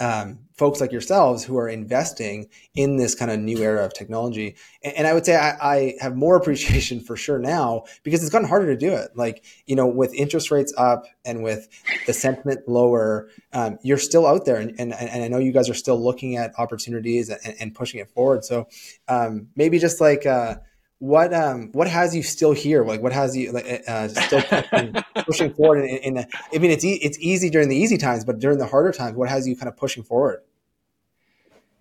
um, 0.00 0.40
folks 0.56 0.80
like 0.80 0.92
yourselves 0.92 1.44
who 1.44 1.56
are 1.58 1.68
investing 1.68 2.48
in 2.74 2.96
this 2.96 3.14
kind 3.14 3.30
of 3.30 3.40
new 3.40 3.58
era 3.58 3.84
of 3.84 3.92
technology. 3.92 4.56
And, 4.82 4.96
and 4.98 5.06
I 5.06 5.12
would 5.12 5.24
say 5.24 5.36
I, 5.36 5.56
I, 5.60 5.94
have 6.00 6.16
more 6.16 6.36
appreciation 6.40 7.00
for 7.00 7.16
sure 7.16 7.38
now 7.38 7.84
because 8.02 8.22
it's 8.22 8.30
gotten 8.30 8.48
harder 8.48 8.66
to 8.66 8.76
do 8.76 8.92
it. 8.92 9.10
Like, 9.14 9.44
you 9.66 9.76
know, 9.76 9.86
with 9.86 10.14
interest 10.14 10.50
rates 10.50 10.72
up 10.76 11.04
and 11.24 11.42
with 11.42 11.68
the 12.06 12.12
sentiment 12.12 12.68
lower, 12.68 13.28
um, 13.52 13.78
you're 13.82 13.98
still 13.98 14.26
out 14.26 14.44
there. 14.44 14.56
And, 14.56 14.74
and, 14.78 14.92
and, 14.92 15.22
I 15.22 15.28
know 15.28 15.38
you 15.38 15.52
guys 15.52 15.68
are 15.68 15.74
still 15.74 16.02
looking 16.02 16.36
at 16.36 16.52
opportunities 16.58 17.30
and, 17.30 17.54
and 17.60 17.74
pushing 17.74 18.00
it 18.00 18.10
forward. 18.10 18.44
So 18.44 18.68
um, 19.08 19.48
maybe 19.56 19.78
just 19.78 20.00
like, 20.00 20.26
uh, 20.26 20.56
what 21.04 21.34
um 21.34 21.68
what 21.72 21.86
has 21.86 22.16
you 22.16 22.22
still 22.22 22.52
here? 22.52 22.82
Like 22.82 23.02
what 23.02 23.12
has 23.12 23.36
you 23.36 23.52
like 23.52 23.82
uh, 23.86 24.08
still 24.08 24.40
pushing, 24.40 24.94
pushing 25.26 25.52
forward 25.52 25.84
in, 25.84 26.16
in 26.16 26.18
i 26.18 26.58
mean 26.58 26.70
it's 26.70 26.82
e- 26.82 26.98
it's 27.02 27.18
easy 27.20 27.50
during 27.50 27.68
the 27.68 27.76
easy 27.76 27.98
times 27.98 28.24
but 28.24 28.38
during 28.38 28.56
the 28.56 28.66
harder 28.66 28.90
times 28.90 29.14
what 29.14 29.28
has 29.28 29.46
you 29.46 29.54
kind 29.54 29.68
of 29.68 29.76
pushing 29.76 30.02
forward? 30.02 30.40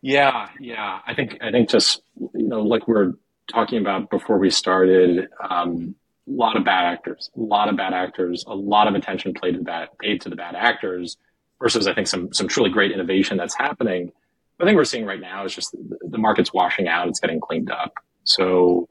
Yeah 0.02 0.50
yeah. 0.60 1.00
I 1.08 1.14
think 1.14 1.38
i 1.42 1.52
think 1.52 1.70
just 1.70 2.02
you 2.18 2.48
know 2.50 2.64
like 2.64 2.86
we 2.86 2.96
are 2.96 3.14
talking 3.50 3.80
about 3.80 4.10
before 4.10 4.38
we 4.38 4.50
started 4.50 5.30
um 5.50 5.96
a 6.28 6.32
lot 6.32 6.58
of 6.58 6.66
bad 6.66 6.84
actors 6.84 7.32
a 7.38 7.40
lot 7.40 7.70
of 7.70 7.78
bad 7.78 7.94
actors 7.94 8.44
a 8.46 8.54
lot 8.54 8.90
of 8.90 8.94
attention 8.94 9.34
played 9.34 9.56
to 9.56 9.64
that 9.64 9.98
paid 10.00 10.20
to 10.22 10.30
the 10.30 10.36
bad 10.36 10.54
actors 10.54 11.16
versus 11.62 11.88
i 11.88 11.94
think 11.94 12.08
some 12.08 12.34
some 12.34 12.50
truly 12.50 12.70
great 12.70 12.92
innovation 12.92 13.38
that's 13.38 13.56
happening. 13.56 14.12
I 14.60 14.66
think 14.66 14.76
we're 14.76 14.84
seeing 14.84 15.06
right 15.06 15.20
now 15.20 15.46
is 15.46 15.56
just 15.56 15.72
the, 15.72 15.98
the 16.10 16.18
market's 16.18 16.54
washing 16.54 16.90
out 16.90 17.08
it's 17.08 17.22
getting 17.22 17.40
cleaned 17.40 17.72
up. 17.72 17.94
So 18.26 18.88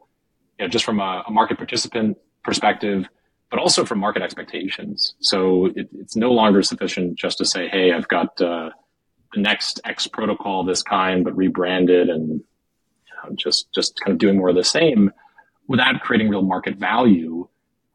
you 0.62 0.68
know, 0.68 0.70
just 0.70 0.85
from 0.85 1.01
a, 1.01 1.25
a 1.27 1.31
market 1.31 1.57
participant 1.57 2.16
perspective, 2.44 3.09
but 3.51 3.59
also 3.59 3.85
from 3.85 3.98
market 3.98 4.22
expectations. 4.22 5.16
So 5.20 5.66
it, 5.75 5.88
it's 5.92 6.14
no 6.14 6.31
longer 6.31 6.62
sufficient 6.62 7.18
just 7.18 7.38
to 7.38 7.44
say, 7.44 7.66
"Hey, 7.66 7.90
I've 7.92 8.07
got 8.07 8.40
uh, 8.40 8.70
the 9.35 9.40
next 9.40 9.81
X 9.85 10.07
protocol 10.07 10.64
this 10.64 10.83
kind, 10.83 11.25
but 11.25 11.37
rebranded 11.37 12.09
and 12.09 12.29
you 12.31 13.14
know, 13.16 13.35
just 13.35 13.72
just 13.75 13.98
kind 14.05 14.12
of 14.12 14.18
doing 14.18 14.37
more 14.37 14.51
of 14.51 14.55
the 14.55 14.62
same," 14.62 15.11
without 15.66 16.01
creating 16.01 16.29
real 16.29 16.42
market 16.42 16.77
value. 16.77 17.48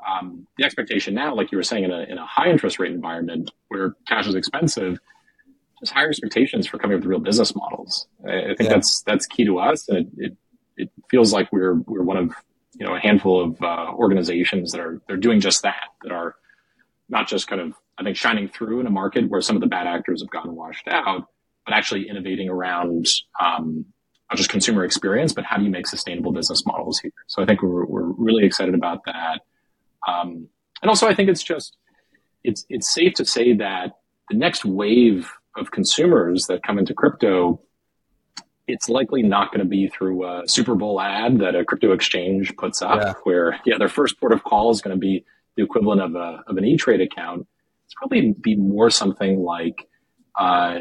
Um, 0.05 0.45
the 0.57 0.65
expectation 0.65 1.13
now, 1.13 1.33
like 1.33 1.53
you 1.53 1.57
were 1.57 1.63
saying, 1.63 1.85
in 1.85 1.91
a, 1.91 2.01
in 2.01 2.17
a 2.17 2.25
high 2.25 2.49
interest 2.49 2.79
rate 2.79 2.91
environment 2.91 3.51
where 3.69 3.95
cash 4.07 4.27
is 4.27 4.35
expensive, 4.35 4.99
just 5.79 5.93
higher 5.93 6.09
expectations 6.09 6.67
for 6.67 6.77
coming 6.77 6.95
up 6.95 7.01
with 7.01 7.09
real 7.09 7.19
business 7.19 7.55
models. 7.55 8.07
I, 8.27 8.31
I 8.31 8.55
think 8.55 8.69
yeah. 8.69 8.75
that's 8.75 9.03
that's 9.03 9.25
key 9.25 9.45
to 9.45 9.59
us, 9.59 9.87
and 9.87 9.97
it, 9.97 10.11
it, 10.17 10.37
it 10.75 10.89
feels 11.09 11.31
like 11.31 11.49
we're 11.53 11.75
we're 11.75 12.03
one 12.03 12.17
of 12.17 12.33
you 12.79 12.85
know 12.85 12.95
a 12.95 12.99
handful 12.99 13.41
of 13.41 13.61
uh, 13.61 13.91
organizations 13.93 14.71
that 14.71 14.81
are 14.81 15.01
they're 15.07 15.17
doing 15.17 15.39
just 15.39 15.63
that 15.63 15.89
that 16.03 16.11
are 16.11 16.35
not 17.09 17.27
just 17.27 17.47
kind 17.47 17.61
of 17.61 17.73
I 17.97 18.03
think 18.03 18.17
shining 18.17 18.47
through 18.47 18.79
in 18.79 18.87
a 18.87 18.91
market 18.91 19.29
where 19.29 19.41
some 19.41 19.55
of 19.55 19.61
the 19.61 19.67
bad 19.67 19.87
actors 19.87 20.21
have 20.21 20.29
gotten 20.29 20.55
washed 20.55 20.87
out, 20.87 21.27
but 21.65 21.73
actually 21.73 22.07
innovating 22.07 22.49
around 22.49 23.07
um, 23.43 23.85
not 24.29 24.37
just 24.37 24.49
consumer 24.49 24.83
experience, 24.83 25.33
but 25.33 25.45
how 25.45 25.57
do 25.57 25.63
you 25.63 25.71
make 25.71 25.87
sustainable 25.87 26.31
business 26.31 26.65
models 26.65 26.99
here? 26.99 27.13
So 27.27 27.41
I 27.41 27.45
think 27.45 27.61
we're 27.61 27.85
we're 27.85 28.11
really 28.11 28.45
excited 28.45 28.75
about 28.75 29.03
that, 29.05 29.41
um, 30.07 30.47
and 30.81 30.89
also 30.89 31.07
I 31.07 31.15
think 31.15 31.29
it's 31.29 31.43
just 31.43 31.77
it's 32.43 32.65
it's 32.69 32.93
safe 32.93 33.13
to 33.15 33.25
say 33.25 33.53
that 33.53 33.93
the 34.29 34.37
next 34.37 34.65
wave 34.65 35.31
of 35.55 35.71
consumers 35.71 36.45
that 36.47 36.61
come 36.63 36.77
into 36.77 36.93
crypto 36.93 37.59
it's 38.67 38.89
likely 38.89 39.23
not 39.23 39.51
going 39.51 39.59
to 39.59 39.65
be 39.65 39.87
through 39.87 40.25
a 40.25 40.43
Super 40.47 40.75
Bowl 40.75 40.99
ad 40.99 41.39
that 41.39 41.55
a 41.55 41.63
crypto 41.63 41.93
exchange 41.93 42.55
puts 42.57 42.81
up, 42.81 42.99
yeah. 42.99 43.13
where 43.23 43.59
yeah, 43.65 43.77
their 43.77 43.89
first 43.89 44.19
port 44.19 44.33
of 44.33 44.43
call 44.43 44.71
is 44.71 44.81
going 44.81 44.95
to 44.95 44.99
be 44.99 45.23
the 45.55 45.63
equivalent 45.63 46.01
of 46.01 46.15
a 46.15 46.43
of 46.47 46.57
an 46.57 46.65
E 46.65 46.77
Trade 46.77 47.01
account. 47.01 47.47
It's 47.85 47.93
probably 47.93 48.33
be 48.33 48.55
more 48.55 48.89
something 48.89 49.39
like 49.39 49.87
uh, 50.37 50.79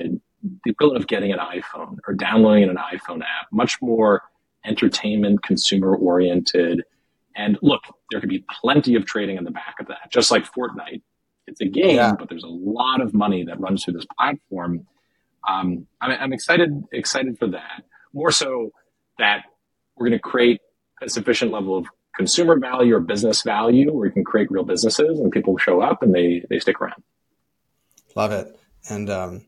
the 0.65 0.71
equivalent 0.71 1.01
of 1.01 1.07
getting 1.07 1.33
an 1.33 1.39
iPhone 1.39 1.99
or 2.07 2.15
downloading 2.15 2.69
an 2.69 2.77
iPhone 2.77 3.21
app. 3.21 3.47
Much 3.53 3.81
more 3.81 4.23
entertainment, 4.65 5.43
consumer 5.43 5.95
oriented. 5.95 6.83
And 7.37 7.59
look, 7.63 7.83
there 8.11 8.21
could 8.21 8.29
be 8.29 8.45
plenty 8.61 8.97
of 8.97 9.05
trading 9.05 9.37
in 9.37 9.45
the 9.45 9.51
back 9.51 9.77
of 9.79 9.87
that, 9.89 10.11
just 10.11 10.31
like 10.31 10.45
Fortnite. 10.51 11.03
It's 11.47 11.61
a 11.61 11.67
game, 11.67 11.97
yeah. 11.97 12.15
but 12.19 12.29
there's 12.29 12.43
a 12.43 12.49
lot 12.49 13.01
of 13.01 13.15
money 13.15 13.45
that 13.45 13.61
runs 13.61 13.85
through 13.85 13.95
this 13.95 14.07
platform 14.19 14.87
um, 15.47 15.87
I'm, 16.01 16.11
I'm 16.21 16.33
excited 16.33 16.71
excited 16.93 17.39
for 17.39 17.49
that. 17.49 17.85
More 18.13 18.31
so 18.31 18.71
that 19.19 19.45
we're 19.97 20.09
going 20.09 20.19
to 20.19 20.23
create 20.23 20.61
a 21.03 21.09
sufficient 21.09 21.53
level 21.53 21.77
of 21.77 21.87
consumer 22.17 22.59
value 22.59 22.95
or 22.95 23.01
business 23.01 23.43
value 23.43 23.93
where 23.93 24.09
we 24.09 24.11
can 24.11 24.25
create 24.25 24.51
real 24.51 24.65
businesses 24.65 25.21
and 25.21 25.31
people 25.31 25.57
show 25.59 25.81
up 25.81 26.03
and 26.03 26.15
they 26.15 26.43
they 26.49 26.59
stick 26.59 26.81
around. 26.81 27.03
Love 28.15 28.33
it. 28.33 28.59
And 28.89 29.11
um, 29.11 29.45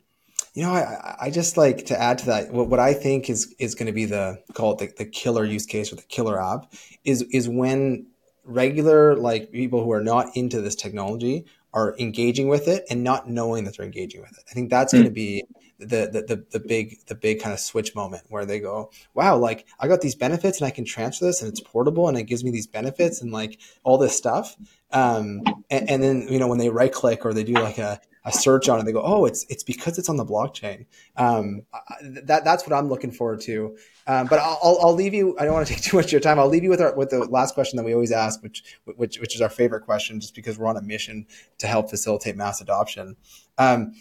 you 0.54 0.62
know, 0.62 0.72
I, 0.72 1.16
I 1.20 1.30
just 1.30 1.56
like 1.56 1.87
to 1.87 2.00
add 2.00 2.18
to 2.18 2.26
that 2.26 2.52
what, 2.52 2.68
what 2.68 2.80
I 2.80 2.92
think 2.92 3.30
is 3.30 3.54
is 3.58 3.74
going 3.74 3.87
to 3.87 3.92
be 3.92 4.04
the 4.04 4.42
call 4.52 4.72
it 4.72 4.78
the, 4.78 5.04
the 5.04 5.11
killer 5.11 5.44
use 5.44 5.66
case 5.66 5.92
or 5.92 5.96
the 5.96 6.02
killer 6.02 6.40
app 6.40 6.72
is 7.04 7.23
is 7.33 7.48
when 7.48 8.06
regular 8.44 9.14
like 9.16 9.52
people 9.52 9.85
who 9.85 9.92
are 9.92 10.02
not 10.02 10.37
into 10.37 10.60
this 10.60 10.75
technology 10.75 11.46
are 11.75 11.94
engaging 11.98 12.48
with 12.48 12.66
it 12.66 12.85
and 12.90 13.04
not 13.04 13.29
knowing 13.29 13.64
that 13.64 13.77
they're 13.77 13.87
engaging 13.87 14.20
with 14.20 14.33
it. 14.33 14.44
I 14.50 14.54
think 14.54 14.70
that's 14.70 14.92
mm. 14.92 14.98
going 14.98 15.04
to 15.04 15.10
be 15.10 15.44
the, 15.79 16.08
the, 16.12 16.22
the 16.22 16.44
the 16.50 16.60
big 16.60 17.06
the 17.06 17.14
big 17.14 17.40
kind 17.40 17.52
of 17.52 17.60
switch 17.60 17.94
moment 17.94 18.24
where 18.29 18.44
they 18.44 18.58
go, 18.58 18.90
wow, 19.14 19.37
like 19.37 19.66
I 19.79 19.88
got 19.88 20.00
these 20.00 20.14
benefits 20.14 20.58
and 20.58 20.66
I 20.66 20.70
can 20.70 20.85
transfer 20.85 21.26
this 21.26 21.40
and 21.40 21.50
it's 21.50 21.60
portable 21.60 22.08
and 22.08 22.18
it 22.18 22.24
gives 22.24 22.44
me 22.44 22.50
these 22.50 22.66
benefits 22.66 23.22
and 23.22 23.33
like 23.33 23.60
all 23.85 23.98
this 23.98 24.16
stuff. 24.16 24.56
Um, 24.90 25.42
and, 25.70 25.88
and 25.88 26.02
then 26.02 26.26
you 26.29 26.38
know 26.38 26.48
when 26.48 26.58
they 26.58 26.68
right 26.68 26.92
click 26.92 27.24
or 27.24 27.33
they 27.33 27.44
do 27.44 27.54
like 27.54 27.79
a, 27.79 28.00
a 28.29 28.33
search 28.33 28.68
on 28.68 28.79
it. 28.79 28.85
They 28.85 28.92
go, 28.92 29.02
oh, 29.02 29.24
it's 29.24 29.46
it's 29.48 29.62
because 29.62 29.98
it's 29.98 30.08
on 30.08 30.16
the 30.16 30.24
blockchain. 30.24 30.87
Um, 31.16 31.62
that 32.02 32.44
that's 32.44 32.66
what 32.66 32.76
I'm 32.76 32.88
looking 32.88 33.10
forward 33.10 33.40
to. 33.42 33.76
Um, 34.06 34.26
but 34.26 34.38
I'll, 34.38 34.79
I'll 34.83 34.94
leave 34.94 35.14
you. 35.14 35.37
I 35.38 35.44
don't 35.44 35.54
want 35.54 35.66
to 35.66 35.72
take 35.72 35.83
too 35.90 35.96
much 35.96 36.06
of 36.06 36.12
your 36.12 36.20
time. 36.20 36.38
I'll 36.38 36.48
leave 36.48 36.62
you 36.62 36.70
with 36.70 36.81
our, 36.81 36.94
with 36.94 37.10
the 37.10 37.24
last 37.24 37.54
question 37.54 37.76
that 37.79 37.85
we 37.85 37.94
always 37.94 38.12
ask, 38.12 38.42
which 38.42 38.62
which 38.85 39.18
which 39.18 39.35
is 39.35 39.40
our 39.40 39.48
favorite 39.48 39.83
question, 39.83 40.20
just 40.20 40.35
because 40.35 40.58
we're 40.58 40.66
on 40.66 40.76
a 40.76 40.83
mission 40.83 41.26
to 41.58 41.66
help 41.66 41.88
facilitate 41.88 42.37
mass 42.37 42.60
adoption. 42.60 43.16
Um, 43.56 43.94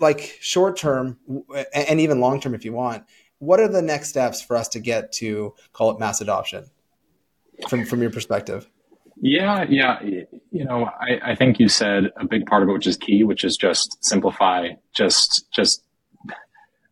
like 0.00 0.38
short 0.40 0.76
term 0.76 1.18
and 1.74 2.00
even 2.00 2.20
long 2.20 2.40
term, 2.40 2.54
if 2.54 2.64
you 2.64 2.72
want, 2.72 3.04
what 3.38 3.60
are 3.60 3.68
the 3.68 3.82
next 3.82 4.08
steps 4.08 4.40
for 4.40 4.56
us 4.56 4.68
to 4.68 4.80
get 4.80 5.12
to 5.12 5.54
call 5.72 5.90
it 5.90 5.98
mass 5.98 6.20
adoption 6.20 6.70
from 7.68 7.84
from 7.84 8.00
your 8.00 8.10
perspective? 8.10 8.68
Yeah, 9.20 9.64
yeah. 9.68 10.00
You 10.50 10.64
know, 10.64 10.84
I, 10.84 11.32
I 11.32 11.34
think 11.36 11.60
you 11.60 11.68
said 11.68 12.10
a 12.16 12.26
big 12.26 12.46
part 12.46 12.62
of 12.62 12.68
it, 12.68 12.72
which 12.72 12.86
is 12.86 12.96
key, 12.96 13.24
which 13.24 13.44
is 13.44 13.56
just 13.56 14.04
simplify, 14.04 14.70
just 14.92 15.50
just 15.52 15.84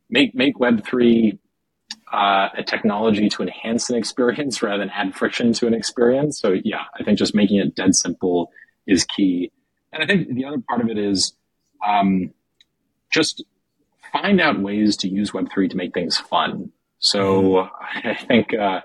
make 0.08 0.34
make 0.34 0.58
Web 0.58 0.84
three 0.84 1.38
uh, 2.12 2.48
a 2.56 2.62
technology 2.62 3.28
to 3.28 3.42
enhance 3.42 3.90
an 3.90 3.96
experience 3.96 4.62
rather 4.62 4.78
than 4.78 4.90
add 4.90 5.14
friction 5.14 5.52
to 5.54 5.66
an 5.66 5.74
experience. 5.74 6.40
So 6.40 6.54
yeah, 6.64 6.84
I 6.98 7.04
think 7.04 7.18
just 7.18 7.34
making 7.34 7.58
it 7.58 7.74
dead 7.74 7.94
simple 7.94 8.50
is 8.86 9.04
key. 9.04 9.50
And 9.92 10.02
I 10.02 10.06
think 10.06 10.34
the 10.34 10.44
other 10.44 10.58
part 10.68 10.80
of 10.80 10.88
it 10.88 10.98
is 10.98 11.32
um, 11.86 12.32
just 13.10 13.44
find 14.12 14.40
out 14.40 14.60
ways 14.60 14.96
to 14.98 15.08
use 15.08 15.32
Web 15.34 15.50
three 15.52 15.68
to 15.68 15.76
make 15.76 15.94
things 15.94 16.18
fun. 16.18 16.72
So. 16.98 17.68
I 18.04 18.14
think 18.14 18.54
uh, 18.54 18.80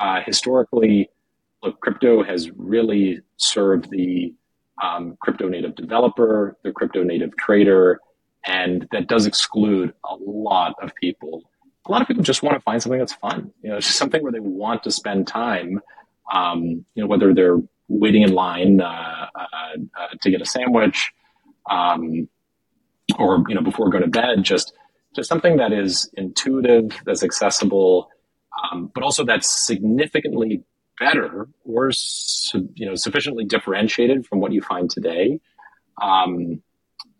uh, 0.00 0.20
historically, 0.24 1.10
look, 1.62 1.80
crypto 1.80 2.22
has 2.22 2.50
really 2.52 3.20
served 3.36 3.90
the 3.90 4.34
um, 4.82 5.16
crypto 5.20 5.48
native 5.48 5.74
developer, 5.74 6.56
the 6.62 6.72
crypto 6.72 7.02
native 7.02 7.36
trader, 7.36 8.00
and 8.46 8.86
that 8.92 9.06
does 9.06 9.26
exclude 9.26 9.94
a 10.04 10.16
lot 10.16 10.74
of 10.82 10.94
people. 11.00 11.42
A 11.86 11.92
lot 11.92 12.02
of 12.02 12.08
people 12.08 12.22
just 12.22 12.42
want 12.42 12.56
to 12.56 12.60
find 12.60 12.82
something 12.82 12.98
that's 12.98 13.14
fun. 13.14 13.52
You 13.62 13.70
know, 13.70 13.76
it's 13.76 13.86
just 13.88 13.98
something 13.98 14.22
where 14.22 14.32
they 14.32 14.40
want 14.40 14.82
to 14.84 14.90
spend 14.90 15.26
time. 15.26 15.80
Um, 16.32 16.84
you 16.94 17.02
know, 17.02 17.06
whether 17.06 17.34
they're 17.34 17.58
waiting 17.88 18.22
in 18.22 18.32
line 18.32 18.80
uh, 18.80 19.26
uh, 19.34 19.46
uh, 19.98 20.08
to 20.22 20.30
get 20.30 20.40
a 20.40 20.46
sandwich, 20.46 21.12
um, 21.70 22.28
or 23.18 23.44
you 23.48 23.54
know, 23.54 23.62
before 23.62 23.90
going 23.90 24.04
to 24.04 24.10
bed, 24.10 24.42
just 24.42 24.72
just 25.14 25.28
something 25.28 25.56
that 25.58 25.72
is 25.72 26.10
intuitive, 26.14 26.90
that's 27.06 27.22
accessible, 27.22 28.08
um, 28.72 28.90
but 28.94 29.04
also 29.04 29.24
that's 29.24 29.66
significantly 29.66 30.64
better 30.98 31.48
or 31.64 31.90
su- 31.92 32.68
you 32.74 32.86
know 32.86 32.94
sufficiently 32.94 33.44
differentiated 33.44 34.26
from 34.26 34.40
what 34.40 34.52
you 34.52 34.62
find 34.62 34.90
today. 34.90 35.40
Um, 36.00 36.62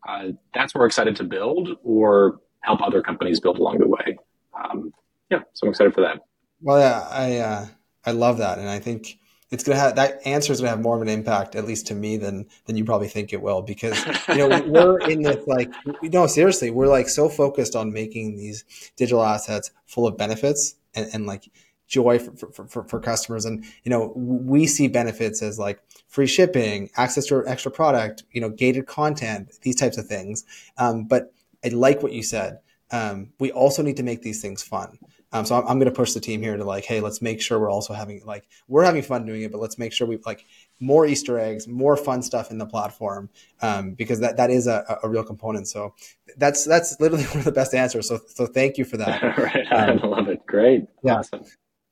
uh, 0.06 0.28
that's 0.52 0.74
what 0.74 0.80
we're 0.80 0.86
excited 0.86 1.16
to 1.16 1.24
build 1.24 1.70
or 1.82 2.40
help 2.60 2.82
other 2.82 3.02
companies 3.02 3.40
build 3.40 3.58
along 3.58 3.78
the 3.78 3.88
way. 3.88 4.18
Um, 4.52 4.92
yeah, 5.30 5.40
so 5.54 5.66
I'm 5.66 5.70
excited 5.70 5.94
for 5.94 6.02
that. 6.02 6.20
Well, 6.60 6.78
yeah, 6.78 7.06
I 7.10 7.36
uh, 7.38 7.66
I 8.04 8.10
love 8.12 8.38
that, 8.38 8.58
and 8.58 8.68
I 8.68 8.78
think 8.78 9.18
it's 9.50 9.62
gonna 9.62 9.78
have 9.78 9.96
that 9.96 10.26
answer 10.26 10.52
is 10.52 10.60
gonna 10.60 10.70
have 10.70 10.80
more 10.80 10.96
of 10.96 11.02
an 11.02 11.08
impact, 11.08 11.54
at 11.54 11.66
least 11.66 11.86
to 11.88 11.94
me, 11.94 12.16
than 12.16 12.46
than 12.66 12.76
you 12.76 12.84
probably 12.84 13.08
think 13.08 13.32
it 13.32 13.42
will, 13.42 13.62
because 13.62 14.04
you 14.28 14.36
know 14.36 14.62
we're 14.66 14.98
in 15.00 15.22
this 15.22 15.46
like 15.46 15.72
no 16.02 16.26
seriously, 16.26 16.70
we're 16.70 16.88
like 16.88 17.08
so 17.08 17.28
focused 17.28 17.76
on 17.76 17.92
making 17.92 18.36
these 18.36 18.64
digital 18.96 19.22
assets 19.22 19.70
full 19.86 20.06
of 20.06 20.16
benefits 20.16 20.76
and, 20.94 21.08
and 21.12 21.26
like 21.26 21.50
joy 21.86 22.18
for, 22.18 22.48
for, 22.52 22.66
for, 22.66 22.84
for, 22.84 23.00
customers. 23.00 23.44
And, 23.44 23.64
you 23.82 23.90
know, 23.90 24.12
we 24.16 24.66
see 24.66 24.88
benefits 24.88 25.42
as 25.42 25.58
like 25.58 25.80
free 26.08 26.26
shipping, 26.26 26.90
access 26.96 27.26
to 27.26 27.46
extra 27.46 27.70
product, 27.70 28.24
you 28.32 28.40
know, 28.40 28.48
gated 28.48 28.86
content, 28.86 29.52
these 29.62 29.76
types 29.76 29.98
of 29.98 30.06
things. 30.06 30.44
Um, 30.78 31.04
but 31.04 31.32
I 31.64 31.68
like 31.68 32.02
what 32.02 32.12
you 32.12 32.22
said. 32.22 32.58
Um, 32.90 33.32
we 33.38 33.50
also 33.52 33.82
need 33.82 33.96
to 33.96 34.02
make 34.02 34.22
these 34.22 34.40
things 34.40 34.62
fun. 34.62 34.98
Um, 35.34 35.44
so 35.44 35.56
I'm, 35.56 35.66
I'm 35.66 35.78
going 35.78 35.90
to 35.90 35.96
push 35.96 36.12
the 36.12 36.20
team 36.20 36.40
here 36.40 36.56
to 36.56 36.64
like, 36.64 36.84
hey, 36.84 37.00
let's 37.00 37.20
make 37.20 37.42
sure 37.42 37.58
we're 37.58 37.70
also 37.70 37.92
having 37.92 38.24
like 38.24 38.46
we're 38.68 38.84
having 38.84 39.02
fun 39.02 39.26
doing 39.26 39.42
it, 39.42 39.50
but 39.50 39.60
let's 39.60 39.78
make 39.78 39.92
sure 39.92 40.06
we 40.06 40.16
like 40.24 40.46
more 40.78 41.04
Easter 41.04 41.38
eggs, 41.40 41.66
more 41.66 41.96
fun 41.96 42.22
stuff 42.22 42.52
in 42.52 42.58
the 42.58 42.66
platform 42.66 43.28
um, 43.60 43.94
because 43.94 44.20
that 44.20 44.36
that 44.36 44.50
is 44.50 44.68
a, 44.68 44.98
a 45.02 45.08
real 45.08 45.24
component. 45.24 45.66
So 45.66 45.94
that's 46.36 46.64
that's 46.64 46.98
literally 47.00 47.24
one 47.30 47.38
of 47.38 47.44
the 47.44 47.52
best 47.52 47.74
answers. 47.74 48.08
So 48.08 48.20
so 48.28 48.46
thank 48.46 48.78
you 48.78 48.84
for 48.84 48.96
that. 48.96 49.22
right, 49.38 49.66
um, 49.72 50.00
I 50.02 50.06
love 50.06 50.28
it. 50.28 50.46
Great, 50.46 50.86
yeah. 51.02 51.16
awesome. 51.16 51.42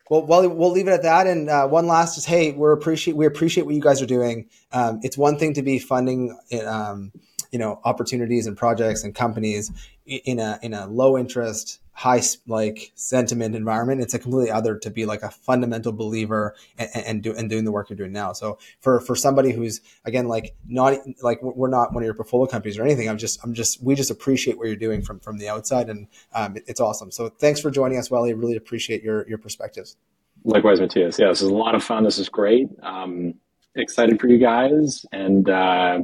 Well, 0.09 0.27
well, 0.27 0.49
we'll 0.49 0.71
leave 0.71 0.89
it 0.89 0.93
at 0.93 1.03
that. 1.03 1.27
And 1.27 1.49
uh, 1.49 1.67
one 1.67 1.87
last 1.87 2.19
is, 2.19 2.27
hey, 2.27 2.53
we 2.53 2.71
appreciate 2.71 3.17
we 3.17 3.27
appreciate 3.27 3.65
what 3.65 3.75
you 3.75 3.81
guys 3.81 4.03
are 4.03 4.07
doing. 4.07 4.49
Um, 4.71 5.01
it's 5.03 5.19
one 5.19 5.39
thing 5.39 5.55
to 5.55 5.63
be 5.63 5.79
funding, 5.81 6.39
um, 6.67 7.13
you 7.51 7.59
know, 7.59 7.81
opportunities 7.85 8.47
and 8.47 8.57
projects 8.57 9.05
and 9.05 9.15
companies 9.15 9.73
in 10.07 10.39
a 10.39 10.59
in 10.63 10.75
a 10.75 10.87
low 10.87 11.19
interest, 11.19 11.81
high 11.93 12.23
like 12.47 12.93
sentiment 12.95 13.55
environment. 13.55 14.01
It's 14.01 14.15
a 14.15 14.19
completely 14.19 14.51
other 14.51 14.79
to 14.79 14.91
be 14.91 15.05
like 15.05 15.23
a 15.23 15.31
fundamental 15.31 15.93
believer 15.93 16.55
and, 16.79 16.91
and 16.95 17.23
do 17.23 17.35
and 17.35 17.49
doing 17.51 17.65
the 17.65 17.73
work 17.73 17.91
you're 17.91 17.97
doing 17.97 18.13
now. 18.13 18.33
So 18.33 18.59
for 18.81 19.01
for 19.01 19.15
somebody 19.15 19.53
who's 19.53 19.81
again 20.05 20.27
like 20.27 20.55
not 20.67 20.99
like 21.23 21.43
we're 21.43 21.69
not 21.69 21.93
one 21.93 22.03
of 22.03 22.07
your 22.07 22.15
portfolio 22.15 22.47
companies 22.47 22.79
or 22.79 22.83
anything. 22.83 23.09
I'm 23.09 23.19
just 23.19 23.43
I'm 23.45 23.55
just 23.55 23.83
we 23.83 23.95
just 23.95 24.11
appreciate 24.11 24.59
what 24.59 24.67
you're 24.67 24.77
doing 24.77 25.03
from 25.03 25.21
from 25.21 25.39
the 25.39 25.49
outside, 25.49 25.89
and 25.89 26.09
um, 26.35 26.57
it, 26.57 26.65
it's 26.67 26.81
awesome. 26.81 27.11
So 27.11 27.29
thanks 27.29 27.61
for 27.61 27.71
joining 27.71 27.99
us, 27.99 28.11
Welly. 28.11 28.33
Really 28.33 28.57
appreciate 28.57 29.03
your 29.03 29.29
your 29.29 29.39
perspectives. 29.39 29.97
Likewise, 30.45 30.81
Matias. 30.81 31.19
Yeah, 31.19 31.29
this 31.29 31.43
is 31.43 31.49
a 31.49 31.55
lot 31.55 31.75
of 31.75 31.85
fun. 31.85 32.05
This 32.05 32.19
is 32.19 32.29
great. 32.29 32.69
Um, 32.83 33.35
excited 33.77 34.21
for 34.21 34.29
you 34.29 34.39
guys, 34.39 35.07
and 35.13 35.49
uh, 35.49 36.01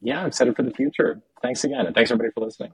yeah, 0.00 0.26
excited 0.26 0.56
for 0.56 0.62
the 0.62 0.72
future. 0.72 1.20
Thanks 1.42 1.64
again, 1.64 1.86
and 1.86 1.94
thanks 1.94 2.10
everybody 2.10 2.32
for 2.32 2.44
listening. 2.44 2.72